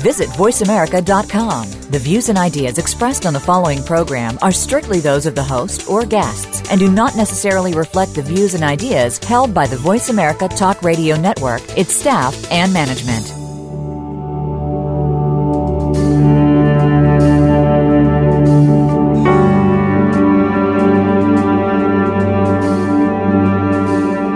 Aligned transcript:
Visit 0.00 0.30
VoiceAmerica.com. 0.30 1.70
The 1.90 1.98
views 1.98 2.30
and 2.30 2.38
ideas 2.38 2.78
expressed 2.78 3.26
on 3.26 3.34
the 3.34 3.40
following 3.40 3.82
program 3.82 4.38
are 4.40 4.50
strictly 4.50 4.98
those 4.98 5.26
of 5.26 5.34
the 5.34 5.44
host 5.44 5.90
or 5.90 6.06
guests 6.06 6.70
and 6.70 6.80
do 6.80 6.90
not 6.90 7.16
necessarily 7.16 7.74
reflect 7.74 8.14
the 8.14 8.22
views 8.22 8.54
and 8.54 8.64
ideas 8.64 9.18
held 9.18 9.52
by 9.52 9.66
the 9.66 9.76
Voice 9.76 10.08
America 10.08 10.48
Talk 10.48 10.82
Radio 10.82 11.16
Network, 11.16 11.60
its 11.76 11.92
staff, 11.92 12.34
and 12.50 12.72
management. 12.72 13.28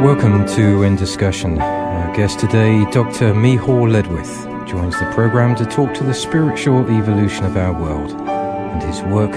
Welcome 0.05 0.47
to 0.57 0.83
In 0.83 0.97
Discussion. 0.97 1.59
Our 1.59 2.15
guest 2.15 2.39
today, 2.39 2.85
Dr. 2.91 3.33
Miceal 3.33 3.89
Ledwith 3.89 4.54
joins 4.67 4.99
the 4.99 5.11
program 5.13 5.55
to 5.57 5.65
talk 5.67 5.95
to 5.95 6.05
the 6.05 6.15
spiritual 6.15 6.81
evolution 6.91 7.45
of 7.45 7.57
our 7.57 7.73
world 7.73 8.13
and 8.13 8.83
his 8.83 9.03
work 9.03 9.33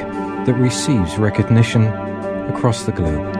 that 0.45 0.55
receives 0.55 1.17
recognition 1.17 1.85
across 2.49 2.83
the 2.83 2.91
globe. 2.91 3.33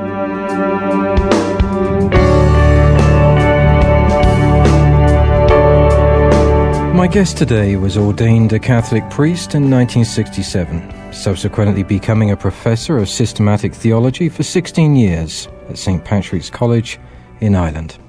My 6.95 7.07
guest 7.07 7.37
today 7.37 7.75
was 7.75 7.95
ordained 7.95 8.51
a 8.53 8.59
Catholic 8.59 9.07
priest 9.09 9.55
in 9.55 9.69
1967, 9.69 11.13
subsequently 11.13 11.83
becoming 11.83 12.31
a 12.31 12.35
professor 12.35 12.97
of 12.97 13.07
systematic 13.07 13.73
theology 13.73 14.29
for 14.29 14.43
16 14.43 14.95
years 14.95 15.47
at 15.69 15.77
St. 15.77 16.03
Patrick's 16.03 16.49
College 16.49 16.99
in 17.39 17.55
Ireland. 17.55 17.99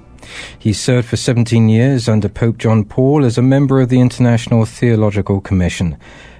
He 0.57 0.73
served 0.73 1.07
for 1.07 1.17
17 1.17 1.69
years 1.69 2.09
under 2.09 2.29
Pope 2.29 2.57
John 2.57 2.83
Paul 2.85 3.25
as 3.25 3.37
a 3.37 3.41
member 3.41 3.81
of 3.81 3.89
the 3.89 3.99
International 3.99 4.65
Theological 4.65 5.41
Commission, 5.41 5.97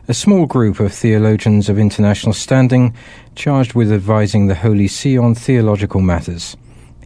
a 0.07 0.13
small 0.13 0.45
group 0.45 0.79
of 0.79 0.93
theologians 0.93 1.69
of 1.69 1.77
international 1.77 2.33
standing 2.33 2.95
charged 3.35 3.73
with 3.73 3.91
advising 3.91 4.47
the 4.47 4.55
Holy 4.55 4.87
See 4.87 5.17
on 5.17 5.35
theological 5.35 6.01
matters. 6.01 6.57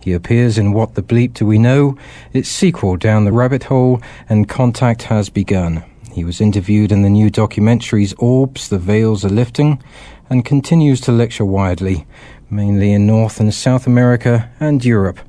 He 0.01 0.13
appears 0.13 0.57
in 0.57 0.73
What 0.73 0.95
the 0.95 1.01
Bleep 1.01 1.33
Do 1.33 1.45
We 1.45 1.57
Know, 1.57 1.97
its 2.33 2.49
sequel 2.49 2.97
Down 2.97 3.25
the 3.25 3.31
Rabbit 3.31 3.65
Hole, 3.65 4.01
and 4.27 4.49
Contact 4.49 5.03
Has 5.03 5.29
Begun. 5.29 5.83
He 6.13 6.23
was 6.23 6.41
interviewed 6.41 6.91
in 6.91 7.01
the 7.01 7.09
new 7.09 7.31
documentaries 7.31 8.13
Orbs, 8.19 8.69
The 8.69 8.77
Veils 8.77 9.25
Are 9.25 9.29
Lifting, 9.29 9.81
and 10.29 10.45
continues 10.45 11.01
to 11.01 11.11
lecture 11.11 11.45
widely, 11.45 12.05
mainly 12.49 12.91
in 12.91 13.07
North 13.07 13.39
and 13.39 13.53
South 13.53 13.87
America 13.87 14.51
and 14.59 14.83
Europe. 14.83 15.19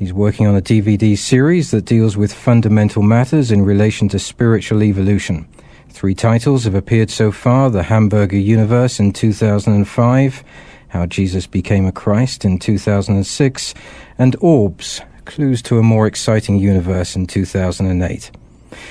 He's 0.00 0.14
working 0.14 0.46
on 0.46 0.56
a 0.56 0.62
DVD 0.62 1.14
series 1.14 1.72
that 1.72 1.84
deals 1.84 2.16
with 2.16 2.32
fundamental 2.32 3.02
matters 3.02 3.50
in 3.50 3.66
relation 3.66 4.08
to 4.08 4.18
spiritual 4.18 4.82
evolution. 4.82 5.46
Three 5.90 6.14
titles 6.14 6.64
have 6.64 6.74
appeared 6.74 7.10
so 7.10 7.30
far 7.30 7.68
The 7.68 7.82
Hamburger 7.82 8.38
Universe 8.38 8.98
in 8.98 9.12
2005, 9.12 10.42
How 10.88 11.04
Jesus 11.04 11.46
Became 11.46 11.84
a 11.84 11.92
Christ 11.92 12.46
in 12.46 12.58
2006, 12.58 13.74
and 14.16 14.36
Orbs 14.40 15.02
Clues 15.26 15.60
to 15.64 15.76
a 15.76 15.82
More 15.82 16.06
Exciting 16.06 16.56
Universe 16.56 17.14
in 17.14 17.26
2008. 17.26 18.30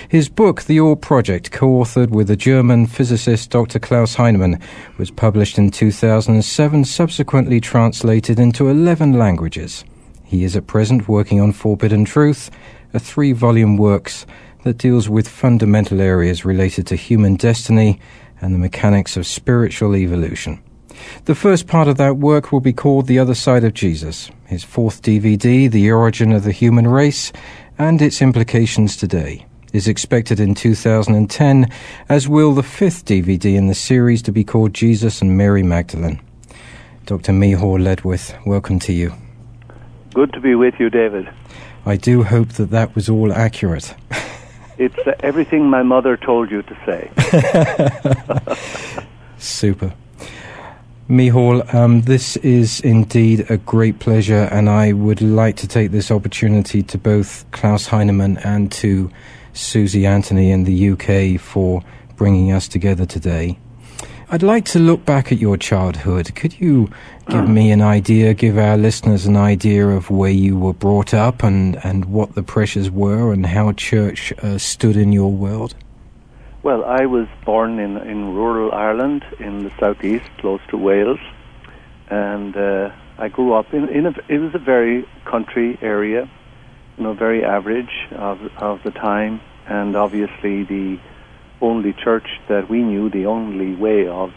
His 0.09 0.29
book, 0.29 0.61
The 0.61 0.79
Orb 0.79 1.01
Project, 1.01 1.49
co 1.49 1.69
authored 1.69 2.11
with 2.11 2.27
the 2.27 2.35
German 2.35 2.85
physicist 2.85 3.49
Dr. 3.49 3.79
Klaus 3.79 4.13
Heinemann, 4.13 4.59
was 4.99 5.09
published 5.09 5.57
in 5.57 5.71
2007, 5.71 6.85
subsequently 6.85 7.59
translated 7.59 8.39
into 8.39 8.69
11 8.69 9.13
languages. 9.13 9.83
He 10.29 10.43
is 10.43 10.55
at 10.55 10.67
present 10.67 11.09
working 11.09 11.41
on 11.41 11.53
Forbidden 11.53 12.05
Truth, 12.05 12.51
a 12.93 12.99
three 12.99 13.31
volume 13.31 13.77
works 13.77 14.27
that 14.63 14.77
deals 14.77 15.09
with 15.09 15.27
fundamental 15.27 15.99
areas 15.99 16.45
related 16.45 16.85
to 16.85 16.95
human 16.95 17.35
destiny 17.35 17.99
and 18.39 18.53
the 18.53 18.59
mechanics 18.59 19.17
of 19.17 19.25
spiritual 19.25 19.95
evolution. 19.95 20.61
The 21.25 21.33
first 21.33 21.65
part 21.65 21.87
of 21.87 21.97
that 21.97 22.17
work 22.17 22.51
will 22.51 22.59
be 22.59 22.73
called 22.73 23.07
The 23.07 23.17
Other 23.17 23.33
Side 23.33 23.63
of 23.63 23.73
Jesus, 23.73 24.29
his 24.45 24.63
fourth 24.63 25.01
DVD, 25.01 25.67
The 25.67 25.91
Origin 25.91 26.31
of 26.31 26.43
the 26.43 26.51
Human 26.51 26.85
Race, 26.85 27.33
and 27.79 27.99
its 27.99 28.21
implications 28.21 28.95
today, 28.95 29.47
is 29.73 29.87
expected 29.87 30.39
in 30.39 30.53
2010, 30.53 31.71
as 32.07 32.27
will 32.27 32.53
the 32.53 32.61
fifth 32.61 33.05
DVD 33.05 33.55
in 33.55 33.65
the 33.65 33.73
series 33.73 34.21
to 34.21 34.31
be 34.31 34.43
called 34.43 34.75
Jesus 34.75 35.23
and 35.23 35.35
Mary 35.35 35.63
Magdalene. 35.63 36.21
Dr. 37.07 37.31
Miceal 37.31 37.79
Ledwith, 37.79 38.45
welcome 38.45 38.77
to 38.77 38.93
you. 38.93 39.11
Good 40.13 40.33
to 40.33 40.39
be 40.39 40.55
with 40.55 40.79
you, 40.79 40.89
David. 40.89 41.29
I 41.85 41.95
do 41.95 42.23
hope 42.23 42.49
that 42.53 42.71
that 42.71 42.95
was 42.95 43.09
all 43.09 43.31
accurate. 43.31 43.95
it's 44.77 44.97
uh, 44.99 45.13
everything 45.19 45.69
my 45.69 45.83
mother 45.83 46.17
told 46.17 46.51
you 46.51 46.63
to 46.63 46.77
say. 46.85 48.57
Super. 49.37 49.93
Miceal, 51.07 51.73
um, 51.73 52.01
this 52.01 52.37
is 52.37 52.81
indeed 52.81 53.49
a 53.49 53.57
great 53.57 53.99
pleasure, 53.99 54.47
and 54.51 54.69
I 54.69 54.93
would 54.93 55.21
like 55.21 55.55
to 55.57 55.67
take 55.67 55.91
this 55.91 56.11
opportunity 56.11 56.83
to 56.83 56.97
both 56.97 57.49
Klaus 57.51 57.87
Heinemann 57.87 58.37
and 58.39 58.71
to 58.73 59.09
Susie 59.53 60.05
Anthony 60.05 60.51
in 60.51 60.65
the 60.65 60.91
UK 60.91 61.41
for 61.41 61.83
bringing 62.15 62.51
us 62.51 62.67
together 62.67 63.05
today. 63.05 63.57
I'd 64.29 64.43
like 64.43 64.65
to 64.65 64.79
look 64.79 65.05
back 65.05 65.31
at 65.31 65.39
your 65.39 65.57
childhood. 65.57 66.35
Could 66.35 66.59
you 66.59 66.91
give 67.29 67.47
me 67.47 67.71
an 67.71 67.81
idea, 67.81 68.33
give 68.33 68.57
our 68.57 68.75
listeners 68.75 69.25
an 69.25 69.37
idea 69.37 69.87
of 69.87 70.09
where 70.09 70.31
you 70.31 70.57
were 70.57 70.73
brought 70.73 71.13
up 71.13 71.43
and, 71.43 71.77
and 71.85 72.05
what 72.05 72.33
the 72.33 72.41
pressures 72.41 72.89
were 72.89 73.31
and 73.31 73.45
how 73.45 73.71
church 73.73 74.33
uh, 74.41 74.57
stood 74.57 74.97
in 74.97 75.11
your 75.11 75.31
world? 75.31 75.75
Well, 76.63 76.83
I 76.83 77.05
was 77.05 77.27
born 77.45 77.79
in, 77.79 77.97
in 77.97 78.33
rural 78.33 78.71
Ireland 78.73 79.23
in 79.39 79.63
the 79.63 79.71
southeast, 79.79 80.25
close 80.39 80.61
to 80.69 80.77
Wales. 80.77 81.19
And 82.09 82.57
uh, 82.57 82.91
I 83.19 83.29
grew 83.29 83.53
up 83.53 83.73
in, 83.73 83.87
in 83.89 84.07
a, 84.07 84.13
it 84.27 84.39
was 84.39 84.55
a 84.55 84.59
very 84.59 85.07
country 85.25 85.77
area, 85.81 86.29
you 86.97 87.03
know, 87.03 87.13
very 87.13 87.45
average 87.45 88.07
of, 88.11 88.41
of 88.57 88.81
the 88.83 88.91
time. 88.91 89.39
And 89.67 89.95
obviously 89.95 90.63
the 90.63 90.99
only 91.61 91.93
church 91.93 92.27
that 92.47 92.69
we 92.69 92.81
knew, 92.81 93.09
the 93.09 93.27
only 93.27 93.75
way 93.75 94.07
of 94.07 94.33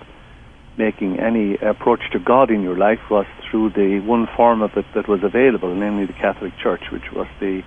making 0.78 1.18
any 1.20 1.56
approach 1.56 2.00
to 2.12 2.18
God 2.18 2.50
in 2.50 2.62
your 2.62 2.76
life 2.76 2.98
was 3.10 3.26
through 3.50 3.70
the 3.70 4.00
one 4.04 4.26
form 4.36 4.62
of 4.62 4.70
it 4.76 4.86
that 4.94 5.08
was 5.08 5.20
available, 5.22 5.74
namely 5.74 6.06
the 6.06 6.14
Catholic 6.14 6.52
Church, 6.62 6.82
which 6.90 7.12
was 7.12 7.26
the 7.40 7.62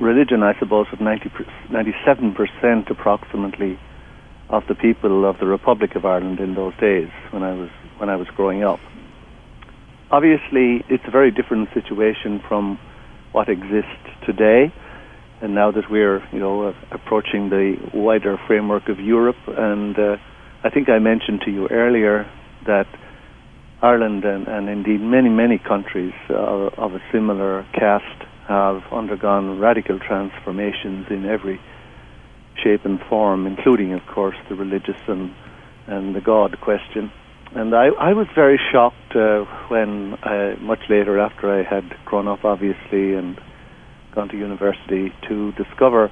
religion, 0.00 0.42
I 0.42 0.58
suppose, 0.58 0.86
of 0.92 1.00
90, 1.00 1.30
97% 1.70 2.90
approximately 2.90 3.78
of 4.48 4.62
the 4.68 4.74
people 4.74 5.28
of 5.28 5.38
the 5.40 5.46
Republic 5.46 5.96
of 5.96 6.04
Ireland 6.04 6.38
in 6.38 6.54
those 6.54 6.74
days 6.80 7.08
when 7.32 7.42
I 7.42 7.52
was 7.52 7.70
when 7.98 8.08
I 8.08 8.16
was 8.16 8.28
growing 8.36 8.62
up. 8.62 8.78
Obviously, 10.10 10.84
it's 10.88 11.02
a 11.08 11.10
very 11.10 11.32
different 11.32 11.68
situation 11.74 12.40
from 12.46 12.78
what 13.32 13.48
exists 13.48 14.06
today 14.24 14.72
and 15.40 15.54
now 15.54 15.70
that 15.70 15.90
we're 15.90 16.26
you 16.32 16.38
know 16.38 16.74
approaching 16.90 17.50
the 17.50 17.76
wider 17.92 18.38
framework 18.46 18.88
of 18.88 18.98
Europe, 18.98 19.36
and 19.46 19.98
uh, 19.98 20.16
I 20.64 20.70
think 20.70 20.88
I 20.88 20.98
mentioned 20.98 21.42
to 21.42 21.50
you 21.50 21.68
earlier 21.68 22.30
that 22.66 22.86
Ireland 23.82 24.24
and, 24.24 24.48
and 24.48 24.68
indeed 24.68 25.00
many 25.00 25.28
many 25.28 25.58
countries 25.58 26.14
of 26.30 26.94
a 26.94 27.00
similar 27.12 27.66
cast 27.72 28.24
have 28.48 28.82
undergone 28.92 29.58
radical 29.58 29.98
transformations 29.98 31.06
in 31.10 31.26
every 31.26 31.60
shape 32.62 32.84
and 32.84 33.00
form, 33.08 33.46
including 33.46 33.92
of 33.92 34.06
course 34.06 34.36
the 34.48 34.54
religious 34.54 35.00
and 35.08 35.34
and 35.86 36.14
the 36.14 36.20
God 36.20 36.60
question. 36.60 37.12
And 37.54 37.74
I, 37.74 37.86
I 37.98 38.12
was 38.12 38.26
very 38.34 38.60
shocked 38.72 39.14
uh, 39.14 39.44
when, 39.68 40.14
uh, 40.22 40.56
much 40.60 40.80
later 40.90 41.18
after 41.18 41.50
I 41.50 41.62
had 41.62 41.84
grown 42.04 42.26
up, 42.26 42.44
obviously, 42.44 43.14
and 43.14 43.40
gone 44.14 44.28
to 44.28 44.36
university 44.36 45.12
to 45.28 45.52
discover 45.52 46.10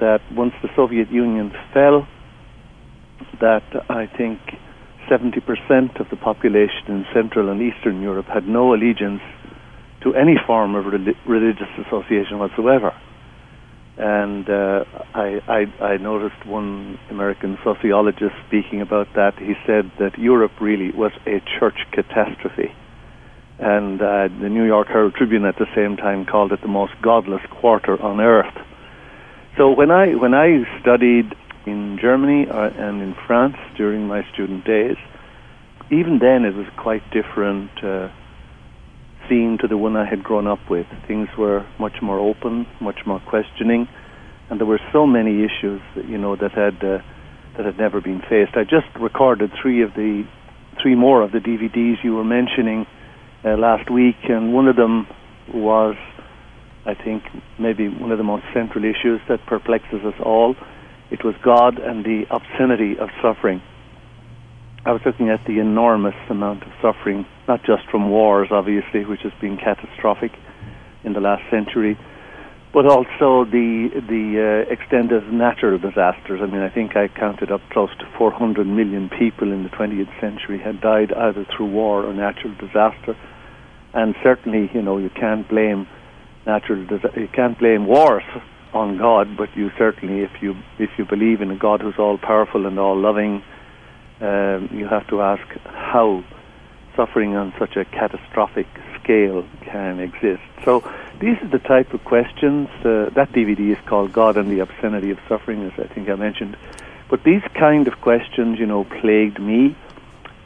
that 0.00 0.20
once 0.32 0.52
the 0.62 0.68
Soviet 0.74 1.10
Union 1.10 1.52
fell, 1.72 2.06
that 3.40 3.64
I 3.88 4.06
think 4.06 4.38
70% 5.10 6.00
of 6.00 6.08
the 6.10 6.16
population 6.16 6.86
in 6.88 7.04
Central 7.12 7.50
and 7.50 7.60
Eastern 7.60 8.00
Europe 8.02 8.26
had 8.26 8.46
no 8.46 8.74
allegiance 8.74 9.22
to 10.02 10.14
any 10.14 10.36
form 10.46 10.74
of 10.74 10.86
religious 10.86 11.68
association 11.86 12.38
whatsoever. 12.38 12.94
And 13.98 14.48
uh, 14.48 14.84
I, 15.14 15.40
I, 15.46 15.84
I 15.84 15.96
noticed 15.98 16.46
one 16.46 16.98
American 17.10 17.58
sociologist 17.62 18.34
speaking 18.48 18.80
about 18.80 19.08
that. 19.14 19.38
He 19.38 19.54
said 19.66 19.90
that 19.98 20.18
Europe 20.18 20.52
really 20.60 20.90
was 20.92 21.12
a 21.26 21.42
church 21.58 21.76
catastrophe 21.92 22.72
and 23.60 24.00
uh, 24.00 24.28
the 24.40 24.48
New 24.48 24.64
York 24.64 24.88
Herald 24.88 25.14
Tribune 25.14 25.44
at 25.44 25.56
the 25.58 25.66
same 25.76 25.96
time 25.96 26.24
called 26.24 26.50
it 26.52 26.62
the 26.62 26.68
most 26.68 26.94
godless 27.02 27.42
quarter 27.60 28.00
on 28.00 28.18
earth. 28.20 28.54
So 29.58 29.70
when 29.70 29.90
I 29.90 30.14
when 30.14 30.32
I 30.32 30.64
studied 30.80 31.34
in 31.66 31.98
Germany 32.00 32.46
uh, 32.50 32.70
and 32.76 33.02
in 33.02 33.14
France 33.26 33.56
during 33.76 34.06
my 34.06 34.22
student 34.32 34.64
days, 34.64 34.96
even 35.90 36.18
then 36.20 36.44
it 36.44 36.54
was 36.54 36.66
quite 36.76 37.02
different 37.10 37.70
uh, 37.82 38.08
scene 39.28 39.58
to 39.60 39.68
the 39.68 39.76
one 39.76 39.96
I 39.96 40.08
had 40.08 40.22
grown 40.22 40.46
up 40.46 40.70
with. 40.70 40.86
Things 41.06 41.28
were 41.36 41.66
much 41.78 41.96
more 42.02 42.18
open, 42.18 42.66
much 42.80 43.00
more 43.06 43.20
questioning, 43.20 43.88
and 44.48 44.60
there 44.60 44.66
were 44.66 44.80
so 44.92 45.06
many 45.06 45.44
issues 45.44 45.80
that 45.96 46.08
you 46.08 46.18
know 46.18 46.36
that 46.36 46.52
had 46.52 46.82
uh, 46.82 46.98
that 47.56 47.66
had 47.66 47.78
never 47.78 48.00
been 48.00 48.20
faced. 48.20 48.56
I 48.56 48.64
just 48.64 48.86
recorded 49.00 49.50
three 49.60 49.82
of 49.82 49.94
the 49.94 50.24
three 50.82 50.94
more 50.94 51.22
of 51.22 51.32
the 51.32 51.38
DVDs 51.38 52.02
you 52.02 52.14
were 52.14 52.24
mentioning 52.24 52.86
uh, 53.44 53.56
last 53.56 53.90
week, 53.90 54.16
and 54.28 54.52
one 54.52 54.68
of 54.68 54.76
them 54.76 55.06
was, 55.52 55.96
I 56.86 56.94
think, 56.94 57.24
maybe 57.58 57.88
one 57.88 58.12
of 58.12 58.18
the 58.18 58.24
most 58.24 58.44
central 58.54 58.84
issues 58.84 59.20
that 59.28 59.44
perplexes 59.46 60.00
us 60.04 60.14
all. 60.24 60.54
It 61.10 61.24
was 61.24 61.34
God 61.42 61.78
and 61.78 62.04
the 62.04 62.24
obscenity 62.30 62.98
of 62.98 63.08
suffering. 63.20 63.60
I 64.84 64.92
was 64.92 65.02
looking 65.04 65.28
at 65.28 65.44
the 65.44 65.58
enormous 65.58 66.14
amount 66.30 66.62
of 66.62 66.72
suffering, 66.80 67.26
not 67.48 67.64
just 67.64 67.82
from 67.90 68.08
wars, 68.10 68.48
obviously, 68.50 69.04
which 69.04 69.20
has 69.22 69.32
been 69.40 69.58
catastrophic 69.58 70.32
in 71.04 71.12
the 71.12 71.20
last 71.20 71.42
century, 71.50 71.98
but 72.72 72.86
also 72.86 73.44
the 73.44 73.90
the 74.08 74.64
uh, 74.68 74.72
extent 74.72 75.12
of 75.12 75.24
natural 75.26 75.78
disasters. 75.78 76.40
I 76.40 76.46
mean, 76.46 76.62
I 76.62 76.70
think 76.70 76.96
I 76.96 77.08
counted 77.08 77.50
up 77.50 77.60
close 77.70 77.90
to 77.98 78.06
400 78.16 78.66
million 78.66 79.10
people 79.10 79.52
in 79.52 79.64
the 79.64 79.70
20th 79.70 80.20
century 80.20 80.58
had 80.58 80.80
died 80.80 81.12
either 81.12 81.44
through 81.56 81.70
war 81.70 82.04
or 82.04 82.14
natural 82.14 82.54
disaster, 82.54 83.16
and 83.92 84.14
certainly, 84.22 84.70
you 84.72 84.80
know, 84.80 84.98
you 84.98 85.10
can't 85.10 85.48
blame 85.48 85.88
natural 86.46 86.86
you 87.16 87.28
can't 87.34 87.58
blame 87.58 87.86
wars 87.86 88.22
on 88.72 88.98
God, 88.98 89.36
but 89.36 89.56
you 89.56 89.70
certainly, 89.76 90.22
if 90.22 90.42
you 90.42 90.56
if 90.78 90.90
you 90.98 91.04
believe 91.04 91.40
in 91.40 91.50
a 91.50 91.56
God 91.56 91.80
who's 91.80 91.98
all 91.98 92.18
powerful 92.18 92.66
and 92.66 92.78
all 92.78 92.96
loving, 92.98 93.42
um, 94.20 94.68
you 94.72 94.86
have 94.86 95.06
to 95.08 95.22
ask 95.22 95.42
how 95.64 96.22
suffering 96.96 97.36
on 97.36 97.52
such 97.58 97.76
a 97.76 97.84
catastrophic 97.84 98.66
scale 99.02 99.44
can 99.62 100.00
exist. 100.00 100.42
So 100.64 100.80
these 101.20 101.36
are 101.42 101.48
the 101.48 101.58
type 101.58 101.94
of 101.94 102.04
questions. 102.04 102.68
Uh, 102.80 103.10
that 103.14 103.32
DVD 103.32 103.72
is 103.72 103.78
called 103.86 104.12
God 104.12 104.36
and 104.36 104.50
the 104.50 104.60
Obscenity 104.60 105.10
of 105.10 105.18
Suffering, 105.28 105.62
as 105.62 105.72
I 105.78 105.92
think 105.92 106.08
I 106.08 106.14
mentioned. 106.14 106.56
But 107.08 107.24
these 107.24 107.42
kind 107.54 107.88
of 107.88 108.00
questions, 108.00 108.58
you 108.58 108.66
know, 108.66 108.84
plagued 108.84 109.40
me 109.40 109.76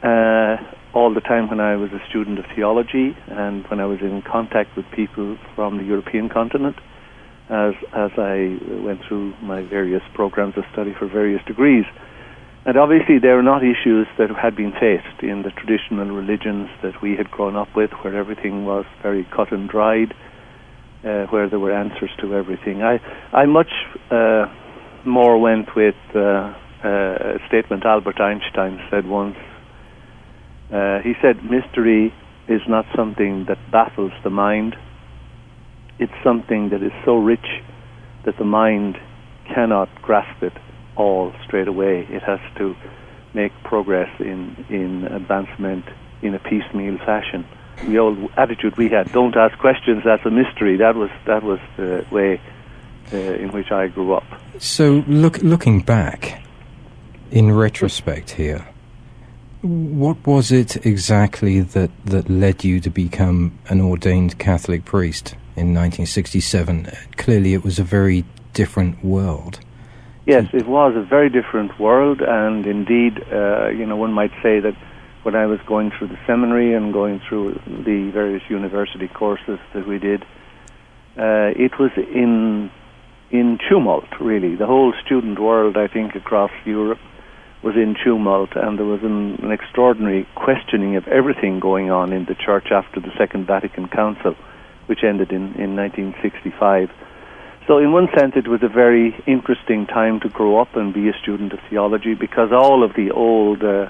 uh, 0.01 0.57
all 0.93 1.13
the 1.13 1.21
time 1.21 1.49
when 1.49 1.59
I 1.59 1.75
was 1.75 1.91
a 1.91 2.01
student 2.09 2.39
of 2.39 2.45
theology 2.55 3.15
and 3.27 3.65
when 3.67 3.79
I 3.79 3.85
was 3.85 4.01
in 4.01 4.21
contact 4.21 4.75
with 4.75 4.89
people 4.91 5.37
from 5.55 5.77
the 5.77 5.83
European 5.83 6.29
continent 6.29 6.77
as, 7.49 7.73
as 7.93 8.11
I 8.17 8.57
went 8.83 9.01
through 9.07 9.33
my 9.41 9.61
various 9.61 10.01
programs 10.13 10.57
of 10.57 10.63
study 10.73 10.93
for 10.97 11.07
various 11.07 11.43
degrees. 11.45 11.85
And 12.65 12.77
obviously, 12.77 13.19
they 13.19 13.27
are 13.29 13.43
not 13.43 13.61
issues 13.61 14.07
that 14.17 14.29
had 14.31 14.55
been 14.55 14.71
faced 14.71 15.21
in 15.21 15.43
the 15.43 15.51
traditional 15.51 16.07
religions 16.07 16.69
that 16.81 17.01
we 17.01 17.15
had 17.15 17.29
grown 17.29 17.55
up 17.55 17.75
with, 17.75 17.91
where 18.01 18.15
everything 18.15 18.65
was 18.65 18.85
very 19.03 19.27
cut 19.35 19.51
and 19.51 19.69
dried 19.69 20.15
uh, 21.05 21.25
where 21.27 21.47
there 21.49 21.59
were 21.59 21.71
answers 21.71 22.09
to 22.19 22.33
everything. 22.33 22.81
I 22.81 22.99
I 23.31 23.45
much 23.45 23.69
uh, 24.09 24.45
more 25.05 25.39
went 25.39 25.75
with 25.75 25.95
uh, 26.15 26.19
uh, 26.19 26.55
a 26.83 27.39
statement 27.47 27.85
Albert 27.85 28.19
Einstein 28.19 28.81
said 28.89 29.05
once. 29.07 29.37
Uh, 30.73 30.99
he 31.01 31.13
said, 31.21 31.43
"Mystery 31.43 32.13
is 32.47 32.61
not 32.67 32.85
something 32.95 33.45
that 33.47 33.57
baffles 33.71 34.11
the 34.23 34.29
mind. 34.29 34.75
It's 35.99 36.13
something 36.23 36.69
that 36.69 36.83
is 36.83 36.91
so 37.03 37.17
rich 37.17 37.45
that 38.23 38.37
the 38.37 38.45
mind 38.45 38.99
cannot 39.53 39.89
grasp 40.01 40.43
it 40.43 40.53
all 40.95 41.33
straight 41.45 41.67
away. 41.67 42.07
It 42.09 42.23
has 42.23 42.39
to 42.57 42.75
make 43.33 43.51
progress 43.63 44.09
in 44.19 44.65
in 44.69 45.05
advancement 45.05 45.85
in 46.21 46.33
a 46.33 46.39
piecemeal 46.39 46.97
fashion." 46.99 47.45
the 47.83 47.97
old 47.97 48.17
attitude 48.37 48.77
we 48.77 48.89
had, 48.89 49.11
don't 49.11 49.35
ask 49.35 49.57
questions, 49.57 50.03
that's 50.05 50.25
a 50.25 50.31
mystery. 50.31 50.77
That 50.77 50.95
was 50.95 51.09
that 51.25 51.43
was 51.43 51.59
the 51.77 52.05
way 52.11 52.39
uh, 53.13 53.17
in 53.17 53.51
which 53.51 53.71
I 53.71 53.87
grew 53.87 54.13
up. 54.13 54.25
So, 54.59 55.03
look, 55.07 55.39
looking 55.39 55.81
back, 55.81 56.43
in 57.31 57.51
retrospect 57.51 58.31
here, 58.31 58.67
what 59.61 60.25
was 60.25 60.51
it 60.51 60.85
exactly 60.85 61.59
that, 61.59 61.91
that 62.05 62.29
led 62.29 62.63
you 62.63 62.79
to 62.79 62.89
become 62.89 63.57
an 63.67 63.81
ordained 63.81 64.39
Catholic 64.39 64.85
priest 64.85 65.35
in 65.55 65.73
1967? 65.73 66.91
Clearly, 67.17 67.53
it 67.53 67.63
was 67.63 67.79
a 67.79 67.83
very 67.83 68.25
different 68.53 69.03
world. 69.03 69.59
Yes, 70.25 70.47
it 70.53 70.65
was 70.65 70.95
a 70.95 71.03
very 71.03 71.29
different 71.29 71.79
world, 71.79 72.21
and 72.21 72.65
indeed, 72.65 73.23
uh, 73.31 73.67
you 73.67 73.85
know, 73.85 73.95
one 73.95 74.11
might 74.11 74.31
say 74.41 74.59
that 74.59 74.75
when 75.21 75.35
I 75.35 75.45
was 75.45 75.59
going 75.67 75.91
through 75.91 76.07
the 76.07 76.19
seminary 76.25 76.73
and 76.73 76.91
going 76.93 77.21
through 77.27 77.59
the 77.65 78.09
various 78.11 78.43
university 78.49 79.07
courses 79.07 79.59
that 79.73 79.87
we 79.87 79.99
did, 79.99 80.23
uh, 81.17 81.53
it 81.55 81.77
was 81.79 81.91
in 81.95 82.71
in 83.31 83.59
tumult. 83.69 84.05
Really, 84.19 84.55
the 84.55 84.65
whole 84.65 84.93
student 85.05 85.39
world, 85.39 85.77
I 85.77 85.87
think, 85.87 86.15
across 86.15 86.51
Europe 86.65 86.99
was 87.61 87.75
in 87.75 87.95
tumult, 88.03 88.55
and 88.55 88.77
there 88.77 88.85
was 88.85 89.01
an, 89.01 89.35
an 89.43 89.51
extraordinary 89.51 90.27
questioning 90.35 90.95
of 90.95 91.07
everything 91.07 91.59
going 91.59 91.89
on 91.89 92.13
in 92.13 92.25
the 92.25 92.35
church 92.35 92.67
after 92.71 92.99
the 92.99 93.11
Second 93.17 93.47
Vatican 93.47 93.87
Council, 93.87 94.35
which 94.87 95.03
ended 95.03 95.31
in, 95.31 95.53
in 95.55 95.75
1965. 95.75 96.89
So, 97.67 97.79
in 97.79 97.91
one 97.91 98.07
sense, 98.17 98.33
it 98.35 98.47
was 98.47 98.61
a 98.61 98.69
very 98.69 99.15
interesting 99.25 99.87
time 99.87 100.19
to 100.19 100.29
grow 100.29 100.61
up 100.61 100.75
and 100.75 100.93
be 100.93 101.09
a 101.09 101.13
student 101.21 101.51
of 101.53 101.59
theology 101.69 102.13
because 102.13 102.51
all 102.51 102.83
of 102.83 102.93
the 102.95 103.11
old 103.11 103.63
uh, 103.63 103.89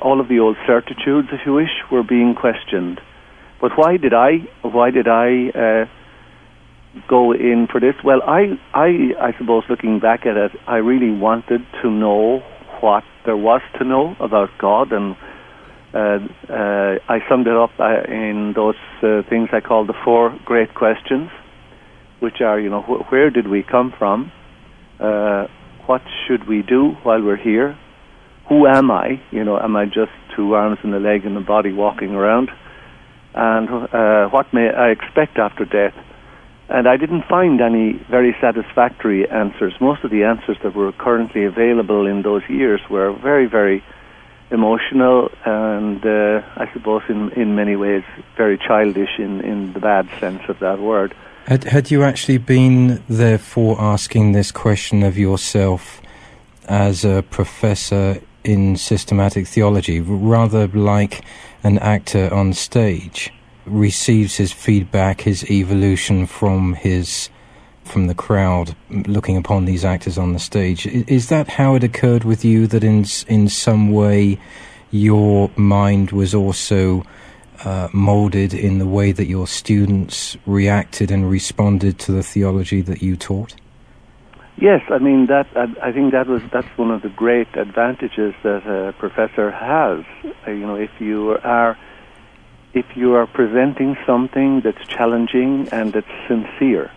all 0.00 0.20
of 0.20 0.28
the 0.28 0.38
old 0.38 0.56
certitudes, 0.66 1.28
if 1.32 1.40
you 1.44 1.52
wish, 1.54 1.70
were 1.90 2.02
being 2.02 2.34
questioned. 2.34 3.00
But 3.60 3.72
why 3.76 3.96
did 3.96 4.14
I? 4.14 4.38
Why 4.62 4.90
did 4.90 5.08
I 5.08 5.50
uh, 5.50 5.84
go 7.08 7.32
in 7.32 7.68
for 7.70 7.80
this? 7.80 7.94
Well, 8.02 8.22
I, 8.22 8.58
I, 8.72 9.12
I 9.20 9.38
suppose, 9.38 9.64
looking 9.68 10.00
back 10.00 10.26
at 10.26 10.36
it, 10.36 10.52
I 10.66 10.76
really 10.76 11.10
wanted 11.10 11.60
to 11.82 11.90
know 11.90 12.42
what 12.80 13.04
there 13.26 13.36
was 13.36 13.60
to 13.78 13.84
know 13.84 14.16
about 14.20 14.50
God, 14.58 14.92
and 14.92 15.16
I 15.98 17.18
summed 17.28 17.46
it 17.46 17.56
up 17.56 17.70
uh, 17.78 18.02
in 18.08 18.52
those 18.54 18.76
uh, 19.02 19.22
things 19.28 19.48
I 19.52 19.60
call 19.60 19.86
the 19.86 19.94
four 20.04 20.38
great 20.44 20.74
questions, 20.74 21.30
which 22.20 22.40
are, 22.40 22.60
you 22.60 22.70
know, 22.70 22.82
wh- 22.82 23.10
where 23.10 23.30
did 23.30 23.48
we 23.48 23.62
come 23.62 23.92
from? 23.98 24.32
Uh, 24.98 25.46
what 25.86 26.02
should 26.26 26.46
we 26.46 26.62
do 26.62 26.90
while 27.02 27.22
we're 27.22 27.36
here? 27.36 27.76
who 28.50 28.66
am 28.66 28.90
I? 28.90 29.22
You 29.30 29.44
know, 29.44 29.58
am 29.58 29.76
I 29.76 29.86
just 29.86 30.10
two 30.36 30.54
arms 30.54 30.78
and 30.82 30.92
a 30.92 30.98
leg 30.98 31.24
and 31.24 31.36
a 31.36 31.40
body 31.40 31.72
walking 31.72 32.10
around? 32.10 32.50
And 33.32 33.68
uh, 33.70 34.28
what 34.30 34.52
may 34.52 34.68
I 34.68 34.90
expect 34.90 35.38
after 35.38 35.64
death? 35.64 35.94
And 36.68 36.88
I 36.88 36.96
didn't 36.96 37.24
find 37.30 37.60
any 37.60 38.04
very 38.10 38.34
satisfactory 38.40 39.28
answers. 39.30 39.72
Most 39.80 40.02
of 40.02 40.10
the 40.10 40.24
answers 40.24 40.56
that 40.64 40.74
were 40.74 40.92
currently 40.92 41.44
available 41.44 42.06
in 42.06 42.22
those 42.22 42.42
years 42.48 42.80
were 42.90 43.16
very, 43.22 43.46
very 43.46 43.84
emotional 44.50 45.30
and 45.44 46.04
uh, 46.04 46.42
I 46.56 46.70
suppose 46.72 47.02
in, 47.08 47.30
in 47.32 47.54
many 47.54 47.76
ways 47.76 48.02
very 48.36 48.58
childish 48.58 49.18
in, 49.18 49.40
in 49.40 49.72
the 49.72 49.80
bad 49.80 50.08
sense 50.18 50.42
of 50.48 50.58
that 50.58 50.80
word. 50.80 51.14
Had, 51.46 51.64
had 51.64 51.90
you 51.90 52.02
actually 52.02 52.38
been 52.38 53.02
therefore 53.08 53.80
asking 53.80 54.32
this 54.32 54.52
question 54.52 55.02
of 55.02 55.16
yourself 55.16 56.00
as 56.68 57.04
a 57.04 57.22
professor 57.30 58.20
in 58.44 58.76
systematic 58.76 59.46
theology, 59.46 60.00
rather 60.00 60.66
like 60.68 61.24
an 61.62 61.78
actor 61.78 62.32
on 62.32 62.52
stage 62.52 63.32
receives 63.66 64.36
his 64.36 64.52
feedback, 64.52 65.22
his 65.22 65.48
evolution 65.50 66.26
from 66.26 66.74
his 66.74 67.28
from 67.84 68.06
the 68.06 68.14
crowd 68.14 68.76
looking 68.90 69.36
upon 69.36 69.64
these 69.64 69.84
actors 69.84 70.18
on 70.18 70.32
the 70.32 70.38
stage. 70.38 70.86
Is 70.86 71.28
that 71.28 71.48
how 71.48 71.74
it 71.74 71.84
occurred 71.84 72.24
with 72.24 72.44
you? 72.44 72.66
That 72.66 72.84
in 72.84 73.04
in 73.28 73.48
some 73.48 73.92
way 73.92 74.38
your 74.90 75.50
mind 75.56 76.10
was 76.10 76.34
also 76.34 77.04
uh, 77.64 77.88
molded 77.92 78.54
in 78.54 78.78
the 78.78 78.86
way 78.86 79.12
that 79.12 79.26
your 79.26 79.46
students 79.46 80.36
reacted 80.46 81.10
and 81.10 81.28
responded 81.28 81.98
to 82.00 82.12
the 82.12 82.22
theology 82.22 82.80
that 82.80 83.02
you 83.02 83.16
taught? 83.16 83.54
Yes, 84.56 84.82
I 84.90 84.98
mean 84.98 85.26
that. 85.26 85.46
I, 85.56 85.90
think 85.90 86.12
that 86.12 86.26
was 86.26 86.42
that's 86.52 86.68
one 86.76 86.90
of 86.90 87.00
the 87.00 87.08
great 87.08 87.48
advantages 87.54 88.34
that 88.42 88.66
a 88.66 88.92
professor 88.92 89.50
has. 89.50 90.04
Uh, 90.46 90.50
you 90.50 90.66
know, 90.66 90.74
if 90.74 90.90
you 90.98 91.38
are 91.42 91.78
if 92.74 92.84
you 92.94 93.14
are 93.14 93.26
presenting 93.26 93.96
something 94.06 94.60
that's 94.60 94.86
challenging 94.86 95.68
and 95.72 95.94
that's 95.94 96.12
sincere, 96.28 96.90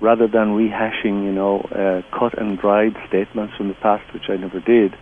rather 0.00 0.26
than 0.26 0.54
rehashing, 0.54 1.24
you 1.24 1.32
know, 1.32 1.60
uh, 1.60 2.02
cut 2.16 2.38
and 2.38 2.58
dried 2.58 2.96
statements 3.08 3.54
from 3.56 3.68
the 3.68 3.74
past, 3.74 4.12
which 4.12 4.28
I 4.28 4.36
never 4.36 4.60
did. 4.60 4.96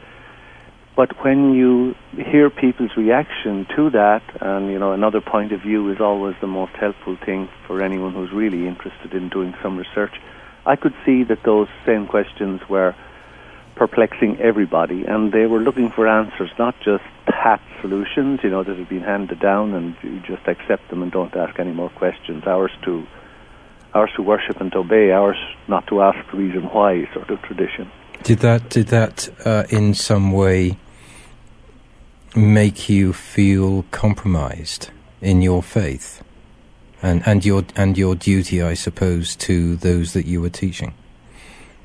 But 0.97 1.25
when 1.25 1.55
you 1.55 1.97
hear 2.15 2.51
people's 2.51 2.97
reaction 2.97 3.67
to 3.75 3.91
that, 3.91 4.23
and 4.41 4.71
you 4.71 4.79
know, 4.79 4.93
another 4.93 5.21
point 5.21 5.53
of 5.53 5.61
view 5.61 5.91
is 5.91 6.01
always 6.01 6.37
the 6.41 6.47
most 6.47 6.73
helpful 6.73 7.17
thing 7.17 7.49
for 7.67 7.83
anyone 7.83 8.15
who's 8.15 8.31
really 8.33 8.69
interested 8.69 9.13
in 9.13 9.29
doing 9.29 9.55
some 9.61 9.77
research 9.77 10.15
I 10.67 10.77
could 10.77 10.95
see 11.05 11.25
that 11.25 11.43
those 11.45 11.69
same 11.85 12.07
questions 12.07 12.61
were 12.69 12.95
perplexing 13.77 14.41
everybody, 14.41 15.05
and 15.05 15.33
they 15.33 15.47
were 15.47 15.59
looking 15.59 15.91
for 15.91 16.09
answers, 16.09 16.51
not 16.59 16.75
just 16.81 17.05
pat 17.27 17.61
solutions, 17.81 18.41
you 18.43 18.51
know, 18.51 18.63
that 18.63 18.79
have 18.79 18.89
been 18.89 19.03
handed 19.03 19.41
down, 19.41 19.75
and 19.75 19.97
you 20.03 20.21
just 20.21 20.47
accept 20.47 20.89
them 20.89 21.03
and 21.03 21.13
don't 21.13 21.35
ask 21.37 21.59
any 21.59 21.73
more 21.73 21.91
questions. 21.91 22.45
Ours 22.47 22.71
to 22.85 23.07
ours 23.95 24.11
to 24.17 24.23
worship 24.23 24.61
and 24.61 24.73
to 24.73 24.79
obey, 24.79 25.13
ours 25.13 25.37
not 25.69 25.87
to 25.87 26.03
ask 26.03 26.19
the 26.31 26.37
reason 26.37 26.63
why, 26.65 27.09
sort 27.15 27.31
of 27.31 27.41
tradition. 27.43 27.91
Did 28.23 28.41
that 28.41 28.71
did 28.71 28.89
that 28.89 29.29
uh, 29.45 29.65
in 29.71 29.95
some 29.95 30.33
way 30.33 30.79
make 32.35 32.89
you 32.89 33.13
feel 33.13 33.85
compromised 33.91 34.91
in 35.21 35.43
your 35.43 35.63
faith, 35.63 36.23
and 37.03 37.23
and 37.27 37.45
your 37.45 37.65
and 37.77 37.97
your 37.97 38.15
duty, 38.15 38.63
I 38.63 38.75
suppose, 38.75 39.37
to 39.37 39.77
those 39.77 40.13
that 40.15 40.27
you 40.27 40.41
were 40.41 40.51
teaching? 40.51 40.95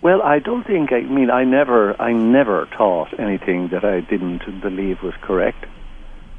Well, 0.02 0.22
I 0.22 0.40
don't 0.40 0.66
think. 0.66 0.94
I 0.94 1.02
mean, 1.02 1.30
I 1.30 1.44
never, 1.44 2.02
I 2.02 2.14
never 2.14 2.68
taught 2.78 3.20
anything 3.20 3.70
that 3.70 3.84
I 3.84 4.00
didn't 4.00 4.62
believe 4.62 5.04
was 5.04 5.14
correct. 5.22 5.66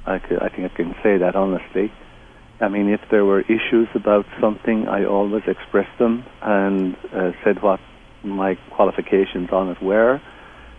I, 0.07 0.19
could, 0.19 0.43
I 0.43 0.49
think 0.49 0.73
I 0.73 0.75
can 0.75 0.95
say 1.03 1.19
that 1.19 1.37
honestly. 1.37 1.93
I 2.61 2.69
mean, 2.69 2.91
if 2.91 3.01
there 3.11 3.25
were 3.25 3.41
issues 3.41 3.89
about 3.95 4.27
something, 4.39 4.87
I 4.87 5.07
always 5.07 5.45
expressed 5.47 5.99
them 5.99 6.25
and 6.43 6.95
uh, 7.13 7.33
said 7.43 7.63
what 7.63 7.81
my 8.23 8.57
qualifications 8.71 9.51
on 9.51 9.71
it 9.71 9.83
were, 9.83 10.21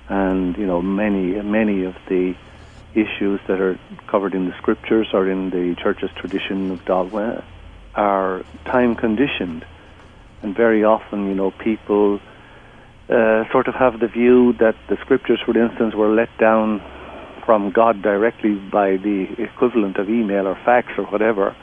and 0.08 0.56
you 0.58 0.68
know, 0.68 0.82
many, 0.82 1.42
many 1.42 1.86
of 1.86 1.96
the 2.08 2.36
issues 2.94 3.40
that 3.48 3.60
are 3.60 3.80
covered 4.08 4.36
in 4.36 4.48
the 4.48 4.56
scriptures 4.58 5.08
or 5.14 5.28
in 5.28 5.50
the 5.50 5.76
church's 5.82 6.12
tradition 6.16 6.70
of 6.70 6.86
dogma 6.86 7.44
are 7.96 8.44
time 8.66 8.96
conditioned, 8.96 9.66
and 10.44 10.56
very 10.56 10.84
often, 10.84 11.28
you 11.28 11.36
know, 11.36 11.50
people 11.50 12.20
uh, 13.10 13.44
sort 13.52 13.68
of 13.68 13.74
have 13.74 14.00
the 14.00 14.08
view 14.08 14.54
that 14.54 14.76
the 14.88 14.98
scriptures, 15.02 15.40
for 15.44 15.58
instance, 15.58 15.96
were 15.96 16.10
let 16.10 16.30
down 16.38 16.80
from 17.44 17.72
God 17.72 18.04
directly 18.04 18.54
by 18.54 18.98
the 18.98 19.28
equivalent 19.40 19.98
of 19.98 20.10
email 20.10 20.48
or 20.48 20.56
fax 20.64 20.88
or 20.98 21.06
whatever, 21.06 21.56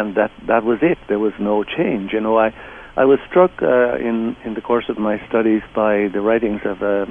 and 0.00 0.14
that 0.14 0.30
that 0.46 0.64
was 0.64 0.78
it. 0.82 0.98
There 1.08 1.18
was 1.18 1.32
no 1.38 1.64
change. 1.64 2.12
You 2.12 2.20
know, 2.20 2.38
I 2.38 2.52
I 2.96 3.04
was 3.04 3.18
struck 3.28 3.62
uh, 3.62 3.96
in 3.96 4.36
in 4.44 4.54
the 4.54 4.60
course 4.60 4.88
of 4.88 4.98
my 4.98 5.16
studies 5.28 5.62
by 5.74 6.08
the 6.08 6.20
writings 6.20 6.62
of 6.64 6.82
a, 6.82 7.06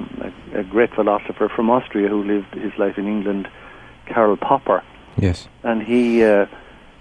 a, 0.54 0.60
a 0.60 0.64
great 0.64 0.94
philosopher 0.94 1.48
from 1.48 1.70
Austria 1.70 2.08
who 2.08 2.22
lived 2.22 2.54
his 2.54 2.74
life 2.78 2.96
in 2.98 3.06
England, 3.06 3.48
Karl 4.06 4.36
Popper. 4.36 4.82
Yes, 5.16 5.48
and 5.62 5.82
he. 5.82 6.24
Uh, 6.24 6.46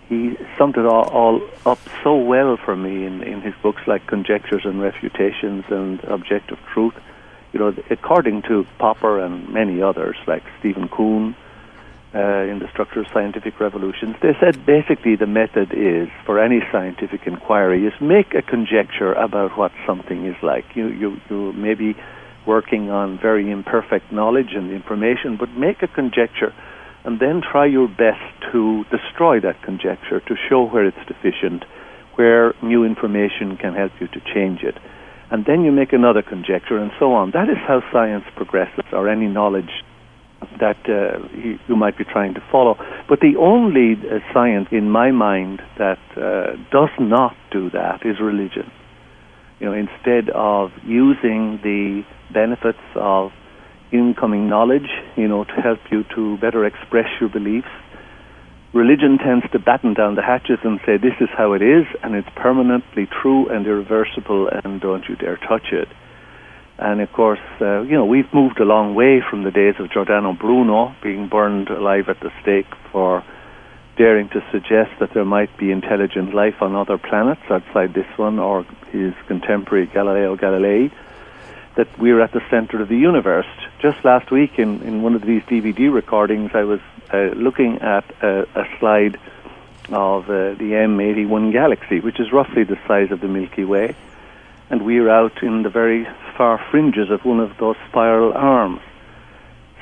he 0.07 0.37
summed 0.55 0.77
it 0.77 0.85
all, 0.85 1.09
all, 1.09 1.41
up 1.65 1.79
so 2.03 2.15
well 2.15 2.57
for 2.57 2.75
me 2.75 3.07
in, 3.07 3.23
in 3.23 3.41
his 3.41 3.55
books 3.63 3.81
like 3.87 4.05
Conjectures 4.05 4.61
and 4.63 4.79
Refutations 4.79 5.65
and 5.69 5.99
Objective 6.03 6.59
Truth. 6.71 6.93
You 7.53 7.59
know, 7.59 7.75
according 7.89 8.43
to 8.43 8.67
Popper 8.77 9.19
and 9.19 9.49
many 9.49 9.81
others 9.81 10.15
like 10.27 10.43
Stephen 10.59 10.89
Kuhn 10.89 11.35
uh, 12.15 12.49
in 12.49 12.59
The 12.59 12.69
Structure 12.71 13.01
of 13.01 13.07
Scientific 13.13 13.59
Revolutions, 13.59 14.15
they 14.21 14.31
said 14.39 14.65
basically 14.65 15.15
the 15.17 15.27
method 15.27 15.73
is 15.73 16.07
for 16.25 16.39
any 16.39 16.61
scientific 16.71 17.27
inquiry 17.27 17.85
is 17.85 17.93
make 17.99 18.33
a 18.33 18.41
conjecture 18.41 19.11
about 19.13 19.57
what 19.57 19.71
something 19.85 20.25
is 20.25 20.35
like. 20.41 20.63
You 20.75 20.87
you 20.87 21.17
you 21.29 21.51
may 21.53 21.73
be 21.73 21.95
working 22.47 22.89
on 22.89 23.19
very 23.19 23.51
imperfect 23.51 24.11
knowledge 24.11 24.53
and 24.55 24.71
information, 24.71 25.35
but 25.37 25.49
make 25.51 25.83
a 25.83 25.87
conjecture 25.87 26.53
and 27.03 27.19
then 27.19 27.41
try 27.41 27.65
your 27.65 27.87
best 27.87 28.23
to 28.51 28.83
destroy 28.85 29.39
that 29.39 29.61
conjecture, 29.61 30.19
to 30.21 30.35
show 30.49 30.63
where 30.63 30.85
it's 30.85 31.05
deficient, 31.07 31.63
where 32.15 32.53
new 32.63 32.83
information 32.83 33.57
can 33.57 33.75
help 33.75 33.91
you 33.99 34.07
to 34.07 34.19
change 34.33 34.63
it. 34.63 34.75
And 35.29 35.45
then 35.45 35.63
you 35.63 35.71
make 35.71 35.93
another 35.93 36.23
conjecture, 36.23 36.77
and 36.77 36.91
so 36.97 37.13
on. 37.13 37.31
That 37.31 37.49
is 37.49 37.57
how 37.67 37.81
science 37.91 38.25
progresses, 38.35 38.85
or 38.91 39.07
any 39.07 39.27
knowledge 39.27 39.69
that 40.59 40.77
uh, 40.87 41.27
you, 41.35 41.59
you, 41.67 41.75
might 41.75 41.97
be 41.97 42.03
trying 42.03 42.33
to 42.33 42.43
follow. 42.51 42.75
But 43.07 43.19
the 43.19 43.35
only 43.39 43.93
uh, 43.93 44.19
science, 44.33 44.67
in 44.71 44.89
my 44.89 45.11
mind, 45.11 45.61
that 45.77 45.99
uh, 46.15 46.55
does 46.71 46.89
not 46.99 47.35
do 47.51 47.69
that 47.71 48.05
is 48.05 48.19
religion. 48.19 48.71
You 49.59 49.67
know, 49.67 49.73
instead 49.73 50.29
of 50.33 50.71
using 50.83 51.59
the 51.63 52.03
benefits 52.33 52.83
of 52.95 53.31
incoming 53.91 54.49
knowledge, 54.49 54.89
you 55.15 55.27
know, 55.27 55.43
to 55.43 55.53
help 55.53 55.79
you 55.91 56.03
to 56.15 56.37
better 56.37 56.65
express 56.65 57.07
your 57.19 57.29
beliefs. 57.29 57.67
Religion 58.73 59.17
tends 59.17 59.49
to 59.51 59.59
batten 59.59 59.93
down 59.93 60.15
the 60.15 60.21
hatches 60.21 60.59
and 60.63 60.79
say 60.85 60.97
this 60.97 61.15
is 61.21 61.29
how 61.37 61.53
it 61.53 61.61
is, 61.61 61.85
and 62.03 62.15
it's 62.15 62.27
permanently 62.35 63.07
true 63.21 63.47
and 63.47 63.65
irreversible, 63.65 64.49
and 64.63 64.81
don't 64.81 65.07
you 65.07 65.15
dare 65.15 65.37
touch 65.37 65.71
it. 65.71 65.87
And 66.77 66.99
of 67.01 67.11
course, 67.13 67.39
uh, 67.61 67.81
you 67.81 67.93
know, 67.93 68.05
we've 68.05 68.31
moved 68.33 68.59
a 68.59 68.65
long 68.65 68.95
way 68.95 69.21
from 69.21 69.43
the 69.43 69.51
days 69.51 69.75
of 69.79 69.91
Giordano 69.91 70.33
Bruno 70.33 70.95
being 71.01 71.27
burned 71.27 71.69
alive 71.69 72.09
at 72.09 72.19
the 72.19 72.31
stake 72.41 72.67
for 72.91 73.23
daring 73.95 74.27
to 74.29 74.43
suggest 74.51 74.91
that 74.99 75.13
there 75.13 75.23
might 75.23 75.55
be 75.57 75.71
intelligent 75.71 76.33
life 76.33 76.61
on 76.61 76.75
other 76.75 76.97
planets 76.97 77.41
outside 77.49 77.93
this 77.93 78.17
one, 78.17 78.39
or 78.39 78.65
his 78.91 79.13
contemporary 79.27 79.85
Galileo 79.85 80.35
Galilei 80.35 80.91
that 81.75 81.87
we're 81.99 82.21
at 82.21 82.31
the 82.31 82.41
center 82.49 82.81
of 82.81 82.89
the 82.89 82.97
universe. 82.97 83.47
Just 83.79 84.03
last 84.03 84.31
week, 84.31 84.57
in, 84.57 84.81
in 84.81 85.01
one 85.01 85.13
of 85.13 85.21
these 85.21 85.43
DVD 85.43 85.93
recordings, 85.93 86.51
I 86.53 86.63
was 86.63 86.79
uh, 87.13 87.31
looking 87.35 87.79
at 87.81 88.05
a, 88.21 88.47
a 88.55 88.65
slide 88.79 89.19
of 89.89 90.25
uh, 90.25 90.55
the 90.55 90.71
M81 90.71 91.51
galaxy, 91.51 91.99
which 91.99 92.19
is 92.19 92.31
roughly 92.31 92.63
the 92.63 92.79
size 92.87 93.11
of 93.11 93.19
the 93.19 93.27
Milky 93.27 93.65
Way, 93.65 93.95
and 94.75 94.85
we're 94.85 95.09
out 95.09 95.41
in 95.41 95.63
the 95.63 95.69
very 95.69 96.05
far 96.37 96.59
fringes 96.69 97.09
of 97.09 97.23
one 97.23 97.39
of 97.39 97.49
those 97.61 97.77
spiral 97.87 98.33
arms. 98.33 98.81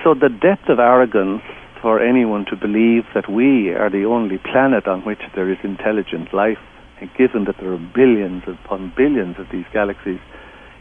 So 0.04 0.14
the 0.14 0.30
depth 0.30 0.70
of 0.70 0.78
arrogance 0.78 1.42
for 1.82 2.00
anyone 2.00 2.46
to 2.52 2.56
believe 2.56 3.06
that 3.16 3.28
we 3.28 3.74
are 3.74 3.90
the 3.90 4.06
only 4.06 4.38
planet 4.38 4.88
on 4.88 5.02
which 5.02 5.22
there 5.34 5.52
is 5.52 5.58
intelligent 5.64 6.32
life, 6.32 6.60
and 7.02 7.10
given 7.18 7.46
that 7.46 7.58
there 7.58 7.74
are 7.74 7.80
billions 7.80 8.44
upon 8.46 8.94
billions 8.96 9.40
of 9.40 9.48
these 9.52 9.66
galaxies, 9.74 10.20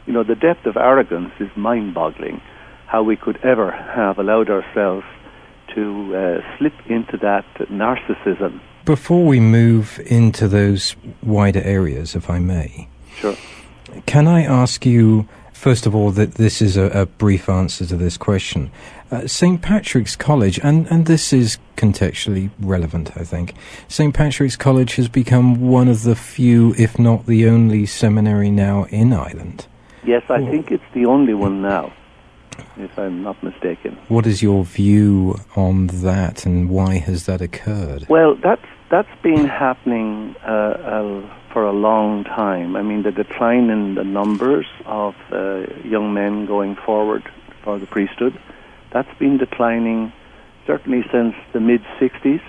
you 0.04 0.12
know, 0.12 0.24
the 0.24 0.34
depth 0.34 0.66
of 0.66 0.76
arrogance 0.76 1.32
is 1.40 1.48
mind 1.56 1.94
boggling. 1.94 2.42
How 2.88 3.02
we 3.02 3.16
could 3.16 3.38
ever 3.42 3.70
have 3.70 4.18
allowed 4.18 4.50
ourselves 4.50 5.06
to 5.74 6.14
uh, 6.14 6.58
slip 6.58 6.74
into 6.84 7.16
that 7.22 7.46
narcissism. 7.70 8.60
Before 8.84 9.24
we 9.24 9.40
move 9.40 9.98
into 10.04 10.48
those 10.48 10.96
wider 11.22 11.62
areas, 11.62 12.14
if 12.14 12.28
I 12.28 12.40
may, 12.40 12.88
sure. 13.16 13.36
Can 14.06 14.26
I 14.26 14.42
ask 14.42 14.86
you, 14.86 15.28
first 15.52 15.86
of 15.86 15.94
all, 15.94 16.10
that 16.12 16.34
this 16.34 16.62
is 16.62 16.76
a, 16.76 16.84
a 16.84 17.06
brief 17.06 17.48
answer 17.48 17.84
to 17.86 17.96
this 17.96 18.16
question? 18.16 18.70
Uh, 19.10 19.26
St. 19.26 19.60
Patrick's 19.60 20.16
College, 20.16 20.58
and, 20.62 20.86
and 20.86 21.06
this 21.06 21.32
is 21.32 21.58
contextually 21.76 22.50
relevant, 22.58 23.10
I 23.16 23.24
think. 23.24 23.54
St. 23.88 24.14
Patrick's 24.14 24.56
College 24.56 24.96
has 24.96 25.08
become 25.08 25.60
one 25.60 25.88
of 25.88 26.02
the 26.02 26.16
few, 26.16 26.74
if 26.78 26.98
not 26.98 27.26
the 27.26 27.48
only, 27.48 27.84
seminary 27.86 28.50
now 28.50 28.84
in 28.84 29.12
Ireland. 29.12 29.66
Yes, 30.04 30.22
I 30.28 30.44
think 30.46 30.70
it's 30.70 30.82
the 30.94 31.06
only 31.06 31.34
one 31.34 31.62
now, 31.62 31.92
if 32.76 32.98
I'm 32.98 33.22
not 33.22 33.40
mistaken. 33.42 33.98
What 34.08 34.26
is 34.26 34.42
your 34.42 34.64
view 34.64 35.38
on 35.54 35.88
that, 35.88 36.46
and 36.46 36.70
why 36.70 36.94
has 36.98 37.26
that 37.26 37.40
occurred? 37.40 38.06
Well, 38.08 38.34
that's 38.34 38.64
that's 38.92 39.22
been 39.22 39.46
happening 39.46 40.36
uh, 40.46 40.50
uh, 40.50 41.36
for 41.50 41.64
a 41.64 41.72
long 41.72 42.24
time. 42.24 42.76
I 42.76 42.82
mean, 42.82 43.02
the 43.02 43.10
decline 43.10 43.70
in 43.70 43.94
the 43.94 44.04
numbers 44.04 44.66
of 44.84 45.14
uh, 45.32 45.64
young 45.82 46.12
men 46.12 46.44
going 46.44 46.76
forward 46.76 47.22
for 47.64 47.78
the 47.78 47.86
priesthood, 47.86 48.38
that's 48.92 49.12
been 49.18 49.38
declining 49.38 50.12
certainly 50.66 51.02
since 51.10 51.34
the 51.54 51.60
mid 51.60 51.80
'60s. 51.98 52.42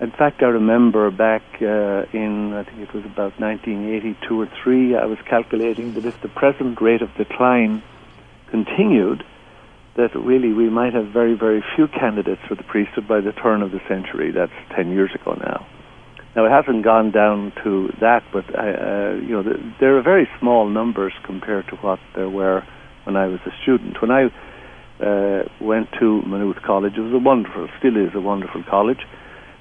In 0.00 0.10
fact, 0.12 0.42
I 0.42 0.46
remember 0.46 1.10
back 1.10 1.42
uh, 1.60 2.06
in, 2.14 2.54
I 2.54 2.64
think 2.64 2.78
it 2.80 2.94
was 2.94 3.04
about 3.04 3.38
1982 3.38 4.40
or 4.40 4.48
3, 4.62 4.96
I 4.96 5.04
was 5.04 5.18
calculating 5.26 5.92
that 5.92 6.06
if 6.06 6.18
the 6.22 6.28
present 6.28 6.80
rate 6.80 7.02
of 7.02 7.14
decline 7.16 7.82
continued, 8.46 9.26
that 9.96 10.14
really 10.14 10.52
we 10.52 10.70
might 10.70 10.94
have 10.94 11.08
very, 11.12 11.34
very 11.34 11.62
few 11.76 11.88
candidates 11.88 12.40
for 12.48 12.54
the 12.54 12.62
priesthood 12.62 13.08
by 13.08 13.20
the 13.20 13.32
turn 13.32 13.62
of 13.62 13.70
the 13.70 13.80
century. 13.88 14.30
That's 14.30 14.52
10 14.76 14.90
years 14.90 15.10
ago 15.14 15.34
now. 15.34 15.66
Now, 16.36 16.46
it 16.46 16.50
hasn't 16.50 16.84
gone 16.84 17.10
down 17.10 17.52
to 17.64 17.88
that, 18.00 18.22
but 18.32 18.44
uh, 18.54 18.62
uh 18.62 19.14
you 19.18 19.34
know, 19.34 19.42
there 19.80 19.98
are 19.98 20.02
very 20.02 20.28
small 20.38 20.68
numbers 20.68 21.12
compared 21.24 21.66
to 21.68 21.76
what 21.76 21.98
there 22.14 22.30
were 22.30 22.62
when 23.04 23.16
I 23.16 23.26
was 23.26 23.40
a 23.46 23.50
student. 23.62 24.00
When 24.00 24.12
I 24.12 24.26
uh, 25.02 25.48
went 25.60 25.88
to 25.98 26.22
Maynooth 26.22 26.62
College, 26.64 26.94
it 26.96 27.00
was 27.00 27.12
a 27.12 27.18
wonderful, 27.18 27.68
still 27.78 27.96
is 27.96 28.14
a 28.14 28.20
wonderful 28.20 28.62
college 28.70 29.00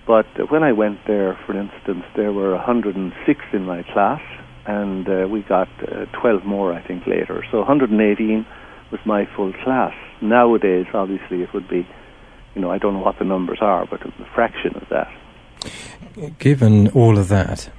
but 0.10 0.26
when 0.50 0.64
I 0.64 0.72
went 0.72 1.06
there, 1.06 1.38
for 1.46 1.56
instance, 1.56 2.04
there 2.16 2.34
were 2.34 2.56
106 2.56 3.40
in 3.54 3.62
my 3.62 3.84
class, 3.94 4.20
and 4.66 5.08
uh, 5.08 5.28
we 5.28 5.44
got 5.44 5.68
uh, 5.84 6.06
12 6.20 6.46
more, 6.46 6.74
I 6.74 6.82
think, 6.82 7.06
later. 7.06 7.46
So 7.52 7.60
118 7.60 8.44
was 8.92 9.00
my 9.06 9.28
full 9.36 9.54
class. 9.64 9.94
Nowadays, 10.22 10.88
obviously, 10.94 11.42
it 11.42 11.54
would 11.54 11.68
be, 11.68 11.88
you 12.56 12.62
know, 12.62 12.72
I 12.72 12.78
don't 12.78 12.94
know 12.94 13.00
what 13.00 13.20
the 13.20 13.26
numbers 13.26 13.60
are, 13.62 13.86
but 13.86 14.06
a 14.06 14.12
fraction 14.34 14.76
of 14.76 14.88
that. 14.90 15.12
Given 16.40 16.90
all 16.90 17.18
of 17.18 17.28
that, 17.30 17.70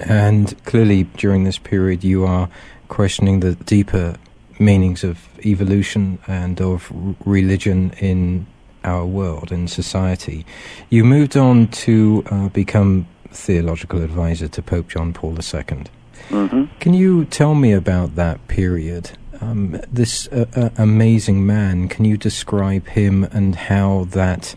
and 0.00 0.54
clearly 0.64 1.04
during 1.16 1.44
this 1.44 1.58
period 1.58 2.04
you 2.04 2.24
are 2.24 2.48
questioning 2.88 3.40
the 3.40 3.54
deeper 3.54 4.16
meanings 4.58 5.04
of 5.04 5.28
evolution 5.44 6.18
and 6.26 6.60
of 6.60 6.90
religion 7.24 7.92
in 7.98 8.46
our 8.84 9.06
world 9.06 9.50
in 9.50 9.66
society. 9.66 10.44
You 10.90 11.04
moved 11.04 11.36
on 11.36 11.68
to 11.68 12.22
uh, 12.26 12.48
become 12.48 13.06
theological 13.30 14.02
advisor 14.02 14.48
to 14.48 14.62
Pope 14.62 14.88
John 14.88 15.12
Paul 15.12 15.32
II. 15.32 15.84
Mm-hmm. 16.28 16.64
Can 16.80 16.94
you 16.94 17.24
tell 17.24 17.54
me 17.54 17.72
about 17.72 18.14
that 18.14 18.46
period? 18.46 19.10
Um, 19.40 19.80
this 19.90 20.28
uh, 20.28 20.46
uh, 20.54 20.70
amazing 20.78 21.46
man, 21.46 21.88
can 21.88 22.04
you 22.04 22.16
describe 22.16 22.86
him 22.88 23.24
and 23.24 23.54
how 23.54 24.04
that 24.10 24.54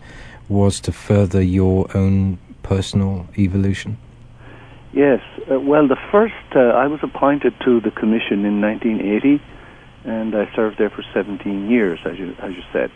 was 0.49 0.79
to 0.81 0.91
further 0.91 1.41
your 1.41 1.87
own 1.95 2.37
personal 2.63 3.27
evolution? 3.37 3.97
Yes. 4.93 5.21
Uh, 5.49 5.59
well, 5.59 5.87
the 5.87 5.97
first, 6.11 6.33
uh, 6.55 6.59
I 6.59 6.87
was 6.87 6.99
appointed 7.03 7.53
to 7.65 7.79
the 7.79 7.91
commission 7.91 8.45
in 8.45 8.61
1980, 8.61 9.41
and 10.05 10.35
I 10.35 10.53
served 10.55 10.77
there 10.77 10.89
for 10.89 11.03
17 11.13 11.69
years, 11.69 11.99
as 12.05 12.17
you, 12.17 12.35
as 12.39 12.55
you 12.55 12.63
said. 12.71 12.91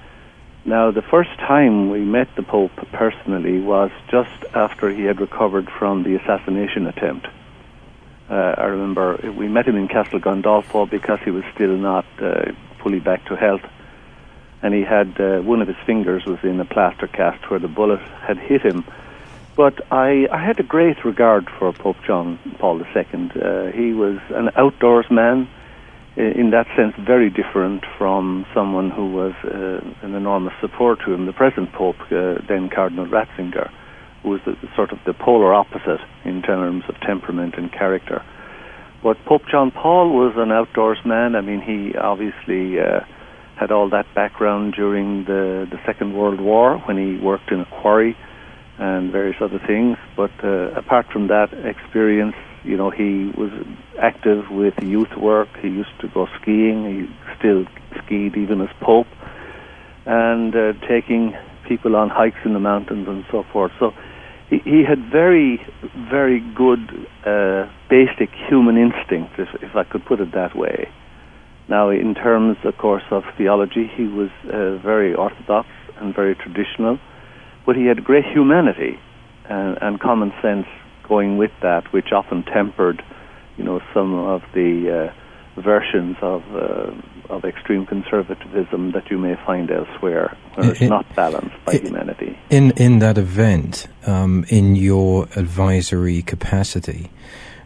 Now, 0.63 0.91
the 0.91 1.01
first 1.01 1.31
time 1.39 1.89
we 1.89 2.01
met 2.01 2.27
the 2.35 2.43
Pope 2.43 2.75
personally 2.91 3.59
was 3.59 3.91
just 4.09 4.45
after 4.53 4.89
he 4.89 5.03
had 5.03 5.19
recovered 5.19 5.69
from 5.69 6.03
the 6.03 6.15
assassination 6.15 6.85
attempt. 6.85 7.27
Uh, 8.31 8.55
I 8.57 8.65
remember 8.67 9.19
we 9.37 9.49
met 9.49 9.67
him 9.67 9.75
in 9.75 9.89
Castel 9.89 10.21
Gandolfo 10.21 10.89
because 10.89 11.19
he 11.25 11.31
was 11.31 11.43
still 11.53 11.75
not 11.75 12.05
uh, 12.21 12.53
fully 12.81 13.01
back 13.01 13.25
to 13.25 13.35
health, 13.35 13.65
and 14.61 14.73
he 14.73 14.83
had 14.83 15.19
uh, 15.19 15.41
one 15.41 15.61
of 15.61 15.67
his 15.67 15.77
fingers 15.85 16.25
was 16.25 16.39
in 16.43 16.57
a 16.61 16.65
plaster 16.65 17.07
cast 17.07 17.49
where 17.49 17.59
the 17.59 17.67
bullet 17.67 17.99
had 17.99 18.37
hit 18.37 18.61
him. 18.61 18.85
But 19.57 19.81
I, 19.91 20.29
I 20.31 20.41
had 20.41 20.61
a 20.61 20.63
great 20.63 21.03
regard 21.03 21.49
for 21.59 21.73
Pope 21.73 21.97
John 22.07 22.39
Paul 22.57 22.79
II. 22.79 22.85
Uh, 22.95 23.65
he 23.73 23.91
was 23.91 24.17
an 24.29 24.49
outdoors 24.55 25.11
man 25.11 25.49
in 26.15 26.49
that 26.51 26.67
sense, 26.75 26.93
very 26.97 27.29
different 27.29 27.85
from 27.97 28.45
someone 28.53 28.89
who 28.91 29.11
was 29.11 29.33
uh, 29.43 29.81
an 30.01 30.13
enormous 30.13 30.53
support 30.59 30.99
to 31.05 31.13
him, 31.13 31.25
the 31.25 31.33
present 31.33 31.71
Pope, 31.71 31.99
uh, 32.11 32.35
then 32.47 32.69
Cardinal 32.69 33.05
Ratzinger, 33.05 33.71
was 34.23 34.39
the, 34.45 34.55
sort 34.75 34.91
of 34.91 34.99
the 35.05 35.13
polar 35.13 35.53
opposite 35.53 36.01
in 36.23 36.41
terms 36.41 36.83
of 36.87 36.99
temperament 37.01 37.55
and 37.57 37.71
character. 37.71 38.23
But 39.03 39.17
Pope 39.25 39.43
John 39.49 39.71
Paul 39.71 40.09
was 40.09 40.33
an 40.37 40.51
outdoors 40.51 40.99
man. 41.05 41.35
I 41.35 41.41
mean, 41.41 41.61
he 41.61 41.97
obviously 41.97 42.79
uh, 42.79 43.01
had 43.55 43.71
all 43.71 43.89
that 43.89 44.05
background 44.13 44.73
during 44.73 45.25
the, 45.25 45.67
the 45.69 45.79
Second 45.85 46.15
World 46.15 46.39
War 46.39 46.77
when 46.79 46.97
he 46.97 47.23
worked 47.23 47.51
in 47.51 47.61
a 47.61 47.65
quarry 47.65 48.15
and 48.77 49.11
various 49.11 49.37
other 49.41 49.59
things. 49.59 49.97
But 50.15 50.31
uh, 50.43 50.71
apart 50.73 51.07
from 51.11 51.27
that 51.27 51.53
experience, 51.53 52.35
you 52.63 52.77
know, 52.77 52.91
he 52.91 53.31
was 53.35 53.51
active 53.99 54.49
with 54.51 54.75
youth 54.81 55.15
work. 55.17 55.49
He 55.61 55.67
used 55.67 55.99
to 56.01 56.07
go 56.07 56.27
skiing. 56.39 56.85
He 56.85 57.35
still 57.37 57.65
skied 58.03 58.37
even 58.37 58.61
as 58.61 58.69
Pope, 58.81 59.07
and 60.05 60.55
uh, 60.55 60.73
taking 60.87 61.35
people 61.67 61.95
on 61.95 62.09
hikes 62.09 62.39
in 62.45 62.53
the 62.53 62.59
mountains 62.59 63.07
and 63.07 63.25
so 63.31 63.43
forth. 63.51 63.71
So 63.79 63.93
he, 64.57 64.83
had 64.83 64.99
very, 65.11 65.65
very 66.09 66.41
good 66.55 67.07
uh, 67.25 67.71
basic 67.89 68.29
human 68.49 68.77
instincts, 68.77 69.35
if, 69.37 69.47
if 69.63 69.75
I 69.75 69.83
could 69.83 70.05
put 70.05 70.19
it 70.19 70.33
that 70.33 70.55
way. 70.55 70.89
Now, 71.69 71.89
in 71.89 72.13
terms, 72.15 72.57
of 72.65 72.77
course, 72.77 73.03
of 73.11 73.23
theology, 73.37 73.89
he 73.95 74.03
was 74.03 74.29
uh, 74.45 74.77
very 74.77 75.15
orthodox 75.15 75.69
and 75.97 76.13
very 76.13 76.35
traditional, 76.35 76.99
but 77.65 77.77
he 77.77 77.85
had 77.85 78.03
great 78.03 78.25
humanity 78.25 78.99
and, 79.49 79.77
and 79.81 79.99
common 79.99 80.33
sense 80.41 80.67
going 81.07 81.37
with 81.37 81.51
that, 81.61 81.93
which 81.93 82.11
often 82.11 82.43
tempered, 82.43 83.01
you 83.57 83.63
know, 83.63 83.79
some 83.93 84.13
of 84.15 84.41
the 84.53 85.11
uh, 85.57 85.61
versions 85.61 86.17
of 86.21 86.41
uh, 86.53 86.91
of 87.31 87.45
extreme 87.45 87.85
conservatism 87.85 88.91
that 88.91 89.09
you 89.09 89.17
may 89.17 89.35
find 89.45 89.71
elsewhere, 89.71 90.37
where 90.55 90.71
it's 90.71 90.81
not 90.81 91.05
balanced 91.15 91.55
by 91.65 91.77
humanity. 91.77 92.37
In 92.49 92.71
in 92.71 92.99
that 92.99 93.17
event, 93.17 93.87
um, 94.05 94.45
in 94.49 94.75
your 94.75 95.27
advisory 95.35 96.21
capacity, 96.21 97.09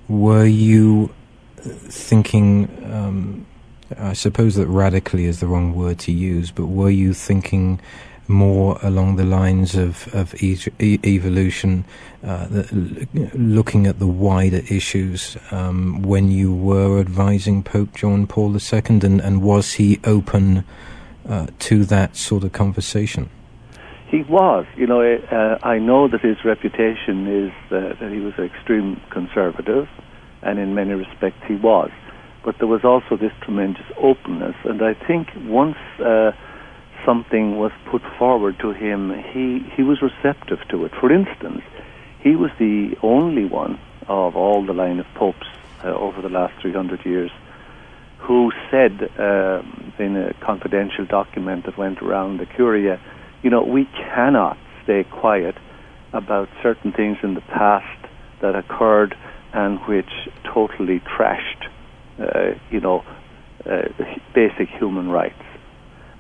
were 0.08 0.46
you 0.46 1.14
thinking? 1.58 2.70
Um, 2.92 3.46
I 4.00 4.14
suppose 4.14 4.56
that 4.56 4.68
radically 4.68 5.26
is 5.26 5.40
the 5.40 5.48
wrong 5.48 5.76
word 5.76 6.00
to 6.00 6.12
use, 6.12 6.52
but 6.52 6.68
were 6.68 6.90
you 6.90 7.14
thinking? 7.14 7.80
More 8.28 8.80
along 8.82 9.16
the 9.16 9.24
lines 9.24 9.76
of, 9.76 10.14
of 10.14 10.34
e- 10.42 10.58
evolution, 11.04 11.86
uh, 12.24 12.48
the, 12.48 13.08
looking 13.34 13.88
at 13.88 14.00
the 14.00 14.08
wider 14.08 14.62
issues 14.70 15.38
um, 15.52 16.02
when 16.02 16.30
you 16.30 16.54
were 16.54 17.00
advising 17.00 17.64
Pope 17.64 17.94
John 17.94 18.28
Paul 18.28 18.56
II, 18.56 18.82
and, 18.88 19.04
and 19.22 19.42
was 19.42 19.74
he 19.74 20.00
open 20.04 20.64
uh, 21.28 21.48
to 21.60 21.86
that 21.86 22.16
sort 22.16 22.44
of 22.44 22.52
conversation? 22.52 23.30
He 24.08 24.24
was. 24.24 24.66
You 24.76 24.88
know, 24.88 25.02
uh, 25.02 25.58
I 25.64 25.80
know 25.80 26.08
that 26.08 26.22
his 26.22 26.38
reputation 26.46 27.28
is 27.28 27.52
that 27.70 27.98
he 28.12 28.20
was 28.20 28.34
an 28.38 28.46
extreme 28.46 29.02
conservative, 29.10 29.88
and 30.42 30.60
in 30.60 30.76
many 30.76 30.94
respects 30.94 31.44
he 31.48 31.56
was. 31.56 31.90
But 32.44 32.60
there 32.60 32.68
was 32.68 32.84
also 32.84 33.18
this 33.18 33.32
tremendous 33.42 33.86
openness, 33.98 34.56
and 34.64 34.82
I 34.84 34.94
think 34.94 35.30
once 35.46 35.78
uh, 36.00 36.32
something 37.06 37.58
was 37.58 37.72
put 37.86 38.02
forward 38.18 38.58
to 38.60 38.72
him, 38.72 39.12
he, 39.32 39.60
he 39.76 39.84
was 39.84 40.02
receptive 40.02 40.60
to 40.70 40.86
it. 40.86 40.92
For 41.00 41.12
instance, 41.12 41.62
he 42.20 42.36
was 42.36 42.52
the 42.58 42.96
only 43.04 43.46
one 43.46 43.80
of 44.08 44.36
all 44.36 44.66
the 44.66 44.74
line 44.74 45.00
of 45.00 45.06
popes 45.16 45.48
uh, 45.84 45.90
over 45.90 46.22
the 46.22 46.30
last 46.30 46.60
300 46.62 47.06
years 47.06 47.32
who 48.18 48.52
said 48.72 49.10
uh, 49.20 49.62
in 50.00 50.18
a 50.18 50.34
confidential 50.42 51.06
document 51.06 51.66
that 51.66 51.78
went 51.78 52.02
around 52.02 52.40
the 52.40 52.46
Curia, 52.46 53.00
you 53.44 53.52
know, 53.52 53.64
we 53.64 53.86
cannot 53.86 54.58
stay 54.84 55.04
quiet 55.04 55.56
about 56.12 56.50
certain 56.64 56.92
things 56.92 57.18
in 57.22 57.36
the 57.36 57.42
past 57.42 58.08
that 58.42 58.56
occurred 58.56 59.16
and 59.54 59.80
which 59.88 60.10
totally 60.44 61.00
trashed, 61.02 61.68
uh, 62.20 62.58
you 62.72 62.80
know, 62.80 63.04
uh, 63.66 63.84
basic 64.34 64.70
human 64.70 65.10
rights. 65.10 65.45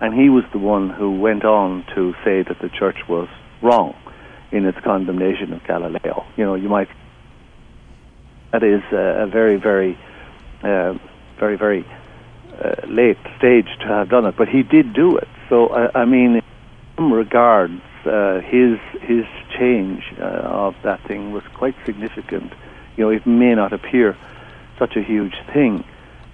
And 0.02 0.14
he 0.14 0.30
was 0.30 0.44
the 0.52 0.60
one 0.60 0.90
who 0.90 1.20
went 1.20 1.46
on 1.46 1.86
to 1.96 2.14
say 2.24 2.44
that 2.44 2.60
the 2.60 2.70
church 2.70 2.98
was 3.08 3.28
wrong 3.62 3.96
in 4.52 4.66
its 4.66 4.78
condemnation 4.84 5.54
of 5.54 5.64
Galileo. 5.66 6.26
You 6.38 6.46
know, 6.46 6.56
you 6.56 6.70
might. 6.70 6.90
That 8.52 8.64
is 8.64 8.82
a, 8.92 9.28
very, 9.28 9.58
very, 9.58 9.98
uh, 10.64 10.94
very, 11.40 11.58
very 11.58 11.86
uh, 12.64 12.88
late 12.88 13.18
stage 13.38 13.68
to 13.82 13.88
have 13.88 14.10
done 14.10 14.26
it, 14.26 14.36
but 14.38 14.48
he 14.48 14.64
did 14.64 14.94
do 14.94 15.18
it. 15.18 15.28
So, 15.50 15.68
I, 15.68 16.02
I 16.02 16.06
mean, 16.06 16.36
in 16.36 16.44
some 16.96 17.12
regards, 17.12 17.82
uh, 18.06 18.40
his 18.42 18.78
his 19.02 19.26
change 19.58 20.04
uh, 20.20 20.24
of 20.24 20.76
that 20.84 21.06
thing 21.08 21.34
was 21.34 21.44
quite 21.54 21.76
significant. 21.86 22.54
You 22.96 23.06
know, 23.06 23.10
it 23.10 23.26
may 23.26 23.56
not 23.56 23.74
appear 23.74 24.16
such 24.80 24.96
a 24.96 25.02
huge 25.02 25.36
thing, 25.54 25.84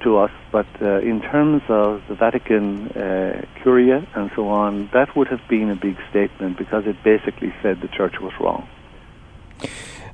to 0.04 0.18
us, 0.18 0.32
but 0.52 0.68
uh, 0.82 1.00
in 1.00 1.22
terms 1.22 1.62
of 1.70 2.02
the 2.08 2.16
Vatican 2.16 2.90
uh, 2.90 3.46
Curia 3.62 4.06
and 4.16 4.32
so 4.36 4.50
on, 4.50 4.90
that 4.94 5.16
would 5.16 5.28
have 5.28 5.42
been 5.48 5.70
a 5.70 5.76
big 5.76 5.98
statement 6.10 6.58
because 6.58 6.86
it 6.86 7.02
basically 7.04 7.54
said 7.62 7.82
the 7.82 7.88
church 7.88 8.20
was 8.20 8.34
wrong. 8.40 8.68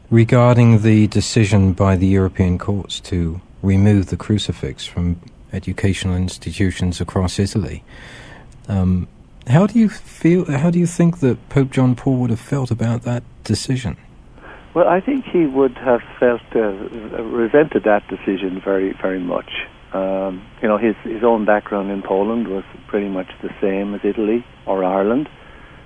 Regarding 0.10 0.82
the 0.82 1.08
decision 1.08 1.74
by 1.74 1.96
the 1.96 2.08
European 2.08 2.58
courts 2.58 3.00
to 3.02 3.42
remove 3.62 4.08
the 4.08 4.18
crucifix 4.18 4.86
from 4.86 5.20
educational 5.52 6.16
institutions 6.16 7.02
across 7.02 7.40
Italy, 7.40 7.84
um, 8.68 9.08
how 9.48 9.66
do 9.66 9.80
you 9.80 9.90
feel? 9.90 10.46
How 10.46 10.70
do 10.70 10.80
you 10.80 10.88
think 10.88 11.20
that 11.20 11.50
Pope 11.50 11.72
John 11.72 11.96
Paul 11.96 12.18
would 12.18 12.30
have 12.30 12.40
felt 12.40 12.72
about 12.72 13.04
that 13.04 13.24
decision? 13.44 13.98
Well, 14.74 14.88
I 14.88 15.00
think 15.00 15.26
he 15.26 15.46
would 15.46 15.76
have 15.78 16.02
felt 16.20 16.42
uh, 16.56 16.60
resented 16.60 17.84
that 17.86 18.08
decision 18.10 18.62
very, 18.64 18.94
very 19.02 19.20
much. 19.20 19.50
Um, 19.94 20.46
you 20.62 20.68
know, 20.68 20.78
his 20.78 20.96
his 21.04 21.24
own 21.24 21.46
background 21.46 21.92
in 21.92 22.02
Poland 22.02 22.48
was 22.48 22.64
pretty 22.88 23.08
much 23.08 23.28
the 23.42 23.54
same 23.62 23.94
as 23.94 24.02
Italy 24.04 24.46
or 24.66 24.84
Ireland, 24.84 25.30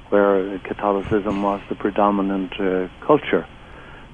where 0.09 0.57
Catholicism 0.59 1.43
was 1.43 1.61
the 1.69 1.75
predominant 1.75 2.59
uh, 2.59 2.87
culture. 3.05 3.45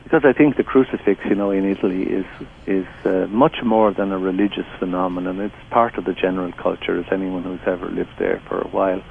Because 0.03 0.23
I 0.23 0.31
think 0.31 0.55
the 0.55 0.63
crucifix, 0.63 1.19
you 1.25 1.35
know, 1.35 1.51
in 1.51 1.69
Italy 1.69 2.03
is 2.03 2.25
is 2.65 2.87
uh, 3.05 3.27
much 3.29 3.57
more 3.63 3.93
than 3.93 4.11
a 4.11 4.17
religious 4.17 4.67
phenomenon. 4.79 5.39
It's 5.39 5.55
part 5.69 5.97
of 5.97 6.05
the 6.05 6.13
general 6.13 6.51
culture, 6.53 6.99
as 6.99 7.05
anyone 7.11 7.43
who's 7.43 7.65
ever 7.65 7.89
lived 7.89 8.17
there 8.17 8.41
for 8.47 8.61
a 8.61 8.67
while 8.67 9.01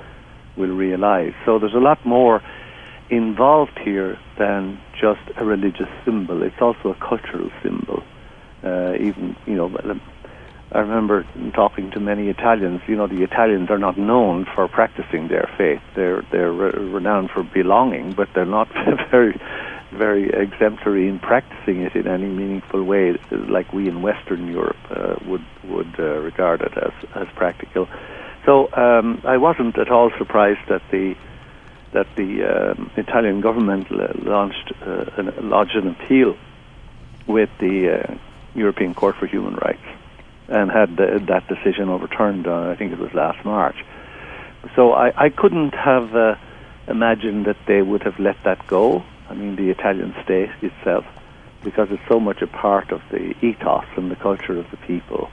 will 0.56 0.74
realize. 0.74 1.34
So 1.44 1.58
there's 1.58 1.74
a 1.74 1.86
lot 1.90 2.04
more 2.04 2.42
involved 3.10 3.78
here 3.78 4.18
than 4.38 4.80
just 5.00 5.20
a 5.36 5.44
religious 5.44 5.88
symbol. 6.04 6.42
It's 6.42 6.60
also 6.60 6.90
a 6.90 6.94
cultural 6.94 7.50
symbol. 7.62 8.02
Uh, 8.64 8.94
even 8.98 9.36
you 9.46 9.54
know 9.54 9.68
I 10.72 10.80
remember 10.80 11.24
talking 11.54 11.92
to 11.92 12.00
many 12.00 12.28
Italians. 12.28 12.82
You 12.88 12.96
know, 12.96 13.06
the 13.06 13.22
Italians 13.22 13.70
are 13.70 13.78
not 13.78 13.96
known 13.96 14.46
for 14.52 14.66
practicing 14.66 15.28
their 15.28 15.48
faith. 15.56 15.80
They're 15.94 16.22
they're 16.32 16.52
re- 16.52 16.72
renowned 16.72 17.30
for 17.30 17.44
belonging, 17.44 18.12
but 18.12 18.28
they're 18.34 18.44
not 18.44 18.68
very 19.10 19.40
very 19.92 20.28
exemplary 20.30 21.08
in 21.08 21.20
practicing 21.20 21.82
it 21.82 21.94
in 21.94 22.08
any 22.08 22.26
meaningful 22.26 22.82
way, 22.82 23.16
like 23.30 23.72
we 23.72 23.88
in 23.88 24.02
Western 24.02 24.48
Europe 24.48 24.76
uh, 24.90 25.14
would 25.26 25.44
would 25.64 25.94
uh, 26.00 26.18
regard 26.18 26.60
it 26.62 26.76
as 26.76 26.92
as 27.14 27.28
practical. 27.36 27.88
So 28.44 28.68
um, 28.72 29.22
I 29.24 29.36
wasn't 29.36 29.78
at 29.78 29.90
all 29.90 30.10
surprised 30.18 30.68
that 30.68 30.82
the 30.90 31.14
that 31.92 32.08
the 32.16 32.42
um, 32.42 32.90
Italian 32.96 33.40
government 33.40 33.88
launched 33.90 34.72
uh, 34.82 35.04
an, 35.16 35.48
lodged 35.48 35.76
an 35.76 35.88
appeal 35.88 36.36
with 37.28 37.50
the 37.58 38.00
uh, 38.00 38.14
European 38.56 38.94
Court 38.94 39.14
for 39.14 39.26
Human 39.26 39.54
Rights 39.54 39.95
and 40.48 40.70
had 40.70 40.96
the, 40.96 41.20
that 41.28 41.48
decision 41.48 41.88
overturned. 41.88 42.46
Uh, 42.46 42.70
I 42.70 42.76
think 42.76 42.92
it 42.92 42.98
was 42.98 43.12
last 43.14 43.44
March. 43.44 43.76
So 44.74 44.92
I, 44.92 45.26
I 45.26 45.28
couldn't 45.30 45.74
have 45.74 46.14
uh, 46.14 46.34
imagined 46.88 47.46
that 47.46 47.56
they 47.66 47.82
would 47.82 48.02
have 48.02 48.18
let 48.18 48.36
that 48.44 48.66
go. 48.66 49.04
I 49.28 49.34
mean, 49.34 49.56
the 49.56 49.70
Italian 49.70 50.14
state 50.24 50.50
itself, 50.62 51.04
because 51.64 51.88
it's 51.90 52.02
so 52.08 52.20
much 52.20 52.42
a 52.42 52.46
part 52.46 52.92
of 52.92 53.02
the 53.10 53.34
ethos 53.44 53.86
and 53.96 54.10
the 54.10 54.16
culture 54.16 54.58
of 54.58 54.70
the 54.70 54.76
people. 54.76 55.30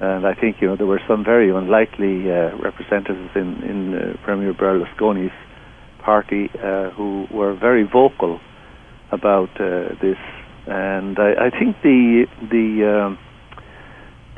And 0.00 0.26
I 0.26 0.34
think 0.34 0.60
you 0.60 0.68
know 0.68 0.76
there 0.76 0.86
were 0.86 1.02
some 1.08 1.24
very 1.24 1.50
unlikely 1.50 2.30
uh, 2.30 2.56
representatives 2.56 3.34
in 3.34 3.62
in 3.64 3.94
uh, 3.94 4.16
Premier 4.22 4.54
Berlusconi's 4.54 5.32
party 5.98 6.48
uh, 6.62 6.90
who 6.90 7.26
were 7.32 7.52
very 7.54 7.82
vocal 7.82 8.40
about 9.10 9.50
uh, 9.60 9.94
this. 10.00 10.18
And 10.66 11.18
I, 11.18 11.46
I 11.46 11.50
think 11.50 11.82
the 11.82 12.28
the 12.48 12.68
um, 12.84 13.18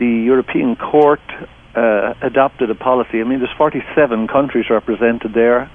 the 0.01 0.07
European 0.07 0.75
Court 0.77 1.21
uh, 1.77 2.15
adopted 2.23 2.71
a 2.71 2.75
policy. 2.75 3.21
I 3.21 3.25
mean, 3.25 3.39
there's 3.39 3.57
47 3.57 4.27
countries 4.27 4.65
represented 4.71 5.35
there, 5.35 5.71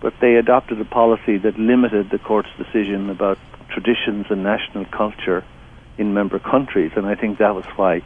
but 0.00 0.14
they 0.20 0.34
adopted 0.36 0.80
a 0.80 0.84
policy 0.84 1.36
that 1.36 1.58
limited 1.58 2.10
the 2.10 2.18
court's 2.18 2.48
decision 2.56 3.10
about 3.10 3.38
traditions 3.68 4.26
and 4.30 4.42
national 4.42 4.86
culture 4.86 5.44
in 5.98 6.14
member 6.14 6.38
countries, 6.38 6.92
and 6.96 7.06
I 7.06 7.14
think 7.14 7.38
that 7.38 7.54
was 7.54 7.66
why 7.76 8.02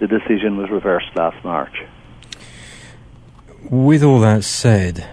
the 0.00 0.08
decision 0.08 0.56
was 0.56 0.70
reversed 0.70 1.14
last 1.14 1.42
March. 1.44 1.84
With 3.70 4.02
all 4.02 4.20
that 4.20 4.42
said, 4.42 5.08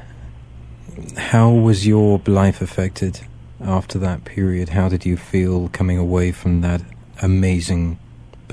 how 1.18 1.52
was 1.52 1.86
your 1.86 2.20
life 2.26 2.62
affected 2.62 3.22
after 3.62 4.00
that 4.00 4.26
period? 4.26 4.70
How 4.70 4.90
did 4.90 5.06
you 5.06 5.18
feel 5.18 5.70
coming 5.70 5.98
away 5.98 6.32
from 6.32 6.62
that 6.62 6.82
amazing 7.22 8.00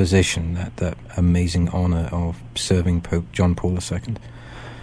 position, 0.00 0.54
that, 0.54 0.74
that 0.78 0.96
amazing 1.18 1.68
honor 1.68 2.08
of 2.10 2.40
serving 2.54 3.02
Pope 3.02 3.30
John 3.32 3.54
Paul 3.54 3.74
II. 3.74 4.16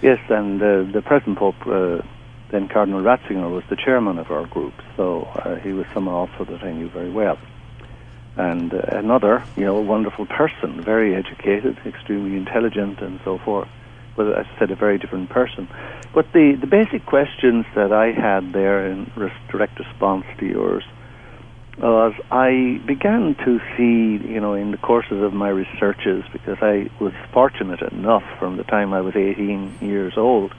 Yes, 0.04 0.20
and 0.30 0.62
uh, 0.62 0.84
the 0.94 1.02
present 1.04 1.40
Pope, 1.40 1.56
uh, 1.66 2.04
then 2.52 2.68
Cardinal 2.68 3.02
Ratzinger, 3.02 3.52
was 3.52 3.64
the 3.68 3.76
chairman 3.76 4.20
of 4.20 4.30
our 4.30 4.46
group, 4.46 4.76
so 4.96 5.24
uh, 5.24 5.56
he 5.56 5.74
was 5.74 5.88
someone 5.92 6.14
also 6.14 6.46
that 6.46 6.64
I 6.64 6.72
knew 6.72 6.88
very 6.90 7.10
well. 7.10 7.40
And 8.36 8.72
uh, 8.72 8.82
another, 8.92 9.44
you 9.56 9.66
know, 9.66 9.82
wonderful 9.82 10.28
person, 10.28 10.84
very 10.84 11.16
educated, 11.16 11.80
extremely 11.84 12.38
intelligent, 12.38 13.02
and 13.02 13.20
so 13.26 13.40
forth. 13.40 13.70
But 14.16 14.38
as 14.38 14.46
I 14.46 14.60
said, 14.60 14.70
a 14.70 14.76
very 14.76 15.00
different 15.00 15.32
person. 15.32 15.68
But 16.14 16.32
the, 16.32 16.54
the 16.62 16.68
basic 16.68 17.08
questions 17.08 17.66
that 17.74 17.92
I 17.92 18.12
had 18.12 18.54
there 18.54 18.86
in 18.86 19.12
direct 19.50 19.80
response 19.80 20.26
to 20.38 20.46
yours 20.46 20.84
was 21.86 22.14
I 22.32 22.82
began 22.86 23.36
to 23.46 23.60
see, 23.76 24.26
you 24.28 24.40
know, 24.40 24.54
in 24.54 24.72
the 24.72 24.78
courses 24.78 25.22
of 25.22 25.34
my 25.34 25.50
researches, 25.50 26.24
because 26.32 26.58
I 26.62 26.90
was 27.00 27.14
fortunate 27.32 27.82
enough 27.82 28.24
from 28.40 28.58
the 28.58 28.64
time 28.64 28.94
I 28.94 29.02
was 29.02 29.16
18 29.16 29.78
years 29.82 30.14
old, 30.18 30.54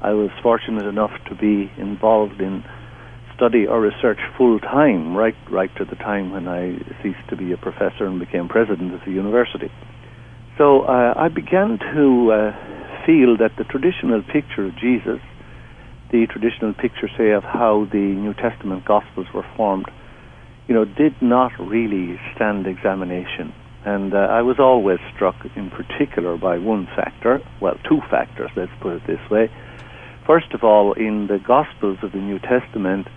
I 0.00 0.12
was 0.12 0.30
fortunate 0.42 0.86
enough 0.86 1.12
to 1.26 1.34
be 1.34 1.70
involved 1.76 2.40
in 2.40 2.64
study 3.36 3.66
or 3.66 3.80
research 3.80 4.18
full 4.36 4.58
time, 4.60 5.16
right, 5.16 5.36
right 5.48 5.74
to 5.76 5.84
the 5.84 5.96
time 5.96 6.30
when 6.30 6.48
I 6.48 6.78
ceased 7.02 7.28
to 7.28 7.36
be 7.36 7.52
a 7.52 7.56
professor 7.56 8.06
and 8.06 8.18
became 8.18 8.48
president 8.48 8.92
of 8.94 9.00
the 9.04 9.12
university. 9.12 9.70
So 10.58 10.82
uh, 10.82 11.14
I 11.16 11.28
began 11.28 11.78
to 11.78 12.32
uh, 12.32 13.06
feel 13.06 13.36
that 13.38 13.56
the 13.56 13.64
traditional 13.64 14.22
picture 14.22 14.66
of 14.66 14.76
Jesus, 14.76 15.20
the 16.10 16.26
traditional 16.26 16.74
picture, 16.74 17.08
say, 17.16 17.30
of 17.30 17.44
how 17.44 17.86
the 17.90 17.98
New 17.98 18.34
Testament 18.34 18.84
Gospels 18.84 19.26
were 19.32 19.46
formed, 19.56 19.86
you 20.70 20.76
know, 20.76 20.84
did 20.84 21.20
not 21.20 21.50
really 21.58 22.16
stand 22.36 22.64
examination. 22.68 23.52
And 23.84 24.14
uh, 24.14 24.18
I 24.18 24.42
was 24.42 24.60
always 24.60 25.00
struck 25.12 25.34
in 25.56 25.68
particular 25.68 26.36
by 26.36 26.58
one 26.58 26.86
factor, 26.94 27.42
well, 27.60 27.74
two 27.88 28.00
factors, 28.08 28.52
let's 28.54 28.70
put 28.80 28.92
it 28.92 29.02
this 29.04 29.18
way. 29.28 29.50
First 30.28 30.52
of 30.54 30.62
all, 30.62 30.92
in 30.92 31.26
the 31.26 31.38
Gospels 31.38 31.98
of 32.04 32.12
the 32.12 32.18
New 32.18 32.38
Testament, 32.38 33.08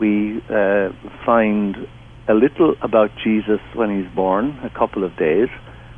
we 0.00 0.42
uh, 0.50 0.88
find 1.24 1.86
a 2.26 2.34
little 2.34 2.74
about 2.82 3.12
Jesus 3.22 3.60
when 3.74 3.96
he's 3.96 4.12
born, 4.12 4.58
a 4.64 4.70
couple 4.70 5.04
of 5.04 5.16
days. 5.16 5.48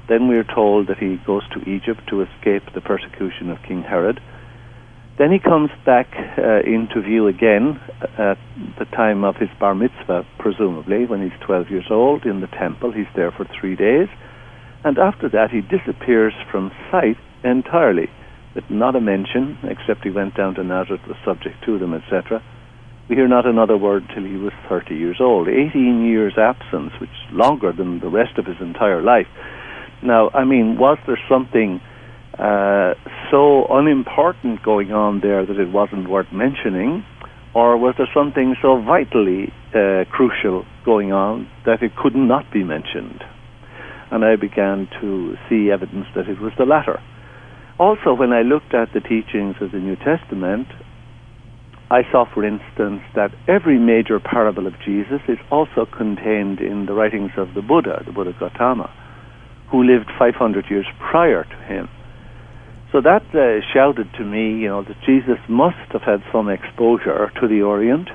Then 0.06 0.28
we're 0.28 0.44
told 0.44 0.88
that 0.88 0.98
he 0.98 1.16
goes 1.16 1.48
to 1.54 1.60
Egypt 1.60 2.02
to 2.10 2.20
escape 2.20 2.74
the 2.74 2.82
persecution 2.82 3.48
of 3.48 3.56
King 3.62 3.82
Herod. 3.82 4.20
Then 5.18 5.32
he 5.32 5.38
comes 5.38 5.70
back 5.84 6.08
uh, 6.38 6.60
into 6.60 7.02
view 7.02 7.26
again 7.28 7.78
at 8.16 8.38
the 8.78 8.86
time 8.86 9.24
of 9.24 9.36
his 9.36 9.50
bar 9.58 9.74
mitzvah, 9.74 10.26
presumably, 10.38 11.04
when 11.04 11.22
he's 11.22 11.38
12 11.44 11.70
years 11.70 11.86
old 11.90 12.24
in 12.24 12.40
the 12.40 12.46
temple. 12.46 12.92
He's 12.92 13.10
there 13.14 13.30
for 13.30 13.46
three 13.60 13.76
days. 13.76 14.08
And 14.82 14.98
after 14.98 15.28
that, 15.28 15.50
he 15.50 15.60
disappears 15.60 16.32
from 16.50 16.72
sight 16.90 17.18
entirely, 17.44 18.08
with 18.54 18.64
not 18.70 18.96
a 18.96 19.00
mention, 19.00 19.58
except 19.64 20.04
he 20.04 20.10
went 20.10 20.34
down 20.36 20.54
to 20.54 20.64
Nazareth, 20.64 21.02
was 21.06 21.16
subject 21.24 21.62
to 21.66 21.78
them, 21.78 21.92
etc. 21.92 22.42
We 23.08 23.16
hear 23.16 23.28
not 23.28 23.44
another 23.44 23.76
word 23.76 24.04
till 24.14 24.24
he 24.24 24.36
was 24.36 24.52
30 24.68 24.94
years 24.94 25.18
old. 25.20 25.48
18 25.48 26.06
years 26.06 26.34
absence, 26.38 26.92
which 27.00 27.10
is 27.10 27.32
longer 27.34 27.72
than 27.72 28.00
the 28.00 28.08
rest 28.08 28.38
of 28.38 28.46
his 28.46 28.56
entire 28.60 29.02
life. 29.02 29.26
Now, 30.02 30.30
I 30.32 30.44
mean, 30.44 30.78
was 30.78 30.96
there 31.06 31.18
something 31.28 31.80
uh, 32.40 32.94
so 33.30 33.66
unimportant 33.68 34.62
going 34.62 34.92
on 34.92 35.20
there 35.20 35.44
that 35.44 35.58
it 35.60 35.70
wasn't 35.70 36.08
worth 36.08 36.32
mentioning, 36.32 37.04
or 37.54 37.76
was 37.76 37.94
there 37.98 38.08
something 38.14 38.56
so 38.62 38.80
vitally 38.80 39.52
uh, 39.74 40.08
crucial 40.10 40.64
going 40.84 41.12
on 41.12 41.46
that 41.66 41.82
it 41.82 41.94
could 41.96 42.14
not 42.16 42.50
be 42.50 42.64
mentioned? 42.64 43.22
And 44.10 44.24
I 44.24 44.36
began 44.36 44.88
to 45.02 45.36
see 45.48 45.70
evidence 45.70 46.06
that 46.16 46.28
it 46.28 46.40
was 46.40 46.52
the 46.56 46.64
latter. 46.64 47.02
Also, 47.78 48.14
when 48.14 48.32
I 48.32 48.40
looked 48.40 48.72
at 48.72 48.88
the 48.94 49.00
teachings 49.00 49.56
of 49.60 49.72
the 49.72 49.78
New 49.78 49.96
Testament, 49.96 50.68
I 51.90 52.02
saw, 52.10 52.24
for 52.24 52.44
instance, 52.44 53.02
that 53.14 53.32
every 53.48 53.78
major 53.78 54.18
parable 54.18 54.66
of 54.66 54.74
Jesus 54.84 55.20
is 55.28 55.38
also 55.50 55.84
contained 55.84 56.60
in 56.60 56.86
the 56.86 56.94
writings 56.94 57.32
of 57.36 57.52
the 57.54 57.62
Buddha, 57.62 58.02
the 58.06 58.12
Buddha 58.12 58.32
Gautama, 58.38 58.88
who 59.70 59.82
lived 59.82 60.10
500 60.18 60.70
years 60.70 60.86
prior 61.10 61.44
to 61.44 61.56
him. 61.66 61.88
So 62.92 63.00
that 63.00 63.22
uh, 63.34 63.64
shouted 63.72 64.12
to 64.14 64.24
me, 64.24 64.60
you 64.60 64.68
know, 64.68 64.82
that 64.82 64.96
Jesus 65.06 65.38
must 65.48 65.76
have 65.92 66.02
had 66.02 66.22
some 66.32 66.48
exposure 66.48 67.30
to 67.40 67.46
the 67.46 67.62
Orient, 67.62 68.08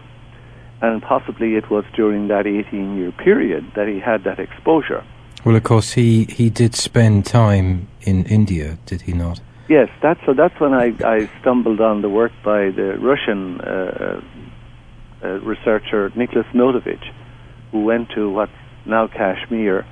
and 0.82 1.02
possibly 1.02 1.56
it 1.56 1.70
was 1.70 1.86
during 1.96 2.28
that 2.28 2.46
18 2.46 2.98
year 2.98 3.12
period 3.12 3.72
that 3.76 3.88
he 3.88 4.00
had 4.00 4.26
that 4.26 4.40
exposure. 4.40 5.04
Well, 5.46 5.56
of 5.56 5.64
course, 5.64 5.94
he, 5.94 6.26
he 6.26 6.50
did 6.50 6.76
spend 6.76 7.26
time 7.26 7.88
in 8.02 8.26
India, 8.26 8.78
did 8.86 9.04
he 9.04 9.14
not? 9.14 9.40
Yes, 9.70 9.90
that's 10.02 10.20
so. 10.26 10.34
That's 10.34 10.60
when 10.60 10.74
I, 10.74 10.94
I 11.04 11.30
stumbled 11.42 11.82
on 11.82 12.02
the 12.02 12.10
work 12.10 12.32
by 12.44 12.70
the 12.70 12.98
Russian 13.00 13.60
uh, 13.62 14.22
uh, 15.24 15.28
researcher 15.40 16.12
Nicholas 16.16 16.46
Notovich, 16.54 17.04
who 17.72 17.84
went 17.84 18.10
to 18.12 18.30
what's 18.30 18.52
now 18.86 19.08
Kashmir. 19.08 19.86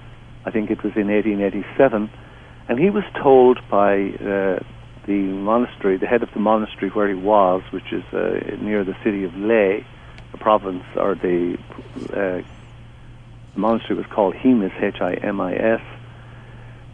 I 0.45 0.51
think 0.51 0.69
it 0.69 0.83
was 0.83 0.93
in 0.95 1.07
1887 1.07 2.11
and 2.67 2.79
he 2.79 2.89
was 2.89 3.03
told 3.21 3.59
by 3.69 3.95
uh, 3.95 4.59
the 5.05 5.13
monastery, 5.13 5.97
the 5.97 6.07
head 6.07 6.23
of 6.23 6.31
the 6.33 6.39
monastery 6.39 6.89
where 6.89 7.07
he 7.07 7.13
was, 7.13 7.61
which 7.71 7.91
is 7.91 8.03
uh, 8.13 8.55
near 8.61 8.83
the 8.83 8.95
city 9.03 9.23
of 9.23 9.35
Leh, 9.35 9.83
the 10.31 10.37
province, 10.37 10.83
or 10.95 11.15
the, 11.15 11.57
uh, 12.13 12.41
monastery 13.55 13.97
was 13.97 14.05
called 14.07 14.35
Himis, 14.35 14.73
H-I-M-I-S. 14.81 15.81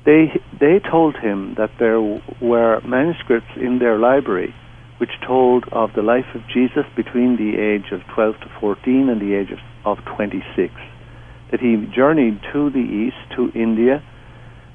They 0.05 0.41
they 0.60 0.79
told 0.79 1.17
him 1.17 1.55
that 1.55 1.71
there 1.77 2.01
were 2.01 2.82
manuscripts 2.82 3.51
in 3.58 3.79
their 3.79 3.97
library 3.97 4.55
which 4.99 5.12
told 5.25 5.63
of 5.71 5.93
the 5.93 6.01
life 6.01 6.36
of 6.36 6.45
Jesus 6.47 6.86
between 6.95 7.38
the 7.38 7.58
age 7.58 7.91
of 7.91 8.05
12 8.13 8.39
to 8.41 8.49
14 8.60 9.10
and 9.10 9.21
the 9.21 9.34
age 9.34 9.49
of, 9.51 9.60
of 9.86 10.03
26. 10.05 10.73
That 11.51 11.62
he 11.62 11.77
journeyed 11.95 12.41
to 12.51 12.69
the 12.69 12.79
east, 12.79 13.15
to 13.36 13.49
India, 13.55 14.03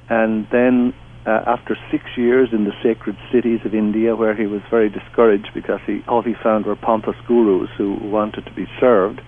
and 0.09 0.47
then 0.51 0.95
uh, 1.27 1.43
after 1.47 1.77
six 1.91 2.05
years 2.17 2.51
in 2.53 2.65
the 2.65 2.73
sacred 2.83 3.17
cities 3.33 3.61
of 3.65 3.75
India, 3.75 4.15
where 4.15 4.35
he 4.35 4.47
was 4.47 4.61
very 4.71 4.91
discouraged 4.91 5.51
because 5.55 5.81
he, 5.87 6.03
all 6.07 6.23
he 6.23 6.35
found 6.35 6.67
were 6.67 6.77
pompous 6.77 7.17
gurus 7.27 7.71
who 7.79 7.95
wanted 7.95 8.45
to 8.45 8.53
be 8.53 8.67
served, 8.79 9.21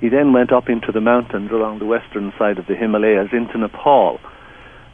he 0.00 0.08
then 0.08 0.32
went 0.32 0.52
up 0.52 0.68
into 0.68 0.92
the 0.92 1.00
mountains 1.00 1.50
along 1.50 1.78
the 1.78 1.86
western 1.86 2.32
side 2.38 2.58
of 2.58 2.66
the 2.66 2.74
Himalayas 2.74 3.30
into 3.32 3.58
Nepal. 3.58 4.20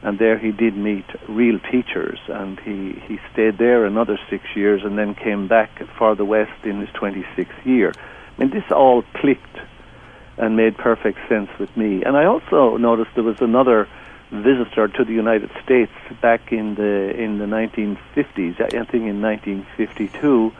And 0.02 0.18
there 0.18 0.38
he 0.38 0.52
did 0.52 0.76
meet 0.76 1.06
real 1.28 1.58
teachers, 1.58 2.18
and 2.28 2.60
he, 2.60 3.02
he 3.06 3.18
stayed 3.32 3.58
there 3.58 3.86
another 3.86 4.18
six 4.30 4.44
years 4.54 4.82
and 4.84 4.98
then 4.98 5.14
came 5.14 5.48
back 5.48 5.70
farther 5.98 6.24
west 6.24 6.64
in 6.64 6.78
his 6.80 6.90
26th 6.90 7.64
year. 7.64 7.94
I 7.96 8.40
mean, 8.40 8.50
this 8.50 8.70
all 8.70 9.02
clicked 9.14 9.58
and 10.36 10.56
made 10.56 10.76
perfect 10.76 11.18
sense 11.28 11.48
with 11.58 11.74
me. 11.76 12.02
And 12.04 12.16
I 12.16 12.26
also 12.26 12.76
noticed 12.76 13.10
there 13.14 13.24
was 13.24 13.40
another 13.40 13.88
visitor 14.42 14.88
to 14.88 15.04
the 15.04 15.12
United 15.12 15.50
States 15.62 15.92
back 16.20 16.52
in 16.52 16.74
the 16.74 17.14
in 17.16 17.38
the 17.38 17.44
1950s. 17.44 18.60
I 18.60 18.84
think 18.84 19.04
in 19.06 19.22
1952, 19.22 20.52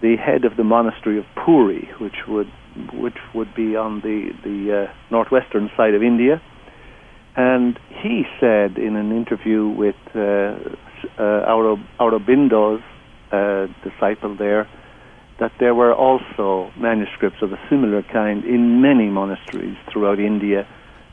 the 0.00 0.16
head 0.16 0.44
of 0.44 0.56
the 0.56 0.64
monastery 0.64 1.18
of 1.18 1.26
Puri, 1.34 1.90
which 1.98 2.26
would 2.26 2.50
which 2.92 3.18
would 3.34 3.54
be 3.54 3.76
on 3.76 4.00
the 4.00 4.32
the 4.42 4.88
uh, 4.88 4.92
northwestern 5.10 5.70
side 5.76 5.94
of 5.94 6.02
India, 6.02 6.40
and 7.36 7.78
he 7.88 8.24
said 8.40 8.78
in 8.78 8.96
an 8.96 9.12
interview 9.12 9.68
with 9.68 9.96
uh, 10.14 10.18
uh, 11.18 11.84
Aurobindo's 12.00 12.82
uh, 13.30 13.66
disciple 13.84 14.34
there 14.36 14.68
that 15.38 15.52
there 15.58 15.74
were 15.74 15.94
also 15.94 16.70
manuscripts 16.76 17.42
of 17.42 17.52
a 17.52 17.58
similar 17.68 18.02
kind 18.02 18.44
in 18.44 18.80
many 18.80 19.08
monasteries 19.08 19.76
throughout 19.90 20.20
India 20.20 20.66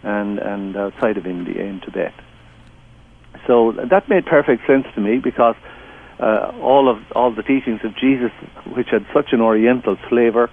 and, 0.04 0.40
and 0.40 0.76
outside 0.76 1.18
of 1.18 1.26
India 1.26 1.62
in 1.62 1.82
Tibet. 1.82 2.14
So 3.48 3.74
that 3.90 4.10
made 4.10 4.26
perfect 4.26 4.66
sense 4.68 4.86
to 4.96 5.02
me 5.02 5.20
because 5.20 5.56
uh, 6.20 6.52
all 6.62 6.90
of 6.90 6.98
all 7.16 7.34
the 7.34 7.44
teachings 7.44 7.80
of 7.84 7.96
Jesus, 7.96 8.32
which 8.76 8.88
had 8.92 9.06
such 9.14 9.32
an 9.32 9.42
Oriental 9.42 9.98
flavor, 10.10 10.50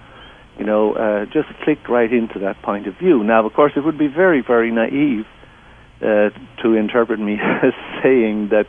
you 0.57 0.65
know, 0.65 0.93
uh, 0.93 1.25
just 1.25 1.49
clicked 1.63 1.89
right 1.89 2.11
into 2.11 2.39
that 2.39 2.61
point 2.61 2.87
of 2.87 2.97
view. 2.97 3.23
Now, 3.23 3.45
of 3.45 3.53
course, 3.53 3.73
it 3.75 3.83
would 3.83 3.97
be 3.97 4.07
very, 4.07 4.41
very 4.41 4.71
naive 4.71 5.25
uh, 6.01 6.29
to 6.63 6.73
interpret 6.73 7.19
me 7.19 7.37
as 7.63 7.73
saying 8.01 8.49
that 8.49 8.67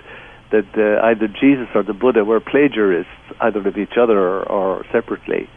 that 0.51 0.69
uh, 0.79 1.05
either 1.07 1.29
Jesus 1.29 1.69
or 1.75 1.83
the 1.83 1.93
Buddha 1.93 2.25
were 2.25 2.41
plagiarists, 2.41 3.07
either 3.39 3.69
of 3.69 3.77
each 3.77 3.99
other 4.01 4.19
or, 4.19 4.43
or 4.51 4.85
separately 4.91 5.49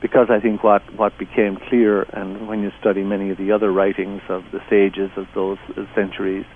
because 0.00 0.28
I 0.30 0.40
think 0.40 0.64
what, 0.64 0.82
what 0.94 1.16
became 1.18 1.56
clear, 1.68 2.02
and 2.02 2.48
when 2.48 2.62
you 2.62 2.72
study 2.80 3.02
many 3.02 3.30
of 3.30 3.38
the 3.38 3.52
other 3.52 3.70
writings 3.70 4.22
of 4.28 4.44
the 4.52 4.60
sages 4.70 5.10
of 5.16 5.26
those 5.34 5.58
centuries, 5.94 6.46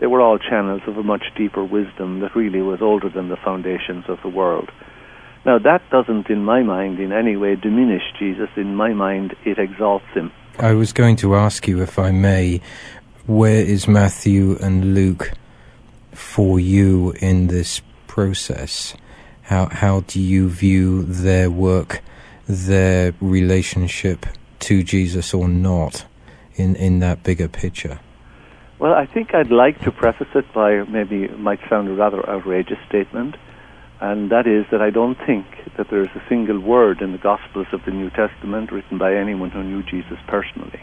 they 0.00 0.06
were 0.06 0.20
all 0.20 0.38
channels 0.38 0.82
of 0.86 0.96
a 0.96 1.02
much 1.02 1.24
deeper 1.36 1.64
wisdom 1.64 2.20
that 2.20 2.34
really 2.34 2.62
was 2.62 2.80
older 2.80 3.08
than 3.08 3.28
the 3.28 3.36
foundations 3.36 4.04
of 4.08 4.18
the 4.22 4.28
world. 4.28 4.70
Now, 5.44 5.58
that 5.58 5.82
doesn't, 5.90 6.28
in 6.28 6.44
my 6.44 6.62
mind, 6.62 7.00
in 7.00 7.12
any 7.12 7.36
way 7.36 7.56
diminish 7.56 8.02
Jesus. 8.18 8.48
In 8.56 8.74
my 8.74 8.92
mind, 8.92 9.34
it 9.44 9.58
exalts 9.58 10.06
him. 10.12 10.32
I 10.58 10.74
was 10.74 10.92
going 10.92 11.16
to 11.16 11.34
ask 11.34 11.66
you, 11.66 11.80
if 11.80 11.98
I 11.98 12.10
may, 12.10 12.60
where 13.26 13.62
is 13.62 13.88
Matthew 13.88 14.58
and 14.60 14.94
Luke 14.94 15.32
for 16.12 16.60
you 16.60 17.12
in 17.20 17.46
this 17.46 17.80
process? 18.06 18.94
How, 19.42 19.68
how 19.70 20.00
do 20.00 20.20
you 20.20 20.50
view 20.50 21.04
their 21.04 21.50
work? 21.50 22.02
Their 22.50 23.14
relationship 23.20 24.26
to 24.60 24.82
Jesus 24.82 25.32
or 25.32 25.48
not 25.48 26.04
in, 26.54 26.76
in 26.76 26.98
that 27.00 27.22
bigger 27.22 27.48
picture? 27.48 28.00
Well, 28.78 28.94
I 28.94 29.06
think 29.06 29.34
I'd 29.34 29.50
like 29.50 29.80
to 29.82 29.90
preface 29.90 30.28
it 30.34 30.52
by 30.54 30.84
maybe 30.84 31.24
it 31.24 31.38
might 31.38 31.60
sound 31.68 31.88
a 31.88 31.94
rather 31.94 32.26
outrageous 32.28 32.78
statement, 32.88 33.36
and 34.00 34.30
that 34.30 34.46
is 34.46 34.64
that 34.70 34.80
I 34.80 34.90
don't 34.90 35.18
think 35.26 35.46
that 35.76 35.90
there 35.90 36.02
is 36.02 36.10
a 36.14 36.22
single 36.28 36.58
word 36.58 37.02
in 37.02 37.12
the 37.12 37.18
Gospels 37.18 37.66
of 37.72 37.84
the 37.84 37.90
New 37.90 38.10
Testament 38.10 38.72
written 38.72 38.96
by 38.96 39.14
anyone 39.14 39.50
who 39.50 39.62
knew 39.62 39.82
Jesus 39.82 40.18
personally. 40.26 40.80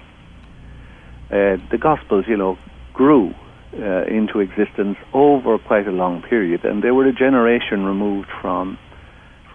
Uh, 1.32 1.58
the 1.71 1.80
Gospels, 1.80 2.25
you 2.27 2.38
know, 2.38 2.58
grew 2.93 3.34
uh, 3.73 4.06
into 4.06 4.39
existence 4.39 4.97
over 5.13 5.58
quite 5.58 5.88
a 5.88 5.91
long 5.91 6.21
period, 6.21 6.65
and 6.65 6.84
they 6.84 6.91
were 6.91 7.06
a 7.06 7.13
generation 7.13 7.84
removed 7.84 8.30
from 8.41 8.77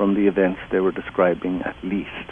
from 0.03 0.15
the 0.15 0.27
events 0.27 0.59
they 0.73 0.81
were 0.81 0.91
describing 0.91 1.63
at 1.63 1.77
least. 1.85 2.27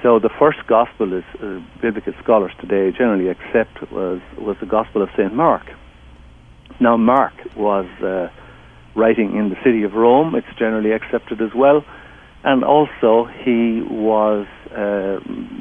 So 0.00 0.20
the 0.20 0.30
first 0.38 0.58
gospel 0.68 1.12
is 1.12 1.24
uh, 1.42 1.58
biblical 1.82 2.12
scholars 2.22 2.52
today 2.60 2.96
generally 2.96 3.28
accept 3.28 3.90
was 3.90 4.20
was 4.38 4.56
the 4.60 4.66
gospel 4.66 5.02
of 5.02 5.08
Saint 5.16 5.34
Mark. 5.34 5.66
Now 6.78 6.96
Mark 6.96 7.32
was 7.56 7.86
uh, 8.00 8.28
writing 8.94 9.36
in 9.36 9.48
the 9.48 9.56
city 9.64 9.82
of 9.82 9.94
Rome; 9.94 10.36
it's 10.36 10.54
generally 10.56 10.92
accepted 10.92 11.42
as 11.42 11.52
well, 11.52 11.84
and 12.44 12.62
also 12.62 13.24
he 13.44 13.82
was 13.82 14.46
uh, 14.70 15.18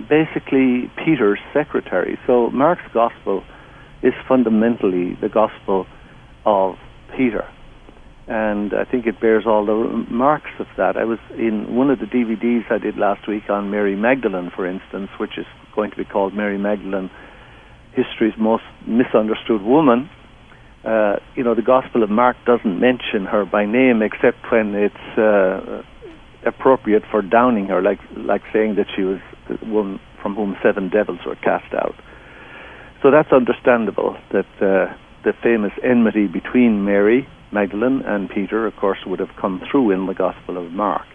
basically 0.07 0.91
Peter's 1.03 1.41
secretary. 1.51 2.19
So 2.27 2.51
Mark's 2.51 2.89
gospel 2.93 3.43
is 4.03 4.13
fundamentally 4.27 5.17
the 5.19 5.29
gospel 5.29 5.87
of 6.45 6.75
Peter 7.17 7.49
and 8.27 8.73
I 8.73 8.83
think 8.83 9.07
it 9.07 9.21
bears 9.21 9.45
all 9.47 9.65
the 9.65 10.05
marks 10.09 10.51
of 10.59 10.67
that. 10.75 10.97
I 10.97 11.05
was 11.05 11.19
in 11.37 11.75
one 11.75 11.89
of 11.89 11.99
the 11.99 12.05
DVDs 12.05 12.69
I 12.69 12.77
did 12.77 12.97
last 12.97 13.27
week 13.27 13.49
on 13.49 13.71
Mary 13.71 13.95
Magdalene, 13.95 14.51
for 14.53 14.67
instance, 14.67 15.09
which 15.17 15.37
is 15.37 15.45
going 15.73 15.91
to 15.91 15.97
be 15.97 16.03
called 16.03 16.33
Mary 16.33 16.57
Magdalene, 16.57 17.09
History's 17.93 18.33
Most 18.37 18.63
Misunderstood 18.85 19.61
Woman. 19.61 20.09
Uh, 20.83 21.17
you 21.35 21.43
know, 21.43 21.55
the 21.55 21.61
Gospel 21.61 22.03
of 22.03 22.09
Mark 22.09 22.35
doesn't 22.45 22.79
mention 22.79 23.25
her 23.25 23.45
by 23.45 23.65
name 23.65 24.01
except 24.01 24.37
when 24.51 24.75
it's 24.75 25.17
uh, 25.17 25.81
appropriate 26.45 27.03
for 27.09 27.21
downing 27.21 27.67
her, 27.67 27.81
like 27.81 27.99
like 28.15 28.41
saying 28.51 28.75
that 28.75 28.87
she 28.95 29.03
was 29.03 29.19
the 29.47 29.55
one 29.65 29.99
from 30.21 30.35
whom 30.35 30.57
seven 30.61 30.89
devils 30.89 31.19
were 31.25 31.35
cast 31.35 31.73
out. 31.73 31.95
So 33.01 33.11
that's 33.11 33.31
understandable 33.31 34.17
that 34.31 34.47
uh, 34.59 34.93
the 35.23 35.33
famous 35.41 35.71
enmity 35.83 36.27
between 36.27 36.83
Mary 36.83 37.27
Magdalene 37.51 38.01
and 38.05 38.29
Peter, 38.29 38.65
of 38.65 38.75
course, 38.75 38.99
would 39.05 39.19
have 39.19 39.35
come 39.39 39.61
through 39.71 39.91
in 39.91 40.05
the 40.05 40.13
Gospel 40.13 40.57
of 40.57 40.71
Mark. 40.71 41.05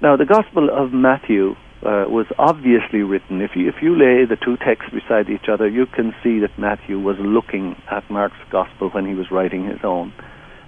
Now, 0.00 0.16
the 0.16 0.24
Gospel 0.24 0.68
of 0.70 0.92
Matthew 0.92 1.52
uh, 1.82 2.06
was 2.08 2.26
obviously 2.38 3.02
written. 3.02 3.40
If 3.40 3.52
you, 3.54 3.68
if 3.68 3.76
you 3.82 3.94
lay 3.96 4.24
the 4.24 4.36
two 4.36 4.56
texts 4.56 4.92
beside 4.92 5.28
each 5.30 5.48
other, 5.48 5.68
you 5.68 5.86
can 5.86 6.14
see 6.22 6.40
that 6.40 6.58
Matthew 6.58 6.98
was 6.98 7.16
looking 7.18 7.80
at 7.90 8.08
Mark's 8.10 8.42
Gospel 8.50 8.90
when 8.90 9.06
he 9.06 9.14
was 9.14 9.30
writing 9.30 9.66
his 9.66 9.80
own. 9.84 10.12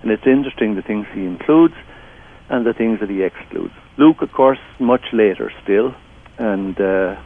And 0.03 0.11
it's 0.11 0.27
interesting 0.27 0.75
the 0.75 0.83
things 0.83 1.07
he 1.15 1.25
includes 1.25 1.75
and 2.49 2.65
the 2.65 2.73
things 2.73 3.01
that 3.01 3.11
he 3.11 3.23
excludes. 3.23 3.75
Luke, 3.97 4.23
of 4.23 4.33
course, 4.33 4.59
much 4.79 5.05
later 5.13 5.51
still, 5.63 5.95
and 6.39 6.79
uh, 6.81 7.17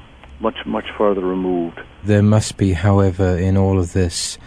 much, 0.41 0.57
much 0.65 0.87
further 0.97 1.21
removed. 1.21 1.81
There 2.05 2.23
must 2.23 2.57
be, 2.57 2.73
however, 2.73 3.37
in 3.37 3.57
all 3.57 3.79
of 3.79 3.93
this, 3.93 4.39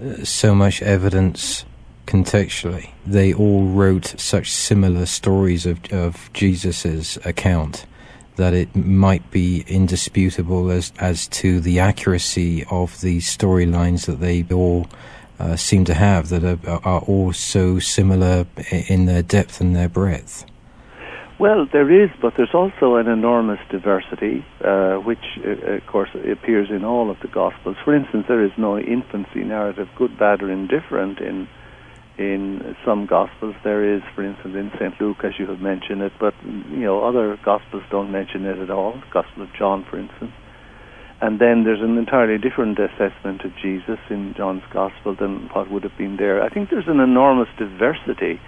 uh, 0.00 0.24
so 0.24 0.54
much 0.54 0.82
evidence 0.82 1.64
contextually. 2.06 2.90
They 3.06 3.32
all 3.32 3.64
wrote 3.66 4.14
such 4.18 4.50
similar 4.50 5.06
stories 5.06 5.66
of, 5.66 5.80
of 5.92 6.30
Jesus's 6.32 7.18
account 7.24 7.86
that 8.36 8.52
it 8.52 8.74
might 8.74 9.30
be 9.30 9.64
indisputable 9.68 10.70
as, 10.70 10.92
as 10.98 11.28
to 11.28 11.60
the 11.60 11.78
accuracy 11.78 12.64
of 12.70 13.00
the 13.00 13.18
storylines 13.18 14.06
that 14.06 14.20
they 14.20 14.44
all 14.52 14.88
uh, 15.38 15.56
seem 15.56 15.84
to 15.84 15.94
have 15.94 16.28
that 16.28 16.44
are, 16.44 16.80
are 16.84 17.00
all 17.00 17.32
so 17.32 17.78
similar 17.78 18.46
in 18.88 19.06
their 19.06 19.22
depth 19.22 19.60
and 19.60 19.74
their 19.74 19.88
breadth. 19.88 20.44
Well, 21.38 21.66
there 21.72 21.90
is, 21.90 22.10
but 22.22 22.34
there's 22.36 22.54
also 22.54 22.94
an 22.94 23.08
enormous 23.08 23.58
diversity, 23.68 24.46
uh, 24.64 24.94
which, 24.96 25.24
uh, 25.44 25.72
of 25.72 25.86
course, 25.86 26.10
appears 26.14 26.70
in 26.70 26.84
all 26.84 27.10
of 27.10 27.18
the 27.20 27.28
Gospels. 27.28 27.76
For 27.84 27.94
instance, 27.94 28.26
there 28.28 28.44
is 28.44 28.52
no 28.56 28.78
infancy 28.78 29.42
narrative, 29.42 29.88
good, 29.96 30.16
bad, 30.16 30.42
or 30.42 30.50
indifferent, 30.50 31.18
in 31.18 31.48
in 32.18 32.76
some 32.84 33.06
gospels. 33.06 33.54
There 33.64 33.82
is 33.82 34.02
for 34.14 34.22
instance 34.22 34.54
in 34.54 34.70
st 34.78 35.00
luke 35.00 35.18
as 35.24 35.32
you 35.38 35.46
have 35.46 35.60
mentioned 35.60 36.02
it 36.02 36.12
but 36.20 36.34
you 36.44 36.86
know 36.86 37.04
other 37.04 37.38
gospels 37.44 37.82
don't 37.90 38.12
mention 38.12 38.44
it 38.46 38.58
at 38.58 38.70
all. 38.70 39.00
Gospel 39.12 39.42
of 39.42 39.48
john 39.58 39.84
for 39.88 39.98
instance. 39.98 40.32
And 41.20 41.40
then 41.40 41.64
there's 41.64 41.80
an 41.80 41.96
entirely 41.96 42.38
different 42.38 42.78
assessment 42.78 43.42
of 43.44 43.50
jesus 43.60 43.98
in 44.10 44.34
john's 44.36 44.62
gospel 44.72 45.16
than 45.18 45.48
what 45.52 45.70
would 45.70 45.82
have 45.82 45.96
been 45.98 46.16
there. 46.16 46.42
I 46.42 46.48
think 46.48 46.70
there's 46.70 46.88
an 46.88 47.00
enormous 47.00 47.48
diversity 47.58 48.40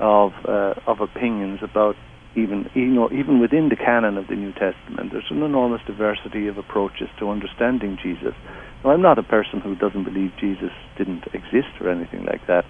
of 0.00 0.32
uh, 0.44 0.74
of 0.86 1.00
opinions 1.00 1.60
about 1.62 1.94
even 2.34 2.68
you 2.74 2.86
know 2.86 3.08
even 3.12 3.40
within 3.40 3.68
the 3.68 3.76
canon 3.76 4.18
of 4.18 4.26
the 4.26 4.34
new 4.34 4.52
testament 4.52 5.12
there's 5.12 5.30
an 5.30 5.42
enormous 5.42 5.80
diversity 5.86 6.48
of 6.48 6.58
approaches 6.58 7.08
to 7.20 7.30
understanding 7.30 7.96
jesus. 8.02 8.34
Now 8.82 8.90
i'm 8.90 9.02
not 9.02 9.18
a 9.18 9.22
person 9.22 9.60
who 9.60 9.76
doesn't 9.76 10.04
believe 10.04 10.32
jesus 10.40 10.74
didn't 10.98 11.24
exist 11.32 11.70
or 11.80 11.88
anything 11.88 12.26
like 12.26 12.44
that 12.48 12.64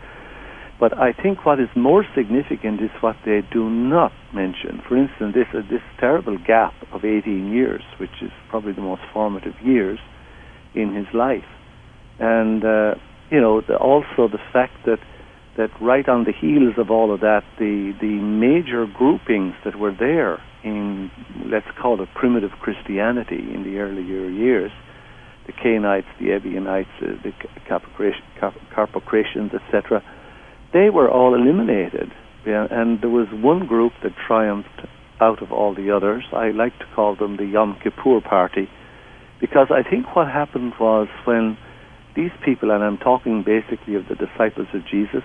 but 0.79 0.97
I 0.99 1.13
think 1.13 1.47
what 1.47 1.59
is 1.59 1.69
more 1.75 2.05
significant 2.15 2.83
is 2.83 2.91
what 3.01 3.17
they 3.25 3.41
do 3.51 3.71
not 3.71 4.13
mention. 4.35 4.83
For 4.87 4.97
instance, 4.97 5.35
this 5.35 5.47
uh, 5.55 5.63
this 5.71 5.81
terrible 5.99 6.37
gap 6.39 6.75
of 6.93 7.05
18 7.05 7.51
years, 7.51 7.83
which 7.99 8.23
is 8.23 8.31
probably 8.51 8.73
the 8.73 8.83
most 8.83 9.03
formative 9.13 9.55
years 9.63 9.99
in 10.75 10.95
his 10.95 11.07
life, 11.15 11.49
and 12.19 12.63
uh, 12.65 12.95
you 13.31 13.41
know 13.41 13.63
the, 13.63 13.77
also 13.77 14.29
the 14.29 14.41
fact 14.53 14.75
that 14.85 14.99
that 15.57 15.71
right 15.81 16.07
on 16.07 16.25
the 16.25 16.33
heels 16.33 16.75
of 16.77 16.91
all 16.91 17.13
of 17.13 17.21
that, 17.21 17.43
the 17.59 17.95
the 18.01 18.21
major 18.21 18.87
groupings 18.87 19.55
that 19.65 19.77
were 19.77 19.95
there 19.99 20.43
in 20.63 21.11
let's 21.47 21.67
call 21.81 22.03
it 22.03 22.09
primitive 22.15 22.51
Christianity 22.61 23.49
in 23.55 23.63
the 23.65 23.79
earlier 23.79 24.29
years, 24.29 24.73
the 25.47 25.53
Cainites, 25.53 26.05
the 26.21 26.33
Ebionites, 26.33 26.89
uh, 27.01 27.17
the 27.23 27.33
Carpocratians, 28.75 29.53
etc 29.55 30.03
they 30.73 30.91
were 30.91 31.11
all 31.11 31.35
eliminated. 31.35 32.13
Yeah, 32.47 32.67
and 32.71 33.01
there 33.01 33.11
was 33.11 33.27
one 33.33 33.67
group 33.67 33.93
that 34.03 34.13
triumphed 34.27 34.87
out 35.21 35.43
of 35.43 35.51
all 35.51 35.75
the 35.75 35.91
others. 35.91 36.25
I 36.33 36.51
like 36.51 36.79
to 36.79 36.85
call 36.95 37.17
them 37.17 37.37
the 37.37 37.47
Yom 37.47 37.79
Kippur 37.83 38.21
Party, 38.21 38.69
Because 39.41 39.69
I 39.71 39.89
think 39.89 40.15
what 40.15 40.29
happened 40.29 40.75
was 40.79 41.09
when 41.25 41.57
these 42.15 42.31
people, 42.45 42.71
and 42.71 42.83
I'm 42.83 42.99
talking 42.99 43.43
basically 43.45 43.95
of 43.95 44.05
the 44.09 44.15
disciples 44.15 44.69
of 44.75 44.87
Jesus, 44.91 45.23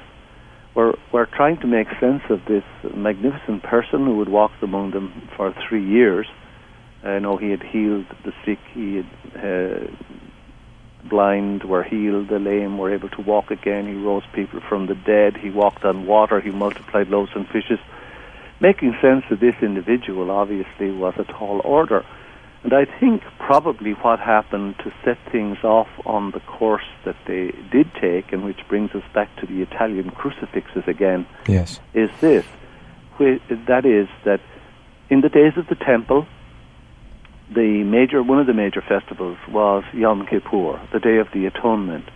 were, 0.76 0.98
were 1.14 1.28
trying 1.36 1.60
to 1.62 1.68
make 1.68 1.88
sense 2.00 2.24
of 2.30 2.40
this 2.48 2.64
magnificent 2.96 3.64
person 3.64 4.06
who 4.06 4.20
had 4.20 4.30
walked 4.30 4.64
among 4.64 4.92
them 4.92 5.30
for 5.36 5.54
three 5.68 5.86
years. 5.86 6.28
I 7.04 7.20
know 7.20 7.38
he 7.38 7.50
had 7.50 7.64
healed 7.64 8.06
the 8.24 8.32
sick, 8.46 8.60
he 8.74 8.98
had 8.98 9.10
uh, 9.36 9.88
blind 11.10 11.64
were 11.64 11.84
healed, 11.84 12.30
the 12.30 12.40
lame 12.40 12.78
were 12.78 12.94
able 12.94 13.10
to 13.10 13.22
walk 13.22 13.52
again, 13.52 13.88
he 13.88 13.94
rose 13.94 14.24
people 14.34 14.60
from 14.60 14.88
the 14.88 14.96
dead, 14.96 15.38
he 15.38 15.50
walked 15.50 15.84
on 15.84 16.06
water, 16.06 16.40
he 16.40 16.52
multiplied 16.52 17.10
loaves 17.10 17.32
and 17.36 17.48
fishes. 17.48 17.80
Making 18.60 18.96
sense 19.02 19.26
of 19.32 19.40
this 19.40 19.56
individual 19.62 20.30
obviously 20.30 20.92
was 20.92 21.14
a 21.18 21.24
tall 21.24 21.62
order. 21.64 22.06
And 22.64 22.74
I 22.74 22.86
think 22.86 23.24
probably 23.40 23.94
what 23.94 24.20
happened 24.20 24.78
to 24.80 24.94
set 25.04 25.18
things 25.32 25.58
off 25.64 25.90
on 26.06 26.30
the 26.32 26.42
course 26.42 26.86
that 27.06 27.16
they 27.26 27.52
did 27.72 27.92
take, 28.00 28.32
and 28.32 28.46
which 28.46 28.60
brings 28.68 28.92
us 28.92 29.04
back 29.14 29.36
to 29.38 29.48
the 29.48 29.64
Italian 29.64 30.12
crucifixes 30.12 30.84
again, 30.88 31.26
yes. 31.48 31.80
is 31.96 32.12
this. 32.20 32.46
That 33.18 33.86
is, 33.86 34.08
that 34.26 34.42
in 35.10 35.22
the 35.22 35.30
days 35.30 35.54
of 35.58 35.68
the 35.68 35.76
temple, 35.76 36.28
the 37.54 37.84
major 37.84 38.24
one 38.24 38.40
of 38.40 38.48
the 38.48 38.54
major 38.54 38.82
festivals 38.82 39.38
was 39.50 39.84
Yom 39.94 40.26
Kippur, 40.26 40.80
the 40.94 41.00
Day 41.00 41.18
of 41.18 41.28
the 41.34 41.46
Atonement, 41.48 42.10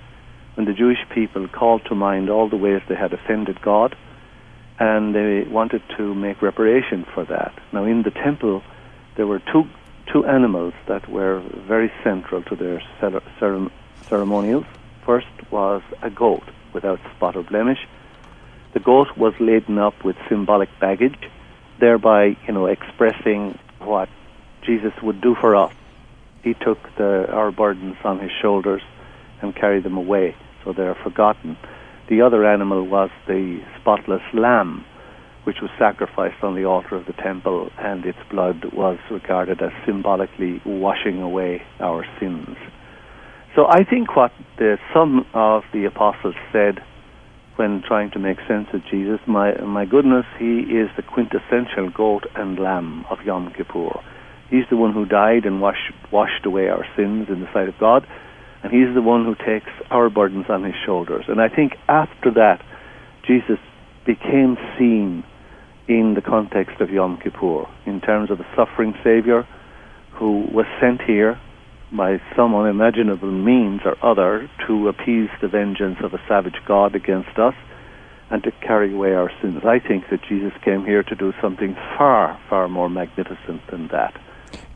when 0.56 0.66
the 0.66 0.74
Jewish 0.74 1.00
people 1.14 1.48
called 1.50 1.84
to 1.86 1.96
mind 1.96 2.30
all 2.30 2.48
the 2.48 2.56
ways 2.56 2.82
they 2.88 2.96
had 2.96 3.12
offended 3.12 3.62
God, 3.62 3.98
and 4.80 5.14
they 5.14 5.44
wanted 5.44 5.82
to 5.98 6.16
make 6.16 6.42
reparation 6.42 7.06
for 7.14 7.26
that. 7.26 7.54
Now, 7.74 7.84
in 7.84 8.04
the 8.04 8.12
temple, 8.12 8.64
there 9.16 9.28
were 9.28 9.40
two 9.40 9.68
two 10.14 10.24
animals 10.26 10.74
that 10.88 11.10
were 11.10 11.42
very 11.68 11.92
central 12.04 12.44
to 12.44 12.56
their 12.56 12.82
ceremonials. 14.08 14.66
First 15.04 15.28
was 15.52 15.82
a 16.04 16.12
goat 16.12 16.44
without 16.74 17.00
spot 17.16 17.36
or 17.36 17.44
blemish. 17.44 17.80
The 18.74 18.80
goat 18.80 19.18
was 19.18 19.34
laden 19.40 19.80
up 19.80 20.06
with 20.06 20.16
symbolic 20.30 20.70
baggage, 20.80 21.18
thereby, 21.80 22.38
you 22.46 22.54
know, 22.54 22.68
expressing 22.68 23.58
what 23.80 24.08
Jesus 24.66 24.94
would 25.02 25.22
do 25.22 25.36
for 25.36 25.56
us. 25.56 25.74
He 26.44 26.54
took 26.54 26.78
the, 26.98 27.28
our 27.32 27.52
burdens 27.52 27.98
on 28.04 28.20
his 28.20 28.32
shoulders 28.42 28.82
and 29.42 29.56
carried 29.56 29.84
them 29.84 29.98
away, 29.98 30.36
so 30.64 30.74
they're 30.74 30.96
forgotten. 30.96 31.58
The 32.08 32.22
other 32.22 32.46
animal 32.46 32.84
was 32.86 33.10
the 33.28 33.62
spotless 33.80 34.22
lamb, 34.34 34.86
which 35.44 35.58
was 35.62 35.72
sacrificed 35.78 36.44
on 36.44 36.56
the 36.56 36.66
altar 36.66 36.96
of 36.96 37.06
the 37.06 37.14
temple, 37.14 37.72
and 37.80 38.06
its 38.06 38.20
blood 38.30 38.66
was 38.74 39.00
regarded 39.10 39.62
as 39.62 39.72
symbolically 39.86 40.62
washing 40.66 41.22
away 41.22 41.64
our 41.80 42.06
sins. 42.20 42.58
So 43.56 43.66
I 43.68 43.84
think 43.84 44.16
what 44.16 44.32
the, 44.58 44.78
some 44.94 45.26
of 45.34 45.64
the 45.74 45.86
apostles 45.86 46.36
said 46.52 46.84
when 47.56 47.82
trying 47.88 48.12
to 48.12 48.20
make 48.20 48.38
sense 48.48 48.68
of 48.74 48.82
Jesus, 48.92 49.20
my, 49.28 49.56
my 49.62 49.86
goodness, 49.86 50.26
he 50.38 50.60
is 50.60 50.90
the 50.98 51.04
quintessential 51.04 51.90
goat 51.90 52.26
and 52.36 52.60
lamb 52.60 53.06
of 53.10 53.22
Yom 53.26 53.54
Kippur. 53.56 54.04
He's 54.50 54.66
the 54.70 54.78
one 54.78 54.94
who 54.94 55.06
died 55.06 55.46
and 55.46 55.62
washed, 55.62 55.92
washed 56.12 56.46
away 56.46 56.68
our 56.70 56.86
sins 56.96 57.28
in 57.30 57.42
the 57.42 57.52
sight 57.54 57.68
of 57.68 57.78
God, 57.80 58.06
and 58.64 58.72
He's 58.72 58.94
the 58.94 59.02
one 59.02 59.26
who 59.26 59.36
takes 59.36 59.72
our 59.90 60.10
burdens 60.10 60.46
on 60.50 60.64
His 60.64 60.76
shoulders. 60.86 61.26
And 61.28 61.42
I 61.42 61.50
think 61.50 61.74
after 61.88 62.32
that, 62.32 62.64
Jesus 63.28 63.60
became 64.06 64.58
seen 64.78 65.24
in 65.88 66.14
the 66.16 66.22
context 66.22 66.82
of 66.82 66.90
Yom 66.90 67.18
Kippur, 67.18 67.66
in 67.86 68.02
terms 68.02 68.32
of 68.32 68.40
a 68.40 68.48
suffering 68.56 68.94
Savior 69.04 69.48
who 70.14 70.46
was 70.52 70.66
sent 70.80 71.02
here 71.02 71.40
by 71.96 72.18
some 72.36 72.56
unimaginable 72.56 73.32
means 73.32 73.82
or 73.86 73.96
other 74.04 74.50
to 74.68 74.88
appease 74.88 75.30
the 75.42 75.48
vengeance 75.48 75.98
of 76.04 76.14
a 76.14 76.22
savage 76.28 76.56
God 76.68 76.96
against 76.96 77.38
us 77.38 77.54
and 78.30 78.44
to 78.44 78.52
carry 78.52 78.94
away 78.94 79.14
our 79.14 79.32
sins. 79.42 79.62
I 79.64 79.80
think 79.80 80.06
that 80.10 80.22
Jesus 80.28 80.52
came 80.64 80.84
here 80.86 81.04
to 81.04 81.16
do 81.16 81.34
something 81.42 81.76
far, 81.98 82.40
far 82.50 82.68
more 82.68 82.90
magnificent 82.90 83.62
than 83.70 83.88
that. 83.90 84.20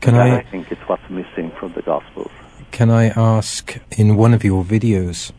Can 0.00 0.14
I, 0.14 0.38
I 0.38 0.42
think 0.42 0.70
it's 0.72 0.80
what's 0.88 1.08
missing 1.10 1.50
from 1.58 1.72
the 1.72 1.82
Gospels. 1.82 2.30
Can 2.70 2.90
I 2.90 3.06
ask, 3.08 3.78
in 3.96 4.16
one 4.16 4.32
of 4.32 4.44
your 4.44 4.64
videos, 4.64 5.32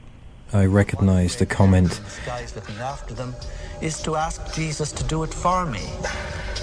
I 0.53 0.65
recognized 0.65 1.39
the 1.39 1.45
comment. 1.45 2.01
Guys 2.25 2.55
looking 2.55 2.75
after 2.75 3.13
them 3.13 3.33
is 3.81 4.01
to 4.03 4.15
ask 4.15 4.53
Jesus 4.53 4.91
to 4.91 5.03
do 5.05 5.23
it 5.23 5.33
for 5.33 5.65
me. 5.65 5.83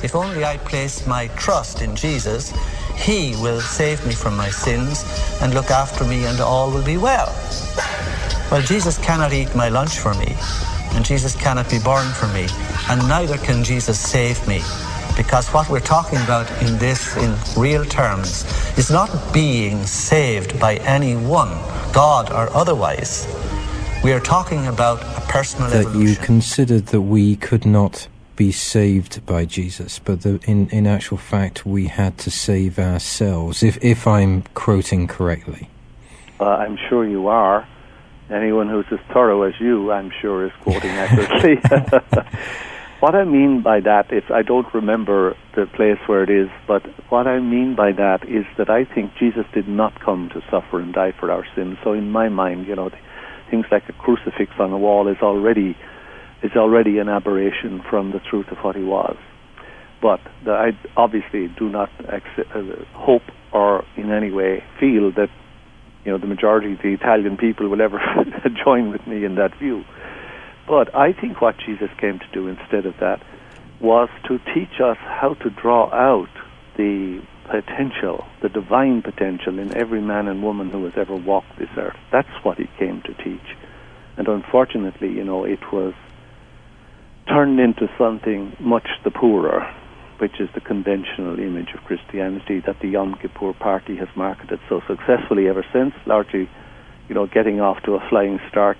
If 0.03 0.15
only 0.15 0.45
I 0.45 0.59
place 0.59 1.07
my 1.07 1.29
trust 1.29 1.83
in 1.83 1.97
Jesus, 1.97 2.53
He 2.97 3.35
will 3.43 3.61
save 3.61 4.07
me 4.07 4.15
from 4.15 4.37
my 4.37 4.51
sins 4.51 5.05
and 5.41 5.55
look 5.55 5.71
after 5.71 6.05
me, 6.05 6.27
and 6.27 6.41
all 6.41 6.71
will 6.71 6.85
be 6.85 6.99
well. 6.99 7.35
Well, 8.51 8.63
Jesus 8.63 8.99
cannot 8.99 9.33
eat 9.33 9.55
my 9.55 9.69
lunch 9.69 9.99
for 9.99 10.15
me, 10.15 10.37
and 10.93 11.05
Jesus 11.05 11.35
cannot 11.35 11.69
be 11.71 11.79
born 11.79 12.07
for 12.13 12.29
me, 12.29 12.47
and 12.89 13.09
neither 13.09 13.39
can 13.39 13.65
Jesus 13.65 13.99
save 13.99 14.47
me 14.47 14.63
because 15.19 15.49
what 15.49 15.69
we're 15.69 15.81
talking 15.81 16.17
about 16.23 16.49
in 16.63 16.79
this, 16.79 17.17
in 17.17 17.35
real 17.61 17.85
terms, 17.85 18.45
is 18.79 18.89
not 18.89 19.11
being 19.35 19.85
saved 19.85 20.59
by 20.61 20.77
anyone, 20.77 21.51
God 21.93 22.31
or 22.31 22.49
otherwise. 22.57 23.27
We 24.05 24.13
are 24.13 24.21
talking 24.21 24.69
about 24.69 25.03
a 25.03 25.21
personal 25.29 25.69
that 25.71 25.87
evolution. 25.87 26.07
you 26.07 26.17
considered 26.25 26.87
that 26.87 27.01
we 27.01 27.35
could 27.35 27.67
not 27.67 28.07
be 28.37 28.53
saved 28.53 29.27
by 29.27 29.45
Jesus, 29.45 29.99
but 29.99 30.21
that 30.21 30.45
in, 30.45 30.71
in 30.71 30.87
actual 30.87 31.19
fact 31.19 31.67
we 31.67 31.89
had 31.89 32.17
to 32.19 32.31
save 32.31 32.79
ourselves, 32.79 33.65
if, 33.65 33.77
if 33.85 34.07
I'm 34.07 34.43
quoting 34.55 35.09
correctly. 35.09 35.69
Uh, 36.39 36.45
I'm 36.45 36.79
sure 36.89 37.05
you 37.05 37.27
are. 37.27 37.67
Anyone 38.31 38.69
who's 38.69 38.87
as 38.93 39.01
thorough 39.13 39.43
as 39.43 39.55
you, 39.59 39.91
I'm 39.91 40.13
sure, 40.21 40.47
is 40.47 40.53
quoting 40.63 40.91
accurately. 40.91 41.61
What 43.01 43.15
I 43.15 43.23
mean 43.25 43.63
by 43.63 43.79
that, 43.79 44.07
if 44.11 44.25
I 44.29 44.43
don't 44.43 44.67
remember 44.75 45.37
the 45.55 45.67
place 45.67 45.99
where 46.07 46.25
it 46.25 46.31
is, 46.31 46.49
but 46.67 46.83
what 47.11 47.29
I 47.29 47.39
mean 47.39 47.77
by 47.77 47.93
that 47.93 48.25
is 48.25 48.45
that 48.59 48.69
I 48.69 48.85
think 48.85 49.13
Jesus 49.21 49.45
did 49.55 49.69
not 49.69 50.01
come 50.05 50.31
to 50.35 50.41
suffer 50.51 50.81
and 50.81 50.93
die 50.93 51.13
for 51.19 51.31
our 51.31 51.47
sins. 51.55 51.77
So 51.85 51.93
in 51.93 52.11
my 52.11 52.29
mind, 52.29 52.67
you 52.67 52.75
know, 52.75 52.91
things 53.53 53.67
like 53.71 53.85
a 53.89 53.93
crucifix 53.93 54.51
on 54.59 54.73
a 54.73 54.79
wall 54.79 55.07
is 55.07 55.19
already 55.23 55.77
is 56.43 56.53
already 56.57 56.99
an 56.99 57.09
aberration 57.09 57.83
from 57.89 58.11
the 58.11 58.21
truth 58.31 58.47
of 58.51 58.59
what 58.59 58.75
he 58.75 58.83
was. 58.83 59.17
But 60.03 60.21
the, 60.45 60.53
I 60.53 60.71
obviously 60.97 61.49
do 61.59 61.69
not 61.69 61.91
accept, 62.01 62.51
uh, 62.55 62.63
hope 62.95 63.23
or 63.53 63.85
in 63.97 64.11
any 64.11 64.31
way 64.31 64.63
feel 64.79 65.13
that 65.13 65.29
you 66.05 66.11
know 66.11 66.19
the 66.19 66.27
majority 66.27 66.73
of 66.73 66.79
the 66.83 66.95
Italian 66.95 67.37
people 67.37 67.69
will 67.69 67.81
ever 67.81 68.01
join 68.65 68.91
with 68.91 69.07
me 69.07 69.25
in 69.25 69.37
that 69.37 69.57
view. 69.57 69.85
But 70.69 70.95
I 70.95 71.15
think 71.15 71.41
what 71.41 71.57
Jesus 71.59 71.89
came 71.99 72.19
to 72.19 72.27
do 72.33 72.47
instead 72.47 72.85
of 72.85 72.95
that 73.01 73.23
was 73.81 74.11
to 74.29 74.39
teach 74.55 74.81
us 74.85 74.99
how 74.99 75.35
to 75.41 75.49
draw 75.49 75.91
out 75.91 76.29
the 76.77 77.23
potential, 77.45 78.27
the 78.43 78.51
divine 78.51 79.01
potential 79.01 79.59
in 79.59 79.75
every 79.75 80.03
man 80.03 80.29
and 80.29 80.43
woman 80.43 80.69
who 80.69 80.85
has 80.85 80.93
ever 80.97 81.17
walked 81.17 81.59
this 81.59 81.71
earth. 81.79 81.97
That's 82.13 82.29
what 82.43 82.59
he 82.59 82.69
came 82.79 83.01
to 83.03 83.15
teach. 83.15 83.57
And 84.19 84.29
unfortunately, 84.29 85.09
you 85.09 85.25
know, 85.25 85.45
it 85.45 85.73
was 85.73 85.95
turned 87.27 87.59
into 87.59 87.89
something 87.97 88.55
much 88.61 88.89
the 89.05 89.11
poorer, 89.11 89.75
which 90.19 90.39
is 90.39 90.51
the 90.55 90.61
conventional 90.61 91.39
image 91.39 91.73
of 91.75 91.85
Christianity 91.85 92.61
that 92.67 92.81
the 92.81 92.89
Yom 92.89 93.15
Kippur 93.15 93.55
Party 93.55 93.97
has 93.97 94.09
marketed 94.15 94.61
so 94.69 94.83
successfully 94.87 95.49
ever 95.49 95.65
since, 95.73 95.95
largely, 96.05 96.51
you 97.09 97.15
know, 97.15 97.27
getting 97.27 97.61
off 97.61 97.83
to 97.85 97.95
a 97.95 98.09
flying 98.11 98.39
start 98.51 98.77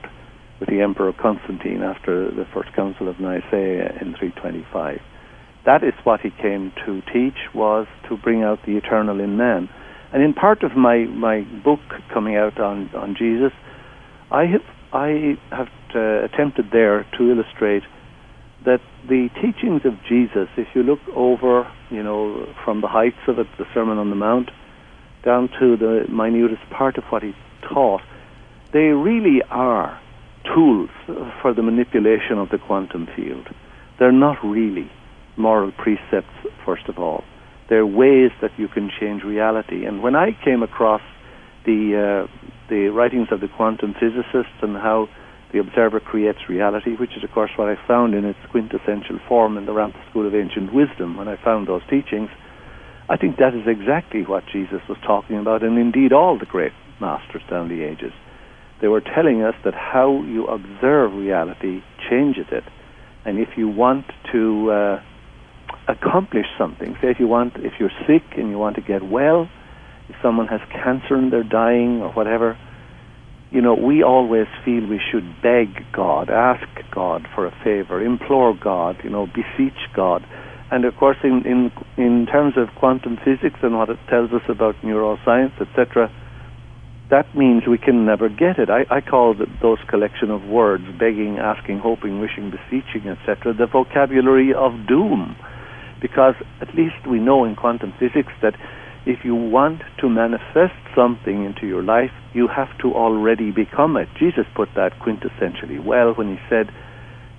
with 0.61 0.69
the 0.69 0.81
Emperor 0.81 1.13
Constantine 1.13 1.83
after 1.83 2.31
the 2.31 2.47
First 2.53 2.73
Council 2.75 3.09
of 3.09 3.21
Nicaea 3.21 3.99
in 4.01 4.15
325. 4.19 5.01
That 5.65 5.85
is 5.85 5.93
what 6.05 6.21
he 6.21 6.31
came 6.31 6.73
to 6.87 7.03
teach, 7.13 7.37
was 7.55 7.87
to 8.09 8.17
bring 8.17 8.43
out 8.43 8.65
the 8.67 8.77
eternal 8.77 9.21
in 9.21 9.37
man. 9.37 9.69
And 10.13 10.23
in 10.23 10.33
part 10.33 10.63
of 10.63 10.77
my, 10.77 11.05
my 11.05 11.43
book 11.63 11.81
coming 12.13 12.37
out 12.37 12.59
on, 12.59 12.89
on 12.95 13.15
Jesus, 13.19 13.53
I 14.31 14.47
have, 14.47 14.63
I 14.93 15.37
have 15.51 15.69
uh, 15.95 16.25
attempted 16.25 16.71
there 16.73 17.07
to 17.19 17.31
illustrate 17.31 17.83
that 18.65 18.81
the 19.09 19.29
teachings 19.41 19.83
of 19.85 19.95
Jesus, 20.09 20.49
if 20.57 20.69
you 20.75 20.83
look 20.83 21.01
over, 21.15 21.71
you 21.91 22.03
know, 22.03 22.47
from 22.65 22.81
the 22.81 22.89
heights 22.89 23.21
of 23.29 23.39
it, 23.39 23.47
the 23.59 23.67
Sermon 23.73 23.99
on 23.99 24.11
the 24.11 24.17
Mount, 24.17 24.51
down 25.25 25.49
to 25.61 25.77
the 25.77 26.05
minutest 26.09 26.69
part 26.71 26.97
of 26.99 27.05
what 27.05 27.23
he 27.23 27.35
taught, 27.63 28.01
they 28.73 28.89
really 28.89 29.43
are 29.51 30.01
tools 30.55 30.91
for 31.43 31.55
the 31.55 31.63
manipulation 31.63 32.39
of 32.39 32.49
the 32.51 32.59
quantum 32.59 33.09
field. 33.17 33.49
They're 33.99 34.13
not 34.13 34.39
really 34.45 34.91
moral 35.37 35.73
precepts, 35.73 36.35
first 36.65 36.89
of 36.89 36.99
all. 36.99 37.25
They're 37.69 37.87
ways 37.87 38.31
that 38.41 38.51
you 38.57 38.69
can 38.69 38.91
change 39.01 39.23
reality. 39.25 39.85
And 39.85 40.03
when 40.03 40.17
I 40.17 40.31
came 40.45 40.63
across 40.63 41.03
the 41.65 42.27
uh, 42.27 42.49
the 42.69 42.89
writings 42.89 43.29
of 43.31 43.41
the 43.41 43.49
quantum 43.49 43.95
physicists 43.95 44.57
and 44.63 44.77
how 44.77 45.09
the 45.53 45.59
observer 45.59 46.01
creates 46.01 46.39
reality, 46.49 46.95
which 46.97 47.17
is, 47.17 47.25
of 47.25 47.31
course, 47.33 47.51
what 47.57 47.69
I 47.69 47.77
found 47.87 48.15
in 48.15 48.25
its 48.25 48.39
quintessential 48.51 49.19
form 49.27 49.57
in 49.57 49.65
the 49.65 49.73
Ramtha 49.73 50.09
School 50.11 50.27
of 50.27 50.35
Ancient 50.35 50.75
Wisdom 50.75 51.17
when 51.17 51.29
I 51.29 51.43
found 51.43 51.67
those 51.67 51.81
teachings, 51.89 52.29
I 53.09 53.17
think 53.17 53.39
that 53.39 53.55
is 53.55 53.67
exactly 53.67 54.23
what 54.23 54.45
Jesus 54.53 54.81
was 54.89 54.99
talking 55.07 55.39
about, 55.39 55.63
and 55.63 55.79
indeed 55.79 56.13
all 56.13 56.39
the 56.39 56.45
great 56.45 56.73
masters 57.01 57.43
down 57.49 57.69
the 57.69 57.83
ages. 57.83 58.13
They 58.81 58.89
were 58.89 59.01
telling 59.01 59.43
us 59.43 59.55
that 59.65 59.75
how 59.75 60.23
you 60.23 60.47
observe 60.47 61.13
reality 61.13 61.83
changes 62.09 62.47
it. 62.53 62.65
And 63.25 63.39
if 63.39 63.49
you 63.57 63.69
want 63.69 64.07
to 64.33 64.71
uh, 64.71 65.03
accomplish 65.89 66.47
something, 66.57 66.97
say 67.03 67.11
if 67.11 67.19
you 67.19 67.27
want, 67.27 67.57
if 67.57 67.75
you're 67.81 67.93
sick 68.07 68.23
and 68.37 68.51
you 68.51 68.59
want 68.59 68.77
to 68.77 68.83
get 68.83 69.03
well, 69.03 69.49
if 70.09 70.17
someone 70.23 70.47
has 70.47 70.61
cancer 70.71 71.15
and 71.15 71.33
they're 71.33 71.43
dying 71.43 72.01
or 72.01 72.13
whatever, 72.13 72.57
you 73.51 73.61
know, 73.63 73.75
we 73.75 74.03
always 74.03 74.47
feel 74.65 74.87
we 74.87 75.01
should 75.11 75.43
beg 75.43 75.69
God, 75.93 76.31
ask 76.31 76.67
God 76.91 77.27
for 77.35 77.47
a 77.47 77.55
favor, 77.65 78.03
implore 78.03 78.55
God, 78.55 78.99
you 79.03 79.11
know, 79.11 79.27
beseech 79.27 79.79
God. 79.95 80.25
And 80.71 80.85
of 80.85 80.95
course, 80.97 81.17
in, 81.25 81.45
in, 81.47 81.73
in 81.97 82.27
terms 82.27 82.55
of 82.57 82.69
quantum 82.79 83.17
physics 83.25 83.59
and 83.63 83.77
what 83.77 83.89
it 83.89 83.99
tells 84.09 84.33
us 84.33 84.43
about 84.49 84.77
neuroscience, 84.83 85.59
etc., 85.61 86.13
that 87.11 87.35
means 87.35 87.67
we 87.67 87.79
can 87.79 88.05
never 88.05 88.29
get 88.29 88.59
it. 88.59 88.69
I, 88.69 88.85
I 88.91 89.01
call 89.01 89.35
the, 89.35 89.47
those 89.63 89.79
collection 89.89 90.31
of 90.31 90.45
words, 90.45 90.85
begging, 90.99 91.39
asking, 91.39 91.79
hoping, 91.79 92.21
wishing, 92.21 92.51
beseeching, 92.51 93.09
etc., 93.09 93.55
the 93.55 93.67
vocabulary 93.67 94.53
of 94.53 94.87
doom. 94.87 95.37
Because 96.03 96.35
at 96.61 96.75
least 96.75 97.07
we 97.09 97.19
know 97.19 97.45
in 97.45 97.57
quantum 97.57 97.95
physics 97.99 98.33
that 98.43 98.55
if 99.07 99.25
you 99.25 99.35
want 99.35 99.81
to 100.01 100.09
manifest 100.09 100.77
something 100.95 101.45
into 101.45 101.67
your 101.67 101.83
life, 101.83 102.13
you 102.35 102.47
have 102.47 102.77
to 102.79 102.93
already 102.93 103.51
become 103.51 103.97
it. 103.97 104.09
Jesus 104.19 104.45
put 104.55 104.69
that 104.77 104.93
quintessentially 105.01 105.83
well 105.83 106.13
when 106.13 106.29
he 106.29 106.39
said, 106.51 106.71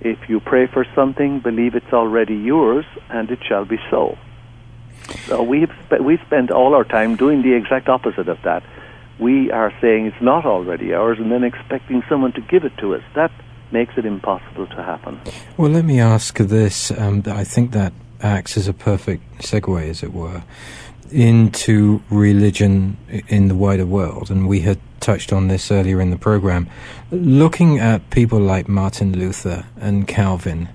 If 0.00 0.28
you 0.28 0.40
pray 0.40 0.66
for 0.66 0.84
something, 0.96 1.40
believe 1.40 1.76
it's 1.76 1.92
already 1.92 2.34
yours, 2.34 2.84
and 3.08 3.30
it 3.30 3.38
shall 3.48 3.64
be 3.64 3.76
so. 3.88 4.18
So 5.28 5.42
we've, 5.44 5.70
sp- 5.86 6.02
we 6.04 6.18
spent 6.26 6.50
all 6.50 6.74
our 6.74 6.84
time 6.84 7.16
doing 7.16 7.42
the 7.42 7.54
exact 7.54 7.88
opposite 7.88 8.28
of 8.28 8.38
that. 8.44 8.64
We 9.20 9.52
are 9.52 9.72
saying 9.80 10.06
it's 10.06 10.22
not 10.22 10.46
already 10.46 10.94
ours 10.94 11.18
and 11.18 11.30
then 11.30 11.44
expecting 11.44 12.02
someone 12.08 12.32
to 12.32 12.40
give 12.40 12.64
it 12.64 12.76
to 12.78 12.94
us. 12.94 13.02
That 13.14 13.30
makes 13.70 13.94
it 13.96 14.04
impossible 14.04 14.66
to 14.66 14.82
happen. 14.82 15.20
Well, 15.56 15.70
let 15.70 15.84
me 15.84 16.00
ask 16.00 16.38
this. 16.38 16.90
Um, 16.90 17.22
I 17.26 17.44
think 17.44 17.72
that 17.72 17.92
acts 18.22 18.56
as 18.56 18.66
a 18.66 18.72
perfect 18.72 19.42
segue, 19.42 19.88
as 19.88 20.02
it 20.02 20.12
were 20.12 20.42
into 21.12 22.02
religion 22.10 22.96
in 23.28 23.48
the 23.48 23.54
wider 23.54 23.86
world, 23.86 24.30
and 24.30 24.48
we 24.48 24.60
had 24.60 24.78
touched 25.00 25.32
on 25.32 25.48
this 25.48 25.70
earlier 25.70 26.00
in 26.00 26.10
the 26.10 26.18
program. 26.18 26.68
Looking 27.10 27.78
at 27.78 28.10
people 28.10 28.38
like 28.38 28.68
Martin 28.68 29.18
Luther 29.18 29.66
and 29.80 30.06
Calvin, 30.06 30.68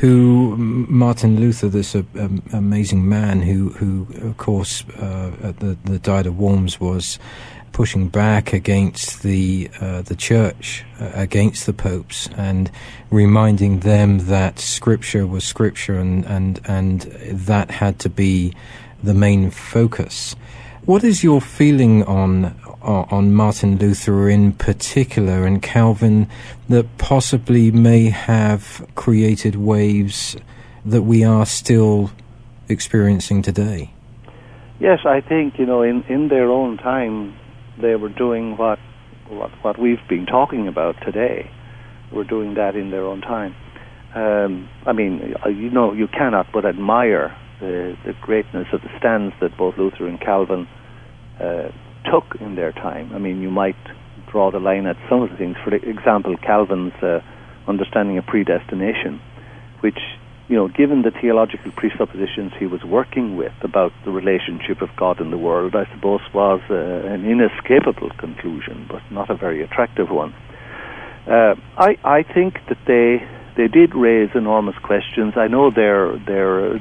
who 0.00 0.56
Martin 0.56 1.40
Luther, 1.40 1.68
this 1.68 1.94
uh, 1.94 2.02
um, 2.18 2.42
amazing 2.52 3.08
man 3.08 3.42
who, 3.42 3.70
who 3.70 4.06
of 4.28 4.36
course, 4.36 4.84
uh, 4.98 5.32
at 5.42 5.60
the, 5.60 5.76
the 5.84 5.98
Diet 5.98 6.26
of 6.26 6.38
Worms 6.38 6.80
was 6.80 7.18
pushing 7.74 8.08
back 8.08 8.52
against 8.52 9.24
the 9.24 9.68
uh, 9.80 10.00
the 10.02 10.14
church, 10.14 10.84
uh, 11.00 11.10
against 11.12 11.66
the 11.66 11.72
popes, 11.72 12.28
and 12.36 12.70
reminding 13.10 13.80
them 13.80 14.26
that 14.28 14.58
Scripture 14.58 15.26
was 15.26 15.44
Scripture, 15.44 15.98
and 15.98 16.24
and 16.24 16.60
and 16.64 17.02
that 17.48 17.70
had 17.70 17.98
to 17.98 18.08
be 18.08 18.54
the 19.02 19.12
main 19.12 19.50
focus. 19.50 20.34
What 20.86 21.04
is 21.04 21.22
your 21.22 21.40
feeling 21.40 22.04
on 22.04 22.54
on 22.80 23.34
Martin 23.34 23.76
Luther 23.78 24.28
in 24.28 24.52
particular 24.52 25.44
and 25.44 25.60
Calvin 25.60 26.28
that 26.68 26.86
possibly 26.98 27.70
may 27.70 28.10
have 28.10 28.86
created 28.94 29.56
waves 29.56 30.36
that 30.84 31.02
we 31.02 31.24
are 31.24 31.46
still 31.46 32.10
experiencing 32.68 33.42
today? 33.42 33.90
Yes, 34.78 35.00
I 35.06 35.20
think 35.20 35.58
you 35.58 35.66
know 35.66 35.82
in, 35.82 36.04
in 36.04 36.28
their 36.28 36.50
own 36.50 36.76
time 36.76 37.34
they 37.80 37.96
were 37.96 38.08
doing 38.08 38.56
what 38.56 38.78
what 39.28 39.50
what 39.62 39.80
we've 39.80 40.06
been 40.08 40.26
talking 40.26 40.68
about 40.68 40.96
today. 41.04 41.50
We're 42.12 42.24
doing 42.24 42.54
that 42.54 42.76
in 42.76 42.90
their 42.90 43.04
own 43.04 43.20
time. 43.20 43.54
Um, 44.14 44.68
I 44.86 44.92
mean, 44.92 45.34
you 45.46 45.70
know, 45.70 45.92
you 45.92 46.06
cannot 46.06 46.46
but 46.52 46.64
admire 46.64 47.36
the, 47.60 47.96
the 48.04 48.12
greatness 48.22 48.68
of 48.72 48.80
the 48.82 48.90
stands 48.98 49.34
that 49.40 49.56
both 49.56 49.74
Luther 49.76 50.06
and 50.06 50.20
Calvin 50.20 50.68
uh, 51.40 51.70
took 52.10 52.40
in 52.40 52.54
their 52.54 52.72
time. 52.72 53.12
I 53.12 53.18
mean, 53.18 53.42
you 53.42 53.50
might 53.50 53.76
draw 54.30 54.50
the 54.50 54.58
line 54.58 54.86
at 54.86 54.96
some 55.08 55.22
of 55.22 55.30
the 55.30 55.36
things. 55.36 55.56
For 55.64 55.74
example, 55.74 56.36
Calvin's 56.36 56.92
uh, 57.02 57.20
understanding 57.66 58.18
of 58.18 58.26
predestination, 58.26 59.20
which, 59.80 59.98
you 60.48 60.56
know, 60.56 60.68
given 60.68 61.02
the 61.02 61.10
theological 61.10 61.72
presuppositions 61.72 62.52
he 62.58 62.66
was 62.66 62.84
working 62.84 63.36
with 63.36 63.52
about 63.62 63.92
the 64.04 64.10
relationship 64.10 64.82
of 64.82 64.90
God 64.96 65.20
and 65.20 65.32
the 65.32 65.38
world, 65.38 65.74
I 65.74 65.86
suppose 65.94 66.20
was 66.34 66.60
uh, 66.70 66.74
an 66.74 67.24
inescapable 67.24 68.10
conclusion, 68.18 68.86
but 68.88 69.02
not 69.10 69.30
a 69.30 69.34
very 69.34 69.62
attractive 69.62 70.10
one. 70.10 70.34
Uh, 71.26 71.54
I, 71.78 71.96
I 72.04 72.22
think 72.22 72.58
that 72.68 72.78
they 72.86 73.26
they 73.56 73.68
did 73.68 73.94
raise 73.94 74.30
enormous 74.34 74.74
questions. 74.82 75.34
I 75.36 75.46
know 75.46 75.70
their 75.70 76.18
their 76.18 76.80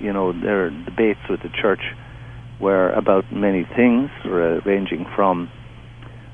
you 0.00 0.12
know, 0.12 0.32
their 0.32 0.70
debates 0.70 1.20
with 1.28 1.42
the 1.42 1.48
church 1.48 1.82
were 2.60 2.90
about 2.90 3.32
many 3.32 3.64
things, 3.76 4.10
uh, 4.24 4.60
ranging 4.64 5.06
from, 5.14 5.50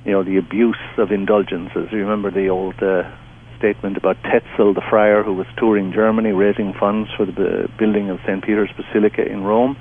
you 0.04 0.12
know, 0.12 0.22
the 0.22 0.36
abuse 0.38 0.78
of 0.98 1.10
indulgences. 1.10 1.88
You 1.90 1.98
remember 1.98 2.30
the 2.30 2.48
old 2.48 2.80
uh, 2.82 3.10
statement 3.62 3.96
about 3.96 4.16
Tetzel, 4.24 4.74
the 4.74 4.82
friar 4.90 5.22
who 5.22 5.34
was 5.34 5.46
touring 5.56 5.92
Germany, 5.92 6.32
raising 6.32 6.74
funds 6.74 7.08
for 7.16 7.24
the 7.24 7.68
building 7.78 8.10
of 8.10 8.18
St. 8.26 8.42
Peter's 8.42 8.70
Basilica 8.76 9.24
in 9.24 9.44
Rome, 9.44 9.76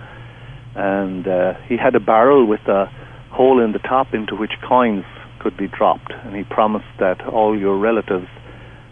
and 0.76 1.28
uh, 1.28 1.56
he 1.68 1.78
had 1.78 1.96
a 1.96 2.00
barrel 2.00 2.46
with 2.46 2.62
a 2.68 2.86
hole 3.32 3.60
in 3.60 3.72
the 3.72 3.80
top 3.80 4.14
into 4.14 4.36
which 4.36 4.52
coins 4.68 5.04
could 5.40 5.58
be 5.58 5.68
dropped, 5.68 6.14
and 6.24 6.36
he 6.36 6.44
promised 6.44 6.94
that 7.00 7.26
all 7.26 7.58
your 7.58 7.78
relatives 7.80 8.28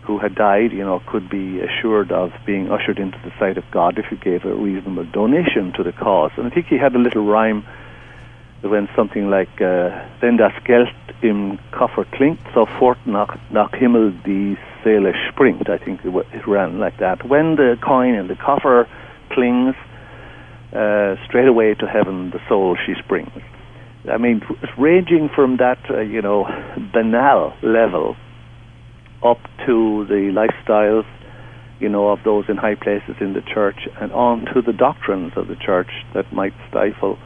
who 0.01 0.17
had 0.17 0.33
died, 0.33 0.71
you 0.71 0.83
know, 0.83 0.99
could 1.05 1.29
be 1.29 1.59
assured 1.59 2.11
of 2.11 2.31
being 2.43 2.71
ushered 2.71 2.97
into 2.97 3.19
the 3.23 3.31
sight 3.37 3.59
of 3.59 3.63
God 3.69 3.99
if 3.99 4.05
you 4.09 4.17
gave 4.17 4.43
a 4.43 4.55
reasonable 4.55 5.05
donation 5.05 5.71
to 5.77 5.83
the 5.83 5.91
cause. 5.91 6.31
And 6.35 6.47
I 6.47 6.49
think 6.49 6.65
he 6.65 6.79
had 6.79 6.95
a 6.95 6.97
little 6.97 7.25
rhyme 7.25 7.63
went 8.67 8.89
something 8.95 9.29
like, 9.29 9.61
uh, 9.61 9.89
Wenn 10.19 10.37
das 10.37 10.53
Geld 10.63 10.89
im 11.21 11.57
Koffer 11.71 12.05
klingt, 12.11 12.39
sofort 12.53 12.97
nach, 13.05 13.35
nach 13.49 13.71
Himmel 13.73 14.13
die 14.25 14.57
Seele 14.83 15.13
springt. 15.29 15.69
I 15.69 15.77
think 15.77 16.03
it, 16.03 16.13
it 16.33 16.47
ran 16.47 16.79
like 16.79 16.97
that. 16.97 17.23
When 17.27 17.55
the 17.55 17.77
coin 17.81 18.15
in 18.15 18.27
the 18.27 18.35
coffer 18.35 18.87
clings, 19.29 19.75
uh, 20.73 21.15
straight 21.25 21.47
away 21.47 21.73
to 21.75 21.87
heaven 21.87 22.31
the 22.31 22.39
soul 22.47 22.77
she 22.85 22.95
springs. 22.95 23.31
I 24.09 24.17
mean, 24.17 24.41
ranging 24.77 25.29
from 25.29 25.57
that, 25.57 25.79
uh, 25.89 25.99
you 25.99 26.21
know, 26.21 26.47
banal 26.93 27.53
level 27.61 28.15
up 29.23 29.39
to 29.65 30.05
the 30.07 30.31
lifestyles, 30.31 31.05
you 31.79 31.89
know, 31.89 32.09
of 32.09 32.19
those 32.23 32.45
in 32.47 32.57
high 32.57 32.75
places 32.75 33.15
in 33.19 33.33
the 33.33 33.41
church 33.41 33.87
and 33.99 34.11
on 34.11 34.45
to 34.53 34.61
the 34.61 34.73
doctrines 34.73 35.33
of 35.35 35.47
the 35.47 35.55
church 35.55 35.89
that 36.13 36.31
might 36.31 36.53
stifle 36.69 37.17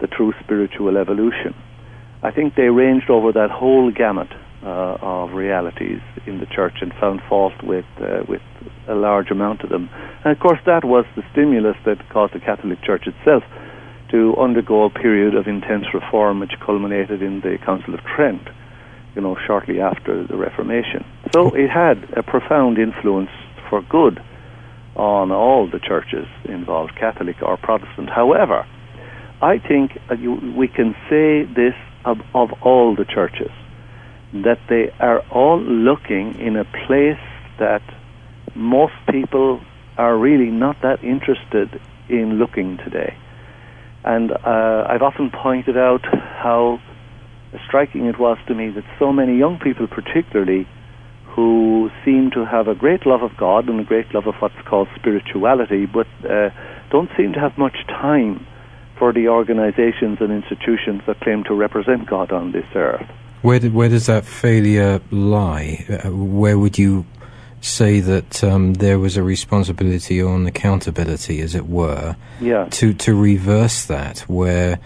the 0.00 0.06
true 0.06 0.32
spiritual 0.42 0.96
evolution. 0.96 1.54
I 2.22 2.30
think 2.30 2.54
they 2.54 2.68
ranged 2.68 3.10
over 3.10 3.32
that 3.32 3.50
whole 3.50 3.90
gamut 3.90 4.28
uh, 4.62 4.98
of 5.00 5.32
realities 5.32 6.00
in 6.26 6.40
the 6.40 6.46
church 6.46 6.78
and 6.80 6.92
found 6.94 7.20
fault 7.28 7.54
with 7.62 7.84
uh, 8.00 8.24
with 8.28 8.42
a 8.88 8.94
large 8.94 9.30
amount 9.30 9.62
of 9.62 9.70
them. 9.70 9.88
And 10.24 10.32
of 10.32 10.38
course, 10.40 10.58
that 10.66 10.84
was 10.84 11.04
the 11.14 11.22
stimulus 11.32 11.76
that 11.84 12.08
caused 12.10 12.34
the 12.34 12.40
Catholic 12.40 12.82
Church 12.82 13.06
itself 13.06 13.44
to 14.10 14.34
undergo 14.38 14.84
a 14.84 14.90
period 14.90 15.34
of 15.34 15.46
intense 15.46 15.86
reform, 15.92 16.40
which 16.40 16.52
culminated 16.64 17.22
in 17.22 17.40
the 17.40 17.58
Council 17.64 17.94
of 17.94 18.00
Trent 18.00 18.42
you 19.16 19.22
know, 19.22 19.36
shortly 19.46 19.80
after 19.80 20.26
the 20.26 20.36
Reformation. 20.36 21.04
So 21.32 21.54
it 21.54 21.68
had 21.68 22.04
a 22.16 22.22
profound 22.22 22.78
influence 22.78 23.30
for 23.68 23.82
good 23.82 24.22
on 24.94 25.32
all 25.32 25.68
the 25.68 25.80
churches 25.80 26.26
involved, 26.44 26.94
Catholic 26.96 27.36
or 27.42 27.56
Protestant. 27.56 28.10
However, 28.10 28.66
I 29.42 29.58
think 29.58 29.92
we 30.56 30.68
can 30.68 30.94
say 31.10 31.44
this 31.44 31.74
of, 32.04 32.18
of 32.34 32.50
all 32.62 32.94
the 32.96 33.04
churches 33.04 33.50
that 34.32 34.58
they 34.68 34.90
are 34.98 35.20
all 35.30 35.60
looking 35.60 36.38
in 36.40 36.56
a 36.56 36.64
place 36.64 37.20
that 37.58 37.82
most 38.54 38.94
people 39.10 39.60
are 39.98 40.16
really 40.16 40.50
not 40.50 40.76
that 40.82 41.02
interested 41.04 41.80
in 42.08 42.38
looking 42.38 42.78
today. 42.78 43.16
And 44.04 44.32
uh, 44.32 44.86
I've 44.88 45.02
often 45.02 45.30
pointed 45.30 45.76
out 45.76 46.04
how 46.04 46.80
striking 47.66 48.06
it 48.06 48.18
was 48.18 48.38
to 48.46 48.54
me 48.54 48.70
that 48.70 48.84
so 48.98 49.12
many 49.12 49.36
young 49.36 49.58
people, 49.58 49.86
particularly, 49.86 50.66
who 51.34 51.90
seem 52.04 52.30
to 52.30 52.44
have 52.44 52.68
a 52.68 52.74
great 52.74 53.04
love 53.04 53.22
of 53.22 53.36
God 53.36 53.68
and 53.68 53.80
a 53.80 53.84
great 53.84 54.14
love 54.14 54.26
of 54.26 54.34
what's 54.40 54.60
called 54.66 54.88
spirituality, 54.96 55.86
but 55.86 56.06
uh, 56.24 56.50
don't 56.90 57.10
seem 57.16 57.32
to 57.34 57.40
have 57.40 57.58
much 57.58 57.76
time 57.88 58.46
for 58.98 59.12
the 59.12 59.28
organizations 59.28 60.18
and 60.20 60.32
institutions 60.32 61.02
that 61.06 61.20
claim 61.20 61.44
to 61.44 61.54
represent 61.54 62.06
God 62.06 62.32
on 62.32 62.52
this 62.52 62.66
earth. 62.74 63.06
Where, 63.42 63.58
did, 63.58 63.74
where 63.74 63.88
does 63.88 64.06
that 64.06 64.24
failure 64.24 65.00
lie? 65.10 65.84
Uh, 65.88 66.10
where 66.10 66.58
would 66.58 66.78
you 66.78 67.04
say 67.60 68.00
that 68.00 68.42
um, 68.44 68.74
there 68.74 68.98
was 68.98 69.16
a 69.16 69.22
responsibility 69.22 70.22
on 70.22 70.46
accountability, 70.46 71.40
as 71.40 71.54
it 71.54 71.66
were, 71.66 72.16
Yeah. 72.40 72.66
to 72.70 72.92
to 72.94 73.14
reverse 73.14 73.86
that, 73.86 74.20
where 74.20 74.78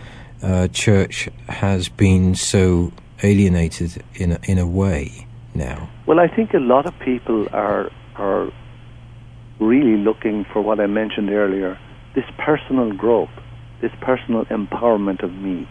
uh, 0.43 0.69
church 0.69 1.29
has 1.49 1.89
been 1.89 2.35
so 2.35 2.93
alienated 3.23 4.03
in 4.15 4.33
a, 4.33 4.39
in 4.45 4.59
a 4.59 4.67
way 4.67 5.27
now. 5.55 5.89
Well, 6.07 6.21
I 6.21 6.29
think 6.29 6.55
a 6.55 6.59
lot 6.59 6.87
of 6.87 6.99
people 7.01 7.49
are 7.53 7.91
are 8.17 8.51
really 9.59 9.97
looking 9.99 10.45
for 10.53 10.63
what 10.63 10.81
I 10.81 10.87
mentioned 10.87 11.31
earlier: 11.31 11.79
this 12.15 12.25
personal 12.39 12.93
growth, 12.93 13.31
this 13.81 13.93
personal 14.01 14.45
empowerment 14.47 15.23
of 15.25 15.33
me. 15.33 15.69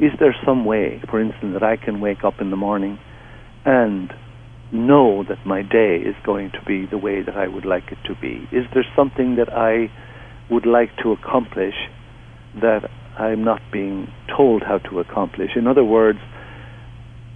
Is 0.00 0.10
there 0.18 0.34
some 0.44 0.64
way, 0.64 1.00
for 1.08 1.20
instance, 1.20 1.52
that 1.52 1.62
I 1.62 1.76
can 1.76 2.00
wake 2.00 2.24
up 2.24 2.34
in 2.40 2.50
the 2.50 2.56
morning 2.56 2.98
and 3.64 4.12
know 4.72 5.24
that 5.28 5.46
my 5.46 5.62
day 5.62 5.98
is 6.04 6.16
going 6.24 6.50
to 6.50 6.58
be 6.66 6.86
the 6.90 6.98
way 6.98 7.22
that 7.22 7.36
I 7.36 7.46
would 7.46 7.64
like 7.64 7.92
it 7.92 7.98
to 8.06 8.14
be? 8.20 8.48
Is 8.50 8.64
there 8.74 8.84
something 8.96 9.36
that 9.36 9.52
I 9.52 9.90
would 10.50 10.66
like 10.66 10.90
to 11.02 11.12
accomplish 11.12 11.74
that 12.60 12.90
I'm 13.18 13.44
not 13.44 13.60
being 13.72 14.08
told 14.36 14.62
how 14.62 14.78
to 14.90 14.98
accomplish? 14.98 15.50
In 15.56 15.66
other 15.66 15.84
words, 15.84 16.18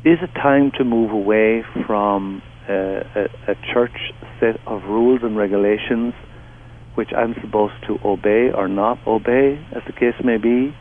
is 0.05 0.19
it 0.23 0.31
time 0.35 0.73
to 0.79 0.85
move 0.85 1.13
away 1.13 1.63
from 1.87 2.43
uh, 2.69 2.73
a, 2.73 3.25
a 3.49 3.55
church 3.73 4.13
set 4.41 4.57
of 4.67 4.83
rules 4.85 5.21
and 5.23 5.37
regulations 5.37 6.15
which 6.95 7.11
I'm 7.17 7.35
supposed 7.41 7.75
to 7.87 7.99
obey 8.05 8.51
or 8.53 8.69
not 8.69 8.99
obey, 9.07 9.65
as 9.75 9.83
the 9.87 9.93
case 9.93 10.15
may 10.25 10.37
be, 10.37 10.75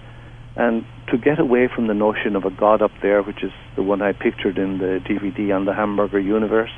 and 0.56 0.86
to 1.12 1.18
get 1.18 1.40
away 1.40 1.70
from 1.74 1.88
the 1.88 1.94
notion 1.94 2.36
of 2.36 2.44
a 2.44 2.50
God 2.50 2.82
up 2.82 2.92
there, 3.02 3.22
which 3.22 3.44
is 3.44 3.52
the 3.76 3.84
one 3.84 4.02
I 4.02 4.12
pictured 4.14 4.58
in 4.58 4.80
the 4.80 5.00
DVD 5.08 5.56
on 5.56 5.66
the 5.66 5.74
Hamburger 5.74 6.20
Universe. 6.20 6.72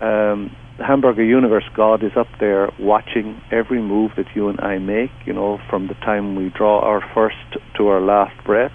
Um, 0.00 0.54
the 0.78 0.84
Hamburger 0.84 1.22
Universe 1.22 1.64
God 1.74 2.02
is 2.02 2.12
up 2.16 2.26
there 2.40 2.70
watching 2.78 3.40
every 3.52 3.80
move 3.80 4.12
that 4.16 4.26
you 4.34 4.48
and 4.48 4.60
I 4.60 4.78
make, 4.78 5.10
you 5.24 5.32
know, 5.32 5.60
from 5.70 5.86
the 5.86 5.94
time 5.94 6.34
we 6.34 6.48
draw 6.48 6.80
our 6.80 7.02
first 7.14 7.36
to 7.76 7.88
our 7.88 8.00
last 8.00 8.42
breath, 8.44 8.72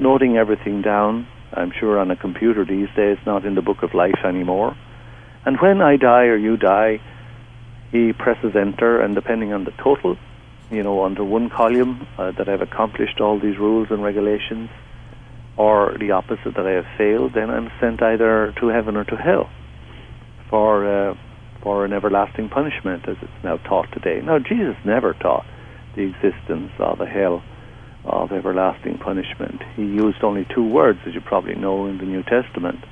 noting 0.00 0.36
everything 0.36 0.82
down, 0.82 1.28
I'm 1.52 1.72
sure 1.78 1.98
on 1.98 2.10
a 2.10 2.16
computer 2.16 2.64
these 2.64 2.88
days, 2.96 3.18
not 3.24 3.44
in 3.44 3.54
the 3.54 3.62
book 3.62 3.82
of 3.82 3.94
life 3.94 4.18
anymore. 4.24 4.76
And 5.44 5.58
when 5.60 5.80
I 5.80 5.96
die 5.96 6.24
or 6.24 6.36
you 6.36 6.56
die, 6.56 7.00
he 7.92 8.12
presses 8.12 8.54
enter, 8.56 9.00
and 9.00 9.14
depending 9.14 9.52
on 9.52 9.64
the 9.64 9.70
total, 9.72 10.16
you 10.70 10.82
know, 10.82 11.04
under 11.04 11.24
one 11.24 11.48
column 11.50 12.06
uh, 12.18 12.32
that 12.32 12.48
I've 12.48 12.62
accomplished 12.62 13.20
all 13.20 13.38
these 13.38 13.58
rules 13.58 13.88
and 13.90 14.02
regulations, 14.02 14.70
or 15.56 15.96
the 15.98 16.10
opposite 16.10 16.54
that 16.54 16.66
I 16.66 16.72
have 16.72 16.86
failed, 16.98 17.32
then 17.34 17.50
I'm 17.50 17.70
sent 17.80 18.02
either 18.02 18.52
to 18.60 18.68
heaven 18.68 18.96
or 18.96 19.04
to 19.04 19.16
hell 19.16 19.48
for 20.50 20.86
uh, 20.86 21.14
for 21.62 21.84
an 21.84 21.92
everlasting 21.92 22.48
punishment, 22.48 23.08
as 23.08 23.16
it's 23.20 23.44
now 23.44 23.56
taught 23.56 23.90
today. 23.92 24.20
Now, 24.22 24.38
Jesus 24.38 24.76
never 24.84 25.14
taught 25.14 25.44
the 25.96 26.02
existence 26.02 26.70
of 26.78 27.00
a 27.00 27.06
hell 27.06 27.42
of 28.04 28.30
everlasting 28.30 28.98
punishment. 28.98 29.62
He 29.74 29.82
used 29.82 30.22
only 30.22 30.46
two 30.54 30.62
words, 30.62 31.00
as 31.06 31.14
you 31.14 31.20
probably 31.20 31.56
know, 31.56 31.86
in 31.86 31.98
the 31.98 32.04
New 32.04 32.22
Testament. 32.22 32.84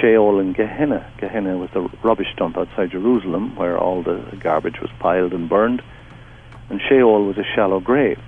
Sheol 0.00 0.40
and 0.40 0.54
Gehenna. 0.54 1.10
Gehenna 1.18 1.56
was 1.56 1.70
the 1.70 1.88
rubbish 2.02 2.32
dump 2.36 2.56
outside 2.56 2.90
Jerusalem 2.90 3.56
where 3.56 3.78
all 3.78 4.02
the 4.02 4.36
garbage 4.40 4.80
was 4.80 4.90
piled 4.98 5.32
and 5.32 5.48
burned 5.48 5.82
and 6.68 6.80
Sheol 6.88 7.24
was 7.24 7.38
a 7.38 7.44
shallow 7.54 7.80
grave, 7.80 8.18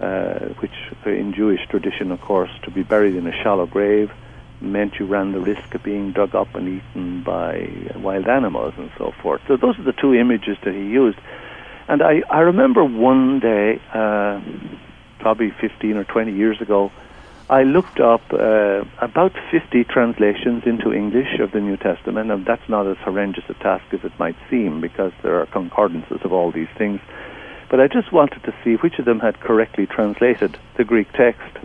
uh, 0.00 0.38
which 0.60 0.72
in 1.04 1.32
Jewish 1.32 1.66
tradition, 1.68 2.10
of 2.10 2.20
course, 2.20 2.50
to 2.64 2.70
be 2.70 2.82
buried 2.82 3.14
in 3.14 3.26
a 3.26 3.42
shallow 3.42 3.66
grave 3.66 4.10
meant 4.60 4.98
you 4.98 5.06
ran 5.06 5.30
the 5.30 5.40
risk 5.40 5.74
of 5.74 5.82
being 5.84 6.12
dug 6.12 6.34
up 6.34 6.52
and 6.56 6.80
eaten 6.80 7.22
by 7.22 7.70
wild 7.96 8.26
animals 8.26 8.74
and 8.76 8.90
so 8.98 9.12
forth. 9.22 9.40
So 9.46 9.56
those 9.56 9.78
are 9.78 9.84
the 9.84 9.92
two 9.92 10.14
images 10.14 10.56
that 10.64 10.74
he 10.74 10.80
used. 10.80 11.18
And 11.86 12.02
I, 12.02 12.22
I 12.28 12.40
remember 12.40 12.84
one 12.84 13.38
day, 13.38 13.80
uh, 13.94 14.40
probably 15.20 15.52
15 15.60 15.96
or 15.96 16.04
20 16.04 16.32
years 16.32 16.60
ago, 16.60 16.90
I 17.50 17.62
looked 17.62 17.98
up 17.98 18.20
uh, 18.30 18.84
about 19.00 19.32
50 19.50 19.84
translations 19.84 20.64
into 20.66 20.92
English 20.92 21.40
of 21.40 21.52
the 21.52 21.60
New 21.60 21.78
Testament, 21.78 22.30
and 22.30 22.44
that's 22.44 22.68
not 22.68 22.86
as 22.86 22.98
horrendous 22.98 23.44
a 23.48 23.54
task 23.54 23.84
as 23.92 24.00
it 24.04 24.12
might 24.18 24.36
seem 24.50 24.82
because 24.82 25.12
there 25.22 25.40
are 25.40 25.46
concordances 25.46 26.20
of 26.24 26.32
all 26.34 26.52
these 26.52 26.68
things. 26.76 27.00
But 27.70 27.80
I 27.80 27.88
just 27.88 28.12
wanted 28.12 28.42
to 28.44 28.54
see 28.62 28.74
which 28.74 28.98
of 28.98 29.06
them 29.06 29.20
had 29.20 29.40
correctly 29.40 29.86
translated 29.86 30.58
the 30.76 30.84
Greek 30.84 31.10
text 31.14 31.56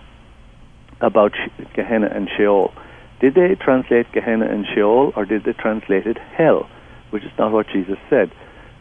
about 1.01 1.34
Gehenna 1.73 2.07
and 2.07 2.29
Sheol. 2.38 2.73
Did 3.19 3.36
they 3.36 3.55
translate 3.55 4.09
Gehenna 4.13 4.45
and 4.45 4.65
Sheol, 4.73 5.11
or 5.17 5.25
did 5.25 5.43
they 5.43 5.51
translate 5.51 6.07
it 6.07 6.17
hell, 6.17 6.69
which 7.09 7.25
is 7.25 7.31
not 7.38 7.51
what 7.51 7.67
Jesus 7.67 7.97
said? 8.09 8.31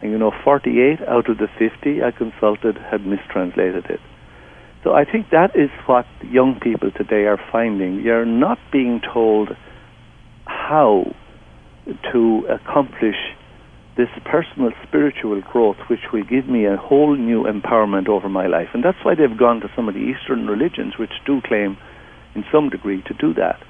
And 0.02 0.12
you 0.12 0.18
know, 0.18 0.30
48 0.44 1.00
out 1.08 1.28
of 1.28 1.38
the 1.38 1.48
50 1.58 2.00
I 2.00 2.12
consulted 2.12 2.76
had 2.76 3.04
mistranslated 3.04 3.86
it. 3.86 4.00
So 4.82 4.92
I 4.92 5.04
think 5.04 5.30
that 5.30 5.54
is 5.54 5.70
what 5.86 6.06
young 6.22 6.58
people 6.60 6.90
today 6.90 7.26
are 7.26 7.40
finding. 7.52 8.00
You're 8.00 8.26
not 8.26 8.58
being 8.72 9.00
told 9.00 9.50
how 10.46 11.14
to 12.12 12.46
accomplish 12.50 13.16
this 13.96 14.08
personal 14.24 14.70
spiritual 14.86 15.40
growth, 15.42 15.76
which 15.88 16.00
will 16.12 16.24
give 16.24 16.48
me 16.48 16.64
a 16.64 16.76
whole 16.76 17.14
new 17.14 17.44
empowerment 17.44 18.08
over 18.08 18.28
my 18.28 18.46
life. 18.46 18.68
And 18.72 18.82
that's 18.82 18.98
why 19.02 19.14
they've 19.14 19.38
gone 19.38 19.60
to 19.60 19.70
some 19.76 19.88
of 19.88 19.94
the 19.94 20.00
Eastern 20.00 20.46
religions, 20.46 20.94
which 20.98 21.12
do 21.26 21.40
claim, 21.42 21.76
in 22.34 22.44
some 22.50 22.68
degree, 22.68 23.02
to 23.02 23.14
do 23.14 23.34
that. 23.34 23.60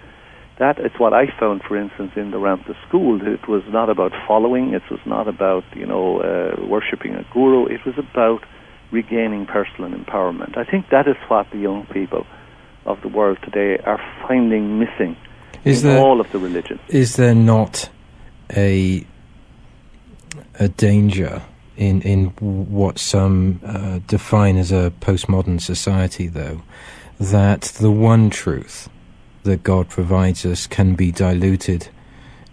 That 0.58 0.78
is 0.78 0.92
what 0.98 1.12
I 1.12 1.26
found, 1.40 1.62
for 1.66 1.76
instance, 1.76 2.12
in 2.14 2.30
the 2.30 2.36
Ramtha 2.36 2.74
school. 2.86 3.20
It 3.20 3.48
was 3.48 3.62
not 3.68 3.90
about 3.90 4.12
following. 4.28 4.74
It 4.74 4.82
was 4.90 5.00
not 5.04 5.26
about, 5.26 5.64
you 5.74 5.86
know, 5.86 6.20
uh, 6.20 6.66
worshiping 6.66 7.14
a 7.14 7.24
guru. 7.32 7.66
It 7.66 7.80
was 7.84 7.96
about 7.98 8.44
regaining 8.92 9.46
personal 9.46 9.90
empowerment. 9.90 10.56
I 10.56 10.64
think 10.64 10.90
that 10.90 11.08
is 11.08 11.16
what 11.28 11.50
the 11.50 11.58
young 11.58 11.86
people 11.86 12.26
of 12.84 13.00
the 13.02 13.08
world 13.08 13.38
today 13.42 13.78
are 13.84 14.00
finding 14.28 14.78
missing 14.78 15.16
Is 15.64 15.82
in 15.82 15.90
there- 15.90 15.98
all 16.00 16.20
of 16.20 16.30
the 16.32 16.38
religions. 16.38 16.80
Is 16.88 17.16
there 17.16 17.34
not 17.34 17.88
a 18.56 19.04
a 20.58 20.68
danger 20.68 21.42
in 21.76 22.02
in 22.02 22.26
what 22.38 22.98
some 22.98 23.60
uh, 23.64 23.98
define 24.06 24.56
as 24.56 24.70
a 24.72 24.92
postmodern 25.00 25.60
society, 25.60 26.26
though, 26.26 26.62
that 27.18 27.62
the 27.80 27.90
one 27.90 28.30
truth 28.30 28.88
that 29.44 29.62
God 29.62 29.88
provides 29.88 30.44
us 30.46 30.66
can 30.66 30.94
be 30.94 31.10
diluted 31.10 31.88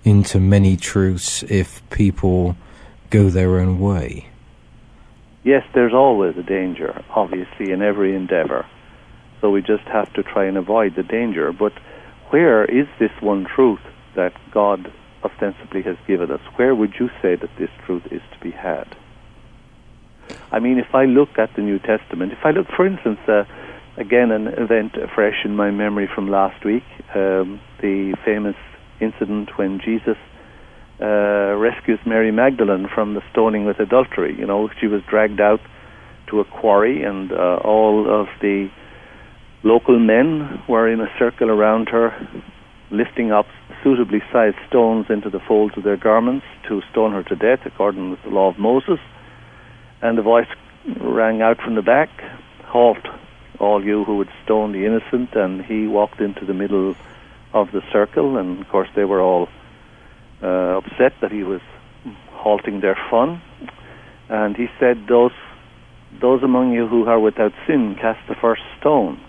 into 0.04 0.40
many 0.40 0.76
truths 0.78 1.44
if 1.44 1.88
people 1.90 2.56
go 3.10 3.30
their 3.30 3.60
own 3.60 3.80
way? 3.80 4.29
Yes, 5.50 5.64
there's 5.74 5.96
always 5.96 6.38
a 6.38 6.44
danger, 6.44 7.04
obviously, 7.10 7.72
in 7.72 7.82
every 7.82 8.16
endeavor. 8.16 8.68
So 9.42 9.50
we 9.50 9.64
just 9.64 9.82
have 9.86 10.14
to 10.14 10.22
try 10.22 10.46
and 10.46 10.56
avoid 10.56 10.96
the 10.96 11.02
danger. 11.02 11.52
But 11.52 11.74
where 12.30 12.66
is 12.66 12.86
this 13.00 13.10
one 13.20 13.48
truth 13.48 13.80
that 14.16 14.34
God 14.52 14.94
ostensibly 15.24 15.82
has 15.82 15.98
given 16.06 16.30
us? 16.30 16.40
Where 16.58 16.76
would 16.76 16.94
you 17.00 17.10
say 17.20 17.36
that 17.36 17.50
this 17.58 17.72
truth 17.88 18.04
is 18.12 18.22
to 18.32 18.40
be 18.44 18.52
had? 18.52 18.96
I 20.52 20.60
mean, 20.60 20.78
if 20.78 20.94
I 20.94 21.06
look 21.06 21.40
at 21.40 21.50
the 21.56 21.64
New 21.64 21.80
Testament, 21.80 22.32
if 22.32 22.46
I 22.46 22.52
look, 22.52 22.68
for 22.68 22.86
instance, 22.86 23.18
uh, 23.28 23.46
again, 23.98 24.30
an 24.30 24.50
event 24.50 24.98
fresh 25.16 25.46
in 25.46 25.56
my 25.56 25.72
memory 25.72 26.08
from 26.14 26.30
last 26.30 26.64
week, 26.64 26.86
um, 27.16 27.60
the 27.82 28.16
famous 28.24 28.56
incident 29.02 29.58
when 29.58 29.80
Jesus 29.84 30.18
uh, 31.02 31.56
rescues 31.58 32.00
Mary 32.06 32.32
Magdalene 32.32 32.88
from 32.94 33.14
the 33.14 33.22
stoning 33.32 33.66
with 33.66 33.80
adultery. 33.80 34.36
You 34.38 34.46
know, 34.46 34.70
she 34.80 34.88
was 34.88 35.02
dragged 35.04 35.40
out 35.40 35.62
to 36.28 36.40
a 36.40 36.46
quarry, 36.46 37.04
and 37.04 37.32
uh, 37.32 37.60
all 37.64 38.10
of 38.10 38.28
the 38.42 38.70
local 39.64 39.98
men 40.00 40.62
were 40.68 40.88
in 40.92 41.02
a 41.02 41.10
circle 41.18 41.50
around 41.50 41.90
her, 41.90 42.14
lifting 42.92 43.32
up 43.32 43.46
suitably 43.84 44.22
sized 44.32 44.58
stones 44.68 45.06
into 45.10 45.30
the 45.30 45.40
folds 45.40 45.78
of 45.78 45.84
their 45.84 45.98
garments 45.98 46.46
to 46.68 46.82
stone 46.92 47.14
her 47.14 47.24
to 47.24 47.36
death, 47.36 47.66
according 47.66 48.12
with 48.12 48.22
the 48.24 48.30
law 48.30 48.50
of 48.50 48.60
Moses. 48.60 49.00
And 50.02 50.18
the 50.18 50.22
voice 50.22 50.48
rang 51.00 51.42
out 51.42 51.62
from 51.62 51.76
the 51.76 51.82
back, 51.82 52.10
"Halt, 52.66 53.06
all 53.60 53.84
you 53.84 54.04
who 54.04 54.18
would 54.18 54.30
stone 54.44 54.72
the 54.72 54.86
innocent!" 54.86 55.36
And 55.36 55.64
he 55.64 55.88
walked 55.88 56.22
into 56.22 56.46
the 56.46 56.54
middle 56.54 56.96
of 57.54 57.72
the 57.72 57.82
circle, 57.92 58.38
and 58.38 58.62
of 58.62 58.70
course 58.70 58.90
they 58.96 59.06
were 59.06 59.22
all 59.22 59.50
uh, 60.42 60.80
upset 60.80 61.14
that 61.22 61.32
he 61.32 61.44
was 61.44 61.62
halting 62.32 62.82
their 62.82 62.98
fun. 63.10 63.42
And 64.30 64.56
he 64.56 64.68
said, 64.80 65.06
"Those, 65.08 65.32
those 66.22 66.44
among 66.44 66.72
you 66.74 66.88
who 66.88 67.06
are 67.08 67.20
without 67.20 67.54
sin, 67.68 67.96
cast 68.00 68.20
the 68.28 68.36
first 68.36 68.62
stone." 68.80 69.20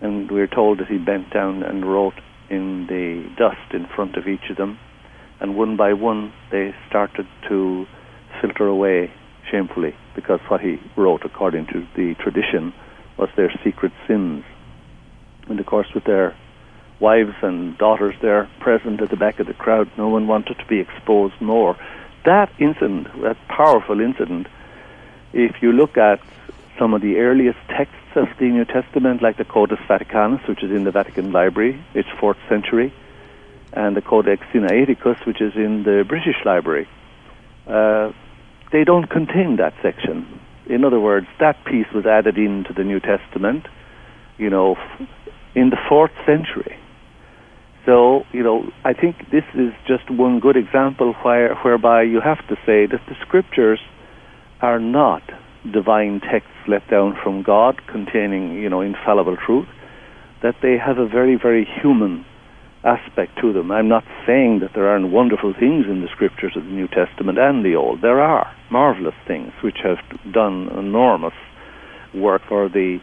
And 0.00 0.30
we're 0.30 0.48
told 0.48 0.80
that 0.80 0.88
he 0.88 0.98
bent 0.98 1.32
down 1.32 1.62
and 1.62 1.90
wrote 1.90 2.14
in 2.50 2.86
the 2.88 3.24
dust 3.38 3.72
in 3.72 3.86
front 3.94 4.16
of 4.16 4.28
each 4.28 4.50
of 4.50 4.56
them, 4.56 4.78
and 5.40 5.56
one 5.56 5.76
by 5.76 5.92
one 5.92 6.32
they 6.50 6.74
started 6.88 7.26
to 7.48 7.86
filter 8.40 8.66
away 8.66 9.10
shamefully 9.50 9.94
because 10.14 10.40
what 10.48 10.60
he 10.60 10.76
wrote, 10.96 11.22
according 11.24 11.66
to 11.66 11.86
the 11.96 12.14
tradition, 12.22 12.72
was 13.18 13.28
their 13.36 13.52
secret 13.64 13.92
sins. 14.06 14.44
And 15.48 15.60
of 15.60 15.66
course, 15.66 15.88
with 15.94 16.04
their 16.04 16.36
wives 17.08 17.36
and 17.42 17.76
daughters 17.86 18.16
there 18.26 18.48
present 18.66 19.02
at 19.04 19.10
the 19.10 19.20
back 19.24 19.36
of 19.40 19.46
the 19.46 19.58
crowd. 19.64 19.86
No 20.04 20.08
one 20.08 20.26
wanted 20.26 20.56
to 20.58 20.66
be 20.74 20.78
exposed 20.86 21.38
more. 21.40 21.76
That 22.24 22.50
incident, 22.58 23.04
that 23.22 23.36
powerful 23.48 24.00
incident, 24.00 24.46
if 25.32 25.52
you 25.62 25.70
look 25.72 25.98
at 26.10 26.20
some 26.78 26.94
of 26.94 27.00
the 27.02 27.14
earliest 27.26 27.58
texts 27.68 28.16
of 28.16 28.28
the 28.38 28.48
New 28.56 28.64
Testament, 28.64 29.20
like 29.20 29.36
the 29.36 29.44
Codex 29.44 29.82
Vaticanus, 29.88 30.48
which 30.48 30.62
is 30.62 30.70
in 30.70 30.84
the 30.84 30.90
Vatican 30.90 31.32
Library, 31.32 31.74
it's 31.94 32.08
fourth 32.20 32.38
century, 32.48 32.92
and 33.72 33.96
the 33.96 34.02
Codex 34.02 34.40
Sinaiticus, 34.52 35.26
which 35.26 35.40
is 35.40 35.54
in 35.56 35.82
the 35.82 36.04
British 36.08 36.38
Library, 36.44 36.88
uh, 37.66 38.12
they 38.72 38.84
don't 38.84 39.08
contain 39.18 39.56
that 39.56 39.74
section. 39.82 40.40
In 40.66 40.84
other 40.84 41.00
words, 41.00 41.26
that 41.38 41.56
piece 41.64 41.90
was 41.94 42.06
added 42.06 42.38
into 42.38 42.72
the 42.72 42.84
New 42.84 43.00
Testament, 43.00 43.66
you 44.38 44.48
know, 44.48 44.76
in 45.54 45.70
the 45.70 45.80
fourth 45.88 46.16
century. 46.24 46.78
So, 47.86 48.24
you 48.32 48.42
know, 48.42 48.70
I 48.84 48.94
think 48.94 49.30
this 49.30 49.44
is 49.54 49.72
just 49.86 50.10
one 50.10 50.40
good 50.40 50.56
example 50.56 51.14
where, 51.22 51.54
whereby 51.56 52.02
you 52.02 52.20
have 52.20 52.38
to 52.48 52.56
say 52.64 52.86
that 52.86 53.00
the 53.08 53.14
scriptures 53.20 53.80
are 54.62 54.78
not 54.78 55.22
divine 55.70 56.20
texts 56.20 56.52
let 56.66 56.88
down 56.88 57.16
from 57.22 57.42
God 57.42 57.80
containing, 57.86 58.54
you 58.54 58.68
know, 58.70 58.80
infallible 58.80 59.36
truth, 59.36 59.68
that 60.42 60.56
they 60.62 60.76
have 60.78 60.98
a 60.98 61.06
very, 61.06 61.36
very 61.36 61.66
human 61.82 62.24
aspect 62.84 63.32
to 63.40 63.52
them. 63.52 63.70
I'm 63.70 63.88
not 63.88 64.04
saying 64.26 64.60
that 64.60 64.70
there 64.74 64.88
aren't 64.88 65.10
wonderful 65.10 65.54
things 65.58 65.86
in 65.88 66.00
the 66.00 66.08
scriptures 66.12 66.52
of 66.56 66.64
the 66.64 66.70
New 66.70 66.88
Testament 66.88 67.38
and 67.38 67.64
the 67.64 67.74
Old. 67.76 68.02
There 68.02 68.20
are 68.20 68.54
marvelous 68.70 69.14
things 69.26 69.52
which 69.62 69.78
have 69.82 69.98
done 70.32 70.68
enormous 70.68 71.34
work 72.14 72.42
for 72.48 72.68
the 72.68 72.98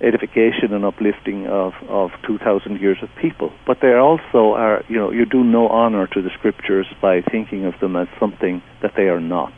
edification 0.00 0.72
and 0.72 0.84
uplifting 0.84 1.46
of, 1.46 1.72
of 1.88 2.10
2,000 2.26 2.80
years 2.80 2.98
of 3.02 3.08
people. 3.20 3.52
But 3.66 3.80
they 3.80 3.94
also 3.94 4.52
are, 4.52 4.84
you 4.88 4.96
know, 4.96 5.10
you 5.10 5.24
do 5.24 5.42
no 5.42 5.68
honor 5.68 6.06
to 6.08 6.22
the 6.22 6.30
scriptures 6.30 6.86
by 7.00 7.22
thinking 7.22 7.64
of 7.64 7.78
them 7.80 7.96
as 7.96 8.08
something 8.20 8.62
that 8.82 8.92
they 8.96 9.08
are 9.08 9.20
not. 9.20 9.52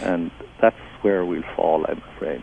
And 0.00 0.30
that's 0.60 0.76
where 1.02 1.24
we'll 1.24 1.42
fall, 1.56 1.84
I'm 1.88 2.02
afraid. 2.16 2.42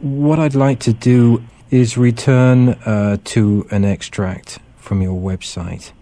What 0.00 0.38
I'd 0.38 0.54
like 0.54 0.80
to 0.80 0.92
do 0.92 1.42
is 1.70 1.98
return 1.98 2.70
uh, 2.70 3.18
to 3.24 3.66
an 3.70 3.84
extract 3.84 4.58
from 4.76 5.02
your 5.02 5.20
website 5.20 5.92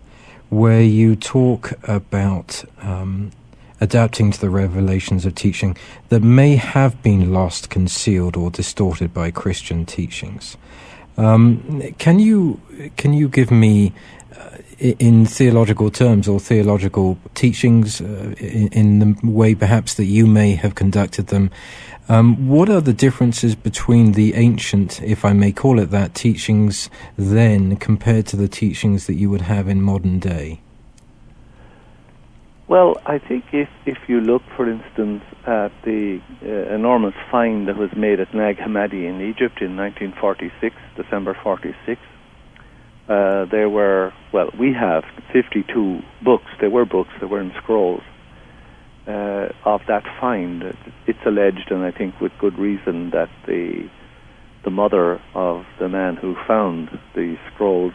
where 0.49 0.81
you 0.81 1.15
talk 1.15 1.73
about 1.87 2.65
um, 2.81 3.31
adapting 3.81 4.31
to 4.33 4.41
the 4.41 4.51
revelations 4.51 5.25
of 5.25 5.35
teaching 5.35 5.77
that 6.09 6.23
may 6.23 6.57
have 6.57 7.03
been 7.03 7.33
lost, 7.33 7.71
concealed, 7.71 8.37
or 8.37 8.51
distorted 8.51 9.15
by 9.15 9.31
Christian 9.31 9.87
teachings. 9.87 10.57
Um, 11.17 11.83
can 11.99 12.21
you 12.21 12.61
can 12.97 13.13
you 13.13 13.29
give 13.29 13.51
me, 13.51 13.93
uh, 14.39 14.59
in 14.79 15.27
theological 15.27 15.91
terms 15.91 16.29
or 16.29 16.39
theological 16.39 17.19
teachings, 17.35 18.01
uh, 18.01 18.35
in, 18.39 18.69
in, 18.69 18.99
the 19.01 19.29
way 19.29 19.55
perhaps 19.55 19.95
that 19.95 20.05
you 20.05 20.27
may 20.27 20.53
have 20.53 20.77
conducted 20.77 21.27
them, 21.27 21.51
um, 22.09 22.49
what 22.49 22.71
are 22.71 22.81
the 22.81 22.93
differences 22.93 23.55
between 23.55 24.13
the 24.13 24.35
ancient, 24.35 25.03
if 25.03 25.25
I 25.25 25.33
may 25.33 25.53
call 25.53 25.79
it 25.79 25.91
that, 25.91 26.15
teachings 26.15 26.89
then 27.17 27.77
compared 27.77 28.27
to 28.29 28.37
the 28.37 28.49
teachings 28.49 29.07
that 29.09 29.15
you 29.15 29.29
would 29.29 29.43
have 29.43 29.69
in 29.69 29.83
modern 29.83 30.21
day? 30.21 30.61
Well, 32.69 32.99
I 33.07 33.19
think 33.19 33.47
if, 33.53 33.71
if 33.87 33.97
you 34.09 34.21
look, 34.21 34.43
for 34.55 34.69
instance, 34.71 35.23
at 35.47 35.73
the 35.85 36.21
uh, 36.43 36.75
enormous 36.75 37.15
find 37.31 37.67
that 37.67 37.79
was 37.79 37.89
made 37.97 38.21
at 38.21 38.35
Nag 38.35 38.59
Hammadi 38.59 39.09
in 39.09 39.23
Egypt 39.23 39.63
in 39.63 39.75
1946, 39.75 40.77
December 40.95 41.35
46, 41.43 41.99
uh, 43.09 43.47
there 43.47 43.71
were, 43.71 44.13
well, 44.35 44.51
we 44.59 44.75
have 44.75 45.05
52 45.33 46.01
books. 46.23 46.45
There 46.61 46.69
were 46.69 46.85
books, 46.85 47.09
there 47.21 47.29
were 47.29 47.41
in 47.41 47.53
scrolls 47.63 48.03
uh, 49.07 49.49
of 49.65 49.81
that 49.89 50.05
find. 50.21 50.63
It's 51.07 51.25
alleged, 51.25 51.71
and 51.71 51.83
I 51.83 51.91
think 51.91 52.21
with 52.21 52.33
good 52.39 52.59
reason, 52.59 53.11
that 53.11 53.31
the 53.47 53.89
the 54.65 54.71
mother 54.71 55.23
of 55.35 55.65
the 55.79 55.89
man 55.89 56.17
who 56.17 56.35
found 56.47 56.91
the 57.15 57.37
scrolls 57.55 57.95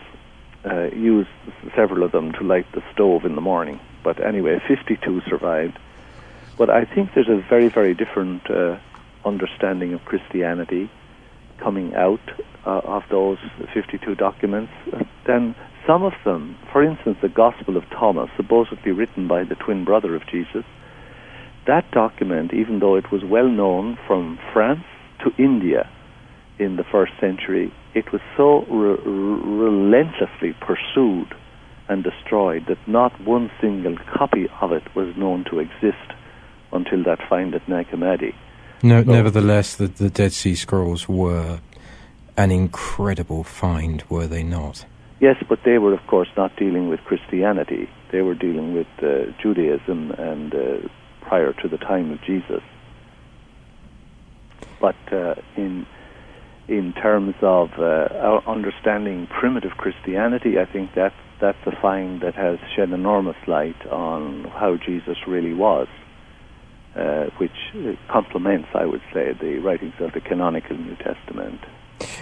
uh, 0.66 0.86
used 0.96 1.30
several 1.76 2.04
of 2.04 2.12
them 2.14 2.32
to 2.32 2.42
light 2.42 2.66
the 2.74 2.82
stove 2.94 3.26
in 3.26 3.36
the 3.36 3.42
morning. 3.42 3.80
But 4.04 4.24
anyway, 4.24 4.60
52 4.68 5.22
survived. 5.30 5.80
But 6.58 6.70
I 6.70 6.86
think 6.86 7.12
there's 7.16 7.30
a 7.30 7.44
very, 7.50 7.70
very 7.70 7.94
different 7.94 8.50
uh, 8.50 8.78
understanding 9.26 9.94
of 9.94 10.04
Christianity 10.06 10.90
coming 11.58 11.96
out 11.96 12.22
uh, 12.66 12.82
of 12.84 13.04
those 13.10 13.38
52 13.74 14.16
documents 14.16 14.72
than 15.26 15.56
some 15.88 16.04
of 16.04 16.14
them. 16.26 16.58
For 16.72 16.84
instance, 16.84 17.18
the 17.22 17.30
Gospel 17.30 17.78
of 17.78 17.90
Thomas, 17.90 18.30
supposedly 18.38 18.92
written 18.92 19.28
by 19.28 19.44
the 19.44 19.56
twin 19.56 19.86
brother 19.86 20.16
of 20.16 20.28
Jesus, 20.28 20.66
that 21.66 21.90
document, 21.92 22.54
even 22.54 22.80
though 22.80 22.96
it 22.96 23.12
was 23.12 23.24
well 23.24 23.48
known 23.48 23.98
from 24.08 24.38
France 24.52 24.84
to 25.24 25.32
India 25.42 25.90
in 26.60 26.76
the 26.76 26.84
first 26.84 27.14
century, 27.20 27.74
it 27.94 28.12
was 28.12 28.22
so 28.36 28.66
re- 28.66 29.00
relentlessly 29.06 30.54
pursued 30.60 31.34
and 31.90 32.04
destroyed 32.04 32.66
that 32.68 32.78
not 32.88 33.20
one 33.22 33.52
single 33.60 33.98
copy 34.18 34.48
of 34.62 34.72
it 34.72 34.84
was 34.96 35.16
known 35.18 35.44
to 35.46 35.60
exist 35.60 36.14
until 36.72 37.04
that 37.04 37.20
find 37.30 37.54
at 37.54 37.68
Nag 37.68 37.88
Hammadi. 37.88 38.34
No, 38.82 39.04
so, 39.04 39.12
nevertheless, 39.12 39.76
the, 39.76 39.88
the 39.88 40.10
Dead 40.10 40.34
Sea 40.34 40.56
Scrolls 40.56 41.08
were 41.08 41.60
an 42.36 42.52
incredible 42.52 43.44
find, 43.44 44.04
were 44.10 44.28
they 44.28 44.44
not? 44.44 44.86
Yes, 45.20 45.38
but 45.48 45.60
they 45.64 45.78
were, 45.78 45.94
of 45.94 46.06
course, 46.08 46.28
not 46.36 46.56
dealing 46.58 46.90
with 46.90 47.00
Christianity. 47.02 47.90
They 48.12 48.22
were 48.22 48.36
dealing 48.36 48.74
with 48.74 48.88
uh, 49.02 49.32
Judaism 49.42 50.12
and 50.12 50.54
uh, 50.54 50.88
prior 51.22 51.54
to 51.54 51.68
the 51.68 51.78
time 51.78 52.12
of 52.12 52.22
Jesus. 52.24 52.62
But 54.82 54.96
uh, 55.12 55.36
in 55.56 55.86
in 56.68 56.94
terms 56.94 57.36
of 57.42 57.72
uh, 57.78 58.08
our 58.20 58.42
understanding 58.48 59.28
primitive 59.28 59.72
Christianity, 59.78 60.60
I 60.60 60.66
think 60.66 60.92
that's 60.94 61.16
that's 61.44 61.68
a 61.68 61.76
find 61.82 62.22
that 62.22 62.36
has 62.36 62.58
shed 62.74 62.92
enormous 62.92 63.36
light 63.48 63.86
on 63.88 64.46
how 64.46 64.78
Jesus 64.78 65.18
really 65.28 65.54
was, 65.54 65.90
uh, 66.96 67.26
which 67.38 67.52
complements, 68.08 68.70
I 68.74 68.86
would 68.86 69.02
say, 69.14 69.34
the 69.34 69.58
writings 69.58 69.96
of 70.00 70.14
the 70.14 70.22
canonical 70.22 70.78
New 70.78 70.96
Testament. 70.96 71.60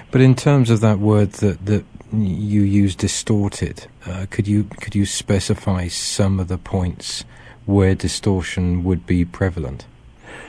But 0.10 0.22
in 0.22 0.34
terms 0.34 0.72
of 0.72 0.82
that 0.82 0.98
word 0.98 1.34
that 1.34 1.64
that 1.68 1.86
you 2.12 2.64
use, 2.64 2.96
distorted, 2.96 3.86
uh, 4.08 4.26
could 4.32 4.48
you 4.48 4.64
could 4.82 4.96
you 4.96 5.06
specify 5.06 5.88
some 5.88 6.40
of 6.40 6.48
the 6.48 6.58
points 6.58 7.24
where 7.66 7.94
distortion 7.94 8.84
would 8.84 9.06
be 9.06 9.24
prevalent? 9.24 9.86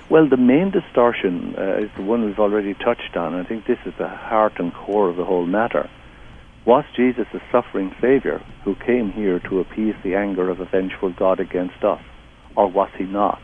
Well, 0.09 0.27
the 0.29 0.39
main 0.39 0.70
distortion 0.70 1.55
uh, 1.59 1.85
is 1.85 1.91
the 1.97 2.03
one 2.03 2.25
we've 2.25 2.39
already 2.39 2.73
touched 2.73 3.16
on. 3.16 3.35
I 3.35 3.45
think 3.45 3.66
this 3.66 3.79
is 3.85 3.93
the 3.99 4.09
heart 4.09 4.55
and 4.59 4.73
core 4.73 5.11
of 5.11 5.16
the 5.16 5.27
whole 5.27 5.47
matter. 5.47 5.91
Was 6.65 6.85
Jesus 6.97 7.27
a 7.35 7.41
suffering 7.51 7.93
Savior 8.01 8.39
who 8.65 8.77
came 8.77 9.11
here 9.11 9.41
to 9.51 9.59
appease 9.59 9.95
the 10.05 10.15
anger 10.15 10.49
of 10.49 10.61
a 10.61 10.65
vengeful 10.65 11.13
God 11.13 11.41
against 11.41 11.83
us? 11.83 12.01
Or 12.57 12.71
was 12.71 12.91
he 12.97 13.05
not? 13.05 13.41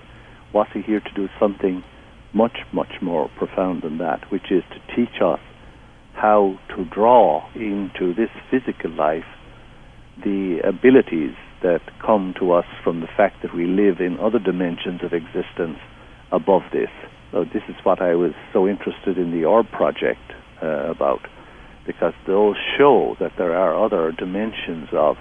Was 0.55 0.69
he 0.73 0.83
here 0.83 1.01
to 1.01 1.15
do 1.15 1.29
something 1.41 1.83
much, 2.33 2.59
much 2.73 3.03
more 3.03 3.29
profound 3.37 3.83
than 3.83 3.99
that, 3.99 4.31
which 4.31 4.53
is 4.53 4.63
to 4.71 4.95
teach 4.95 5.21
us 5.21 5.41
how 6.15 6.59
to 6.77 6.85
draw 6.85 7.49
into 7.55 8.15
this 8.15 8.31
physical 8.51 8.91
life 8.91 9.25
the 10.23 10.61
abilities 10.65 11.35
that 11.63 11.81
come 12.05 12.35
to 12.39 12.53
us 12.53 12.67
from 12.85 13.01
the 13.01 13.09
fact 13.17 13.43
that 13.43 13.55
we 13.55 13.67
live 13.67 14.01
in 14.01 14.19
other 14.21 14.39
dimensions 14.39 15.01
of 15.03 15.13
existence 15.13 15.79
above 16.31 16.63
this. 16.73 16.91
So 17.33 17.45
this 17.45 17.63
is 17.69 17.75
what 17.83 18.01
I 18.01 18.15
was 18.15 18.33
so 18.53 18.69
interested 18.69 19.19
in 19.19 19.33
the 19.33 19.45
Orb 19.45 19.71
project 19.71 20.21
uh, 20.63 20.91
about, 20.91 21.21
because 21.89 22.13
those 22.27 22.55
show 22.77 23.17
that 23.19 23.33
there 23.39 23.57
are 23.57 23.75
other 23.75 24.13
dimensions 24.13 24.89
of 24.93 25.17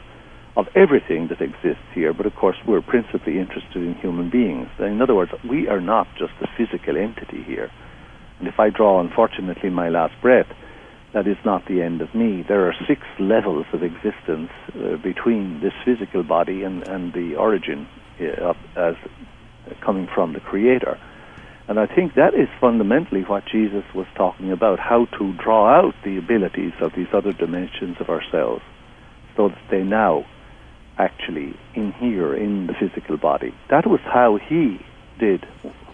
of 0.57 0.67
everything 0.75 1.27
that 1.29 1.39
exists 1.39 1.87
here. 1.93 2.13
But 2.13 2.25
of 2.25 2.35
course, 2.35 2.57
we're 2.67 2.81
principally 2.81 3.39
interested 3.39 3.77
in 3.77 3.93
human 3.95 4.29
beings. 4.31 4.67
In 4.79 5.01
other 5.03 5.13
words, 5.13 5.31
we 5.47 5.67
are 5.67 5.79
not 5.79 6.07
just 6.17 6.33
a 6.41 6.47
physical 6.57 6.97
entity 6.97 7.43
here. 7.43 7.71
And 8.39 8.47
if 8.47 8.59
I 8.59 8.71
draw, 8.71 8.99
unfortunately, 8.99 9.69
my 9.69 9.89
last 9.89 10.15
breath, 10.19 10.47
that 11.13 11.27
is 11.27 11.37
not 11.45 11.67
the 11.67 11.83
end 11.83 12.01
of 12.01 12.13
me. 12.15 12.43
There 12.47 12.67
are 12.67 12.75
six 12.87 13.01
levels 13.19 13.67
of 13.71 13.83
existence 13.83 14.49
uh, 14.73 14.97
between 14.97 15.61
this 15.61 15.73
physical 15.85 16.23
body 16.23 16.63
and, 16.63 16.87
and 16.87 17.13
the 17.13 17.35
origin 17.35 17.87
uh, 18.19 18.53
as 18.75 18.95
coming 19.85 20.07
from 20.13 20.33
the 20.33 20.39
Creator. 20.39 20.99
And 21.67 21.79
I 21.79 21.85
think 21.85 22.15
that 22.15 22.33
is 22.33 22.47
fundamentally 22.61 23.21
what 23.21 23.43
Jesus 23.45 23.83
was 23.93 24.07
talking 24.15 24.51
about 24.51 24.79
how 24.79 25.05
to 25.17 25.33
draw 25.33 25.67
out 25.67 25.93
the 26.03 26.17
abilities 26.17 26.73
of 26.81 26.93
these 26.95 27.07
other 27.13 27.33
dimensions 27.33 27.97
of 27.99 28.09
ourselves 28.09 28.63
so 29.35 29.49
that 29.49 29.61
they 29.69 29.83
now 29.83 30.25
actually 30.97 31.53
inhere 31.75 32.35
in 32.35 32.67
the 32.67 32.73
physical 32.73 33.17
body. 33.17 33.53
That 33.69 33.85
was 33.85 33.99
how 34.03 34.39
he 34.49 34.79
did 35.19 35.45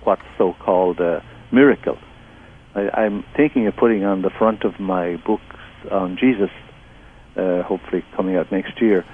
what's 0.03 0.21
so 0.37 0.53
called 0.63 0.99
a 0.99 1.23
miracle 1.51 1.97
I, 2.75 3.05
am 3.05 3.23
thinking 3.35 3.67
of 3.67 3.75
putting 3.75 4.03
on 4.03 4.21
the 4.21 4.31
front 4.31 4.63
of 4.63 4.79
my 4.79 5.17
books 5.25 5.43
on 5.91 6.17
Jesus 6.19 6.49
uh, 7.35 7.61
hopefully 7.63 8.03
coming 8.15 8.35
out 8.35 8.51
next 8.51 8.81
year, 8.81 9.05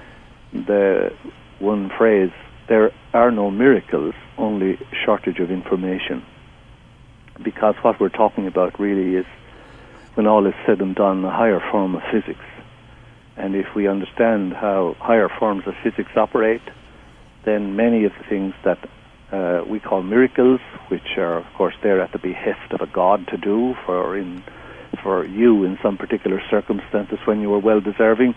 the 0.52 1.10
one 1.58 1.90
phrase, 1.96 2.30
there 2.68 2.90
are 3.12 3.30
no 3.30 3.50
miracles, 3.50 4.14
only 4.38 4.78
shortage 5.04 5.38
of 5.40 5.50
information. 5.50 6.24
Because 7.42 7.74
what 7.82 8.00
we're 8.00 8.08
talking 8.08 8.46
about 8.46 8.78
really 8.78 9.16
is, 9.16 9.26
when 10.14 10.26
all 10.26 10.46
is 10.46 10.54
said 10.66 10.80
and 10.80 10.94
done, 10.94 11.24
a 11.24 11.30
higher 11.30 11.60
form 11.70 11.94
of 11.94 12.02
physics. 12.10 12.44
And 13.36 13.54
if 13.54 13.74
we 13.74 13.88
understand 13.88 14.52
how 14.52 14.96
higher 14.98 15.28
forms 15.38 15.66
of 15.66 15.74
physics 15.82 16.10
operate, 16.16 16.62
then 17.44 17.76
many 17.76 18.04
of 18.04 18.12
the 18.18 18.24
things 18.28 18.54
that 18.64 18.78
uh, 19.32 19.64
we 19.66 19.80
call 19.80 20.02
miracles, 20.02 20.60
which 20.88 21.16
are, 21.16 21.38
of 21.38 21.46
course, 21.54 21.74
there 21.82 22.00
at 22.00 22.12
the 22.12 22.18
behest 22.18 22.72
of 22.72 22.80
a 22.80 22.86
god 22.86 23.26
to 23.28 23.36
do 23.36 23.74
for 23.86 24.16
in 24.16 24.42
for 25.02 25.24
you 25.24 25.64
in 25.64 25.78
some 25.82 25.96
particular 25.96 26.42
circumstances 26.50 27.18
when 27.24 27.40
you 27.40 27.54
are 27.54 27.58
well 27.58 27.80
deserving. 27.80 28.34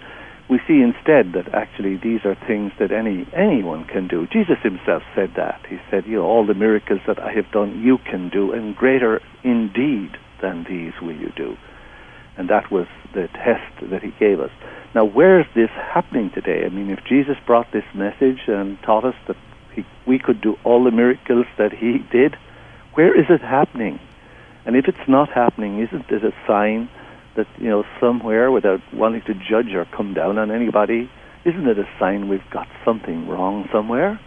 We 0.49 0.59
see 0.67 0.81
instead 0.81 1.33
that 1.33 1.53
actually 1.53 1.97
these 1.97 2.25
are 2.25 2.35
things 2.35 2.73
that 2.77 2.91
any 2.91 3.25
anyone 3.33 3.85
can 3.85 4.07
do. 4.07 4.27
Jesus 4.27 4.57
himself 4.61 5.03
said 5.15 5.33
that. 5.35 5.61
He 5.69 5.79
said, 5.89 6.05
you 6.05 6.17
know, 6.17 6.25
all 6.25 6.45
the 6.45 6.53
miracles 6.53 6.99
that 7.07 7.19
I 7.19 7.31
have 7.33 7.49
done 7.51 7.81
you 7.81 7.97
can 7.97 8.29
do, 8.29 8.51
and 8.51 8.75
greater 8.75 9.21
indeed 9.43 10.17
than 10.41 10.65
these 10.65 10.93
will 11.01 11.15
you 11.15 11.31
do. 11.35 11.55
And 12.37 12.49
that 12.49 12.71
was 12.71 12.87
the 13.13 13.27
test 13.29 13.89
that 13.89 14.03
he 14.03 14.11
gave 14.19 14.39
us. 14.39 14.51
Now, 14.93 15.05
where 15.05 15.39
is 15.39 15.47
this 15.55 15.69
happening 15.69 16.29
today? 16.31 16.65
I 16.65 16.69
mean, 16.69 16.89
if 16.89 17.03
Jesus 17.05 17.37
brought 17.45 17.71
this 17.71 17.85
message 17.93 18.41
and 18.47 18.77
taught 18.81 19.05
us 19.05 19.15
that 19.27 19.37
he, 19.73 19.85
we 20.05 20.19
could 20.19 20.41
do 20.41 20.57
all 20.63 20.83
the 20.83 20.91
miracles 20.91 21.45
that 21.57 21.71
he 21.71 21.99
did, 22.11 22.35
where 22.93 23.17
is 23.17 23.25
it 23.29 23.41
happening? 23.41 23.99
And 24.65 24.75
if 24.75 24.87
it's 24.87 25.07
not 25.07 25.29
happening, 25.29 25.79
isn't 25.79 26.09
it 26.09 26.23
a 26.23 26.33
sign 26.47 26.89
that, 27.35 27.47
you 27.57 27.69
know, 27.69 27.83
somewhere, 27.99 28.51
without 28.51 28.81
wanting 28.93 29.21
to 29.23 29.33
judge 29.33 29.73
or 29.73 29.85
come 29.85 30.13
down 30.13 30.37
on 30.37 30.51
anybody, 30.51 31.09
isn't 31.45 31.67
it 31.67 31.77
a 31.77 31.87
sign 31.99 32.29
we've 32.29 32.49
got 32.49 32.67
something 32.85 33.27
wrong 33.27 33.67
somewhere? 33.71 34.19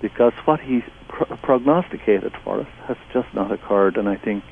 Because 0.00 0.32
what 0.44 0.60
he 0.60 0.82
pro- 1.08 1.36
prognosticated 1.38 2.32
for 2.44 2.60
us 2.60 2.68
has 2.86 2.96
just 3.12 3.32
not 3.34 3.52
occurred, 3.52 3.96
and 3.96 4.08
I 4.08 4.16
think, 4.16 4.44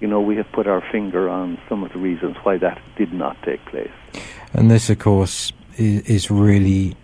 you 0.00 0.08
know, 0.08 0.20
we 0.20 0.36
have 0.36 0.50
put 0.52 0.66
our 0.66 0.82
finger 0.92 1.28
on 1.28 1.58
some 1.68 1.84
of 1.84 1.92
the 1.92 1.98
reasons 1.98 2.36
why 2.42 2.56
that 2.58 2.80
did 2.96 3.12
not 3.12 3.36
take 3.42 3.64
place. 3.66 3.90
And 4.52 4.70
this, 4.70 4.90
of 4.90 4.98
course, 4.98 5.52
is, 5.76 6.02
is 6.02 6.30
really 6.30 6.96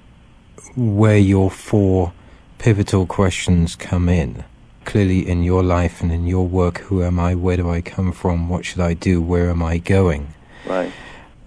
where 0.77 1.19
your 1.19 1.51
four 1.51 2.13
pivotal 2.59 3.07
questions 3.07 3.77
come 3.77 4.09
in 4.09 4.45
clearly 4.87 5.29
in 5.29 5.43
your 5.43 5.63
life 5.63 6.01
and 6.01 6.11
in 6.11 6.27
your 6.27 6.47
work 6.47 6.79
who 6.79 7.03
am 7.03 7.21
I, 7.21 7.35
where 7.35 7.57
do 7.57 7.69
I 7.69 7.83
come 7.83 8.13
from, 8.13 8.49
what 8.49 8.65
should 8.65 8.81
I 8.81 8.95
do, 8.95 9.21
where 9.21 9.51
am 9.51 9.63
I 9.63 9.79
going? 9.79 10.33
Right. 10.67 10.91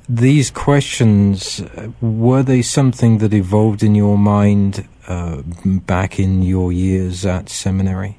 These 0.07 0.51
questions, 0.51 1.63
were 2.01 2.43
they 2.43 2.61
something 2.61 3.19
that 3.19 3.33
evolved 3.33 3.83
in 3.83 3.95
your 3.95 4.17
mind 4.17 4.87
uh, 5.07 5.41
back 5.65 6.19
in 6.19 6.41
your 6.43 6.71
years 6.71 7.25
at 7.25 7.49
seminary? 7.49 8.17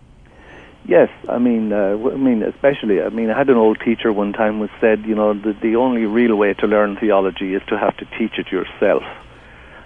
Yes, 0.87 1.09
I 1.29 1.39
mean, 1.39 1.73
uh, 1.73 1.97
I 2.12 2.16
mean, 2.16 2.43
especially, 2.43 3.03
I 3.03 3.11
mean, 3.11 3.31
I 3.31 3.39
had 3.39 3.49
an 3.49 3.57
old 3.57 3.79
teacher 3.85 4.12
one 4.12 4.33
time 4.33 4.59
who 4.59 4.68
said, 4.81 5.05
you 5.05 5.14
know, 5.14 5.35
the, 5.35 5.53
the 5.53 5.77
only 5.77 6.07
real 6.07 6.35
way 6.37 6.55
to 6.55 6.66
learn 6.66 6.97
theology 6.97 7.55
is 7.55 7.62
to 7.68 7.79
have 7.79 7.97
to 7.99 8.07
teach 8.18 8.39
it 8.39 8.51
yourself. 8.51 9.03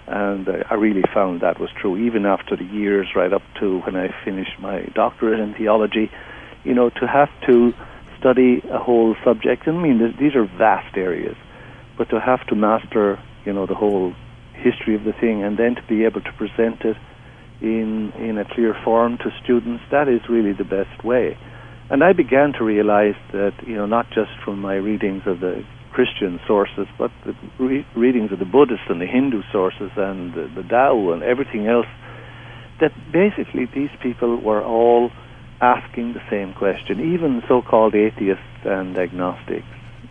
And 0.07 0.47
uh, 0.47 0.63
I 0.69 0.75
really 0.75 1.03
found 1.13 1.41
that 1.41 1.59
was 1.59 1.69
true, 1.71 1.97
even 1.97 2.25
after 2.25 2.55
the 2.55 2.65
years 2.65 3.07
right 3.15 3.33
up 3.33 3.41
to 3.59 3.79
when 3.79 3.95
I 3.95 4.13
finished 4.23 4.59
my 4.59 4.83
doctorate 4.93 5.39
in 5.39 5.53
theology. 5.53 6.11
You 6.63 6.73
know, 6.73 6.89
to 6.89 7.07
have 7.07 7.29
to 7.47 7.73
study 8.19 8.61
a 8.69 8.79
whole 8.79 9.15
subject, 9.23 9.67
I 9.67 9.71
mean, 9.71 10.15
these 10.19 10.35
are 10.35 10.45
vast 10.45 10.97
areas, 10.97 11.35
but 11.97 12.09
to 12.09 12.19
have 12.19 12.45
to 12.47 12.55
master, 12.55 13.19
you 13.45 13.53
know, 13.53 13.65
the 13.65 13.75
whole 13.75 14.13
history 14.53 14.95
of 14.95 15.03
the 15.03 15.13
thing 15.13 15.43
and 15.43 15.57
then 15.57 15.75
to 15.75 15.83
be 15.83 16.05
able 16.05 16.21
to 16.21 16.31
present 16.33 16.81
it 16.81 16.97
in, 17.61 18.11
in 18.13 18.37
a 18.37 18.45
clear 18.45 18.75
form 18.83 19.17
to 19.19 19.31
students, 19.43 19.83
that 19.91 20.07
is 20.07 20.21
really 20.29 20.53
the 20.53 20.63
best 20.63 21.03
way. 21.03 21.37
And 21.89 22.03
I 22.03 22.13
began 22.13 22.53
to 22.53 22.63
realize 22.63 23.15
that, 23.31 23.53
you 23.65 23.75
know, 23.75 23.85
not 23.85 24.09
just 24.09 24.31
from 24.43 24.59
my 24.59 24.75
readings 24.75 25.23
of 25.25 25.39
the 25.39 25.63
Christian 25.95 26.41
sources, 26.45 26.87
but 26.97 27.09
the 27.23 27.33
re- 27.57 27.87
readings 27.95 28.33
of 28.33 28.39
the 28.39 28.45
Buddhist 28.45 28.83
and 28.89 28.99
the 28.99 29.05
Hindu 29.05 29.43
sources 29.49 29.91
and 29.95 30.33
the, 30.33 30.51
the 30.53 30.63
Tao 30.63 31.13
and 31.13 31.23
everything 31.23 31.67
else, 31.67 31.87
that 32.81 32.91
basically 33.13 33.63
these 33.65 33.89
people 34.01 34.35
were 34.35 34.61
all 34.61 35.09
asking 35.61 36.11
the 36.11 36.21
same 36.29 36.53
question, 36.53 37.13
even 37.13 37.41
so-called 37.47 37.95
atheists 37.95 38.43
and 38.65 38.97
agnostics. 38.97 39.65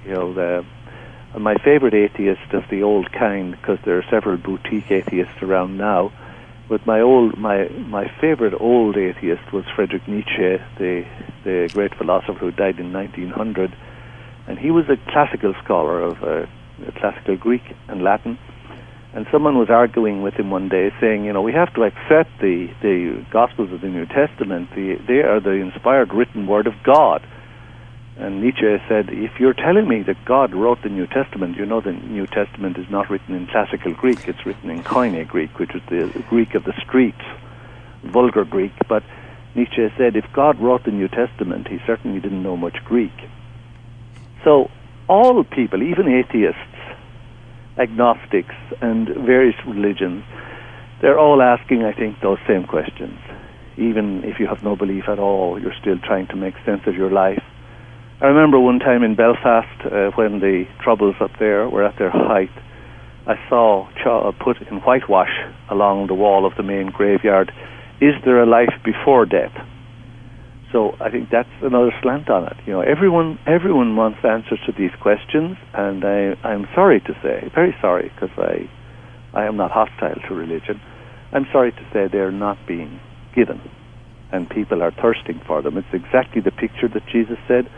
You 0.06 0.14
know, 0.14 0.32
the, 0.32 0.64
my 1.38 1.56
favorite 1.56 1.92
atheist 1.92 2.54
of 2.54 2.64
the 2.70 2.82
old 2.82 3.12
kind, 3.12 3.50
because 3.50 3.78
there 3.84 3.98
are 3.98 4.06
several 4.08 4.38
boutique 4.38 4.90
atheists 4.90 5.42
around 5.42 5.76
now, 5.76 6.12
but 6.66 6.86
my 6.86 7.02
old 7.02 7.36
my 7.36 7.68
my 7.68 8.10
favorite 8.22 8.54
old 8.58 8.96
atheist 8.96 9.52
was 9.52 9.66
Friedrich 9.76 10.08
Nietzsche, 10.08 10.56
the 10.78 11.04
the 11.44 11.68
great 11.74 11.94
philosopher 11.94 12.38
who 12.38 12.50
died 12.52 12.78
in 12.78 12.90
1900 12.90 13.76
and 14.46 14.58
he 14.58 14.70
was 14.70 14.84
a 14.88 14.96
classical 15.10 15.54
scholar 15.62 16.02
of 16.02 16.22
uh, 16.22 16.46
classical 16.96 17.36
Greek 17.36 17.62
and 17.88 18.02
Latin. 18.02 18.38
And 19.14 19.26
someone 19.30 19.56
was 19.56 19.70
arguing 19.70 20.22
with 20.22 20.34
him 20.34 20.50
one 20.50 20.68
day, 20.68 20.90
saying, 21.00 21.24
you 21.24 21.32
know, 21.32 21.42
we 21.42 21.52
have 21.52 21.72
to 21.74 21.84
accept 21.84 22.30
the 22.40 22.68
the 22.82 23.24
Gospels 23.30 23.72
of 23.72 23.80
the 23.80 23.88
New 23.88 24.06
Testament. 24.06 24.70
The, 24.74 24.96
they 25.06 25.22
are 25.22 25.40
the 25.40 25.52
inspired 25.52 26.12
written 26.12 26.46
word 26.46 26.66
of 26.66 26.74
God. 26.82 27.24
And 28.16 28.42
Nietzsche 28.42 28.76
said, 28.88 29.10
if 29.10 29.40
you're 29.40 29.54
telling 29.54 29.88
me 29.88 30.02
that 30.02 30.24
God 30.24 30.54
wrote 30.54 30.82
the 30.82 30.88
New 30.88 31.06
Testament, 31.06 31.56
you 31.56 31.66
know 31.66 31.80
the 31.80 31.92
New 31.92 32.26
Testament 32.26 32.78
is 32.78 32.88
not 32.88 33.10
written 33.10 33.34
in 33.34 33.46
classical 33.48 33.92
Greek, 33.92 34.28
it's 34.28 34.46
written 34.46 34.70
in 34.70 34.84
Koine 34.84 35.26
Greek, 35.26 35.58
which 35.58 35.74
is 35.74 35.82
the 35.88 36.24
Greek 36.28 36.54
of 36.54 36.62
the 36.62 36.74
streets, 36.80 37.22
vulgar 38.04 38.44
Greek. 38.44 38.72
But 38.88 39.02
Nietzsche 39.56 39.88
said, 39.96 40.14
if 40.14 40.26
God 40.32 40.60
wrote 40.60 40.84
the 40.84 40.92
New 40.92 41.08
Testament, 41.08 41.66
he 41.66 41.78
certainly 41.86 42.20
didn't 42.20 42.42
know 42.42 42.56
much 42.56 42.76
Greek. 42.84 43.12
So 44.44 44.70
all 45.08 45.42
people, 45.42 45.82
even 45.82 46.06
atheists, 46.08 46.60
agnostics, 47.78 48.54
and 48.80 49.08
various 49.08 49.56
religions, 49.66 50.22
they're 51.00 51.18
all 51.18 51.42
asking, 51.42 51.82
I 51.82 51.92
think, 51.92 52.20
those 52.20 52.38
same 52.46 52.64
questions. 52.64 53.18
Even 53.76 54.22
if 54.24 54.38
you 54.38 54.46
have 54.46 54.62
no 54.62 54.76
belief 54.76 55.04
at 55.08 55.18
all, 55.18 55.60
you're 55.60 55.74
still 55.80 55.98
trying 55.98 56.28
to 56.28 56.36
make 56.36 56.54
sense 56.64 56.82
of 56.86 56.94
your 56.94 57.10
life. 57.10 57.42
I 58.20 58.26
remember 58.26 58.60
one 58.60 58.78
time 58.78 59.02
in 59.02 59.16
Belfast 59.16 59.84
uh, 59.84 60.10
when 60.14 60.38
the 60.38 60.64
troubles 60.82 61.16
up 61.20 61.32
there 61.38 61.68
were 61.68 61.84
at 61.84 61.98
their 61.98 62.10
height. 62.10 62.52
I 63.26 63.34
saw 63.48 63.88
put 64.38 64.60
in 64.70 64.78
whitewash 64.80 65.32
along 65.70 66.06
the 66.06 66.14
wall 66.14 66.46
of 66.46 66.54
the 66.56 66.62
main 66.62 66.90
graveyard, 66.90 67.50
"Is 68.00 68.14
there 68.24 68.42
a 68.42 68.46
life 68.46 68.74
before 68.84 69.26
death?" 69.26 69.52
So 70.72 70.96
I 71.00 71.10
think 71.10 71.30
that's 71.30 71.48
another 71.62 71.92
slant 72.02 72.28
on 72.28 72.44
it. 72.44 72.56
You 72.66 72.72
know, 72.72 72.80
everyone 72.80 73.38
everyone 73.46 73.94
wants 73.96 74.18
answers 74.24 74.58
to 74.66 74.72
these 74.72 74.90
questions, 75.00 75.56
and 75.72 76.04
I, 76.04 76.36
I'm 76.42 76.66
sorry 76.74 77.00
to 77.00 77.12
say, 77.22 77.50
very 77.54 77.76
sorry, 77.80 78.10
because 78.14 78.36
I 78.36 78.68
I 79.32 79.44
am 79.44 79.56
not 79.56 79.70
hostile 79.70 80.20
to 80.28 80.34
religion. 80.34 80.80
I'm 81.32 81.46
sorry 81.52 81.72
to 81.72 81.86
say 81.92 82.08
they're 82.08 82.32
not 82.32 82.58
being 82.66 83.00
given, 83.34 83.60
and 84.32 84.48
people 84.48 84.82
are 84.82 84.90
thirsting 84.90 85.40
for 85.46 85.62
them. 85.62 85.78
It's 85.78 85.92
exactly 85.92 86.40
the 86.40 86.52
picture 86.52 86.88
that 86.88 87.06
Jesus 87.06 87.38
said. 87.46 87.70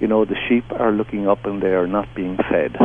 You 0.00 0.08
know, 0.08 0.24
the 0.24 0.36
sheep 0.48 0.64
are 0.72 0.92
looking 0.92 1.28
up 1.28 1.46
and 1.46 1.62
they 1.62 1.72
are 1.72 1.86
not 1.86 2.14
being 2.14 2.36
fed. 2.36 2.76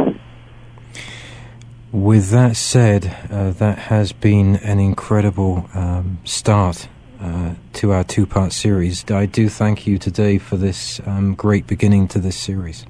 With 1.92 2.30
that 2.30 2.56
said, 2.56 3.18
uh, 3.32 3.50
that 3.52 3.80
has 3.80 4.12
been 4.12 4.58
an 4.58 4.80
incredible 4.80 5.68
um, 5.74 6.20
start 6.24 6.88
uh, 7.22 7.54
to 7.74 7.92
our 7.92 8.04
two 8.04 8.26
part 8.26 8.54
series. 8.54 9.10
I 9.12 9.26
do 9.26 9.50
thank 9.50 9.86
you 9.86 9.98
today 9.98 10.38
for 10.38 10.58
this 10.58 11.02
um, 11.06 11.36
great 11.36 11.68
beginning 11.68 12.08
to 12.10 12.20
this 12.20 12.38
series. 12.38 12.86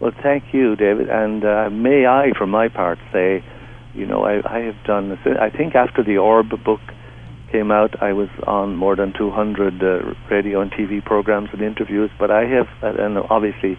Well, 0.00 0.12
thank 0.22 0.52
you, 0.52 0.76
David. 0.76 1.08
And 1.08 1.44
uh, 1.44 1.70
may 1.70 2.06
I, 2.06 2.32
for 2.36 2.46
my 2.46 2.68
part, 2.68 2.98
say, 3.12 3.44
you 3.94 4.06
know, 4.06 4.24
I, 4.24 4.42
I 4.44 4.60
have 4.60 4.76
done, 4.84 5.18
I 5.40 5.50
think 5.50 5.74
after 5.74 6.02
the 6.02 6.18
Orb 6.18 6.50
book 6.62 6.80
came 7.50 7.70
out, 7.70 8.02
I 8.02 8.12
was 8.12 8.28
on 8.46 8.76
more 8.76 8.96
than 8.96 9.12
200 9.12 9.82
uh, 9.82 10.14
radio 10.30 10.60
and 10.60 10.70
TV 10.70 11.02
programs 11.04 11.50
and 11.52 11.62
interviews, 11.62 12.10
but 12.18 12.30
I 12.30 12.44
have, 12.46 12.68
and 12.82 13.18
obviously 13.18 13.78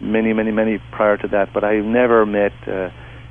many, 0.00 0.32
many, 0.32 0.52
many 0.52 0.78
prior 0.92 1.16
to 1.18 1.28
that, 1.28 1.52
but 1.52 1.64
I've 1.64 1.84
never 1.84 2.24
met 2.24 2.52
uh, 2.66 2.90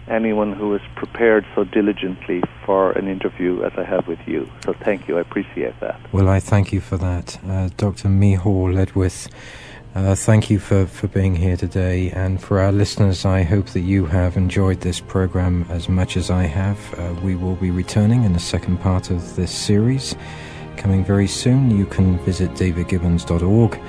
anyone 0.10 0.54
who 0.54 0.74
has 0.74 0.82
prepared 0.96 1.46
so 1.56 1.64
diligently 1.64 2.42
for 2.66 2.92
an 2.94 3.08
interview 3.08 3.64
as 3.64 3.74
I 3.78 3.84
have 3.84 4.08
with 4.08 4.20
you. 4.28 4.50
So 4.66 4.74
thank 4.74 5.08
you. 5.08 5.18
I 5.18 5.22
appreciate 5.22 5.80
that. 5.80 6.00
Well, 6.12 6.30
I 6.30 6.40
thank 6.40 6.72
you 6.72 6.82
for 6.82 6.98
that. 6.98 7.40
Uh, 7.48 7.70
Dr. 7.78 8.08
Miceal 8.08 8.74
Ledwith, 8.74 9.30
uh, 9.96 10.16
thank 10.16 10.50
you 10.50 10.60
for, 10.60 10.86
for 10.86 11.08
being 11.08 11.36
here 11.36 11.58
today. 11.58 12.12
And 12.12 12.42
for 12.42 12.60
our 12.60 12.72
listeners, 12.72 13.26
I 13.26 13.44
hope 13.44 13.68
that 13.68 13.82
you 13.82 14.06
have 14.06 14.38
enjoyed 14.38 14.82
this 14.82 15.00
program 15.00 15.66
as 15.70 15.90
much 15.90 16.18
as 16.18 16.30
I 16.30 16.44
have. 16.44 16.78
Uh, 16.98 17.14
we 17.22 17.36
will 17.36 17.56
be 17.56 17.72
returning 17.72 18.24
in 18.24 18.34
the 18.34 18.40
second 18.40 18.80
part 18.80 19.10
of 19.10 19.36
this 19.36 19.52
series. 19.52 20.16
Coming 20.78 21.04
very 21.04 21.28
soon, 21.28 21.76
you 21.76 21.86
can 21.86 22.20
visit 22.20 22.52
davidgibbons.org 22.52 23.80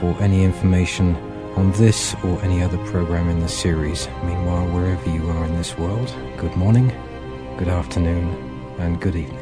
for 0.00 0.22
any 0.22 0.42
information 0.42 1.31
on 1.56 1.72
this 1.72 2.14
or 2.24 2.40
any 2.42 2.62
other 2.62 2.78
program 2.86 3.28
in 3.28 3.40
the 3.40 3.48
series. 3.48 4.08
Meanwhile, 4.24 4.66
wherever 4.68 5.10
you 5.10 5.28
are 5.30 5.44
in 5.44 5.56
this 5.56 5.76
world, 5.76 6.14
good 6.36 6.56
morning, 6.56 6.88
good 7.58 7.68
afternoon, 7.68 8.28
and 8.78 9.00
good 9.00 9.16
evening. 9.16 9.41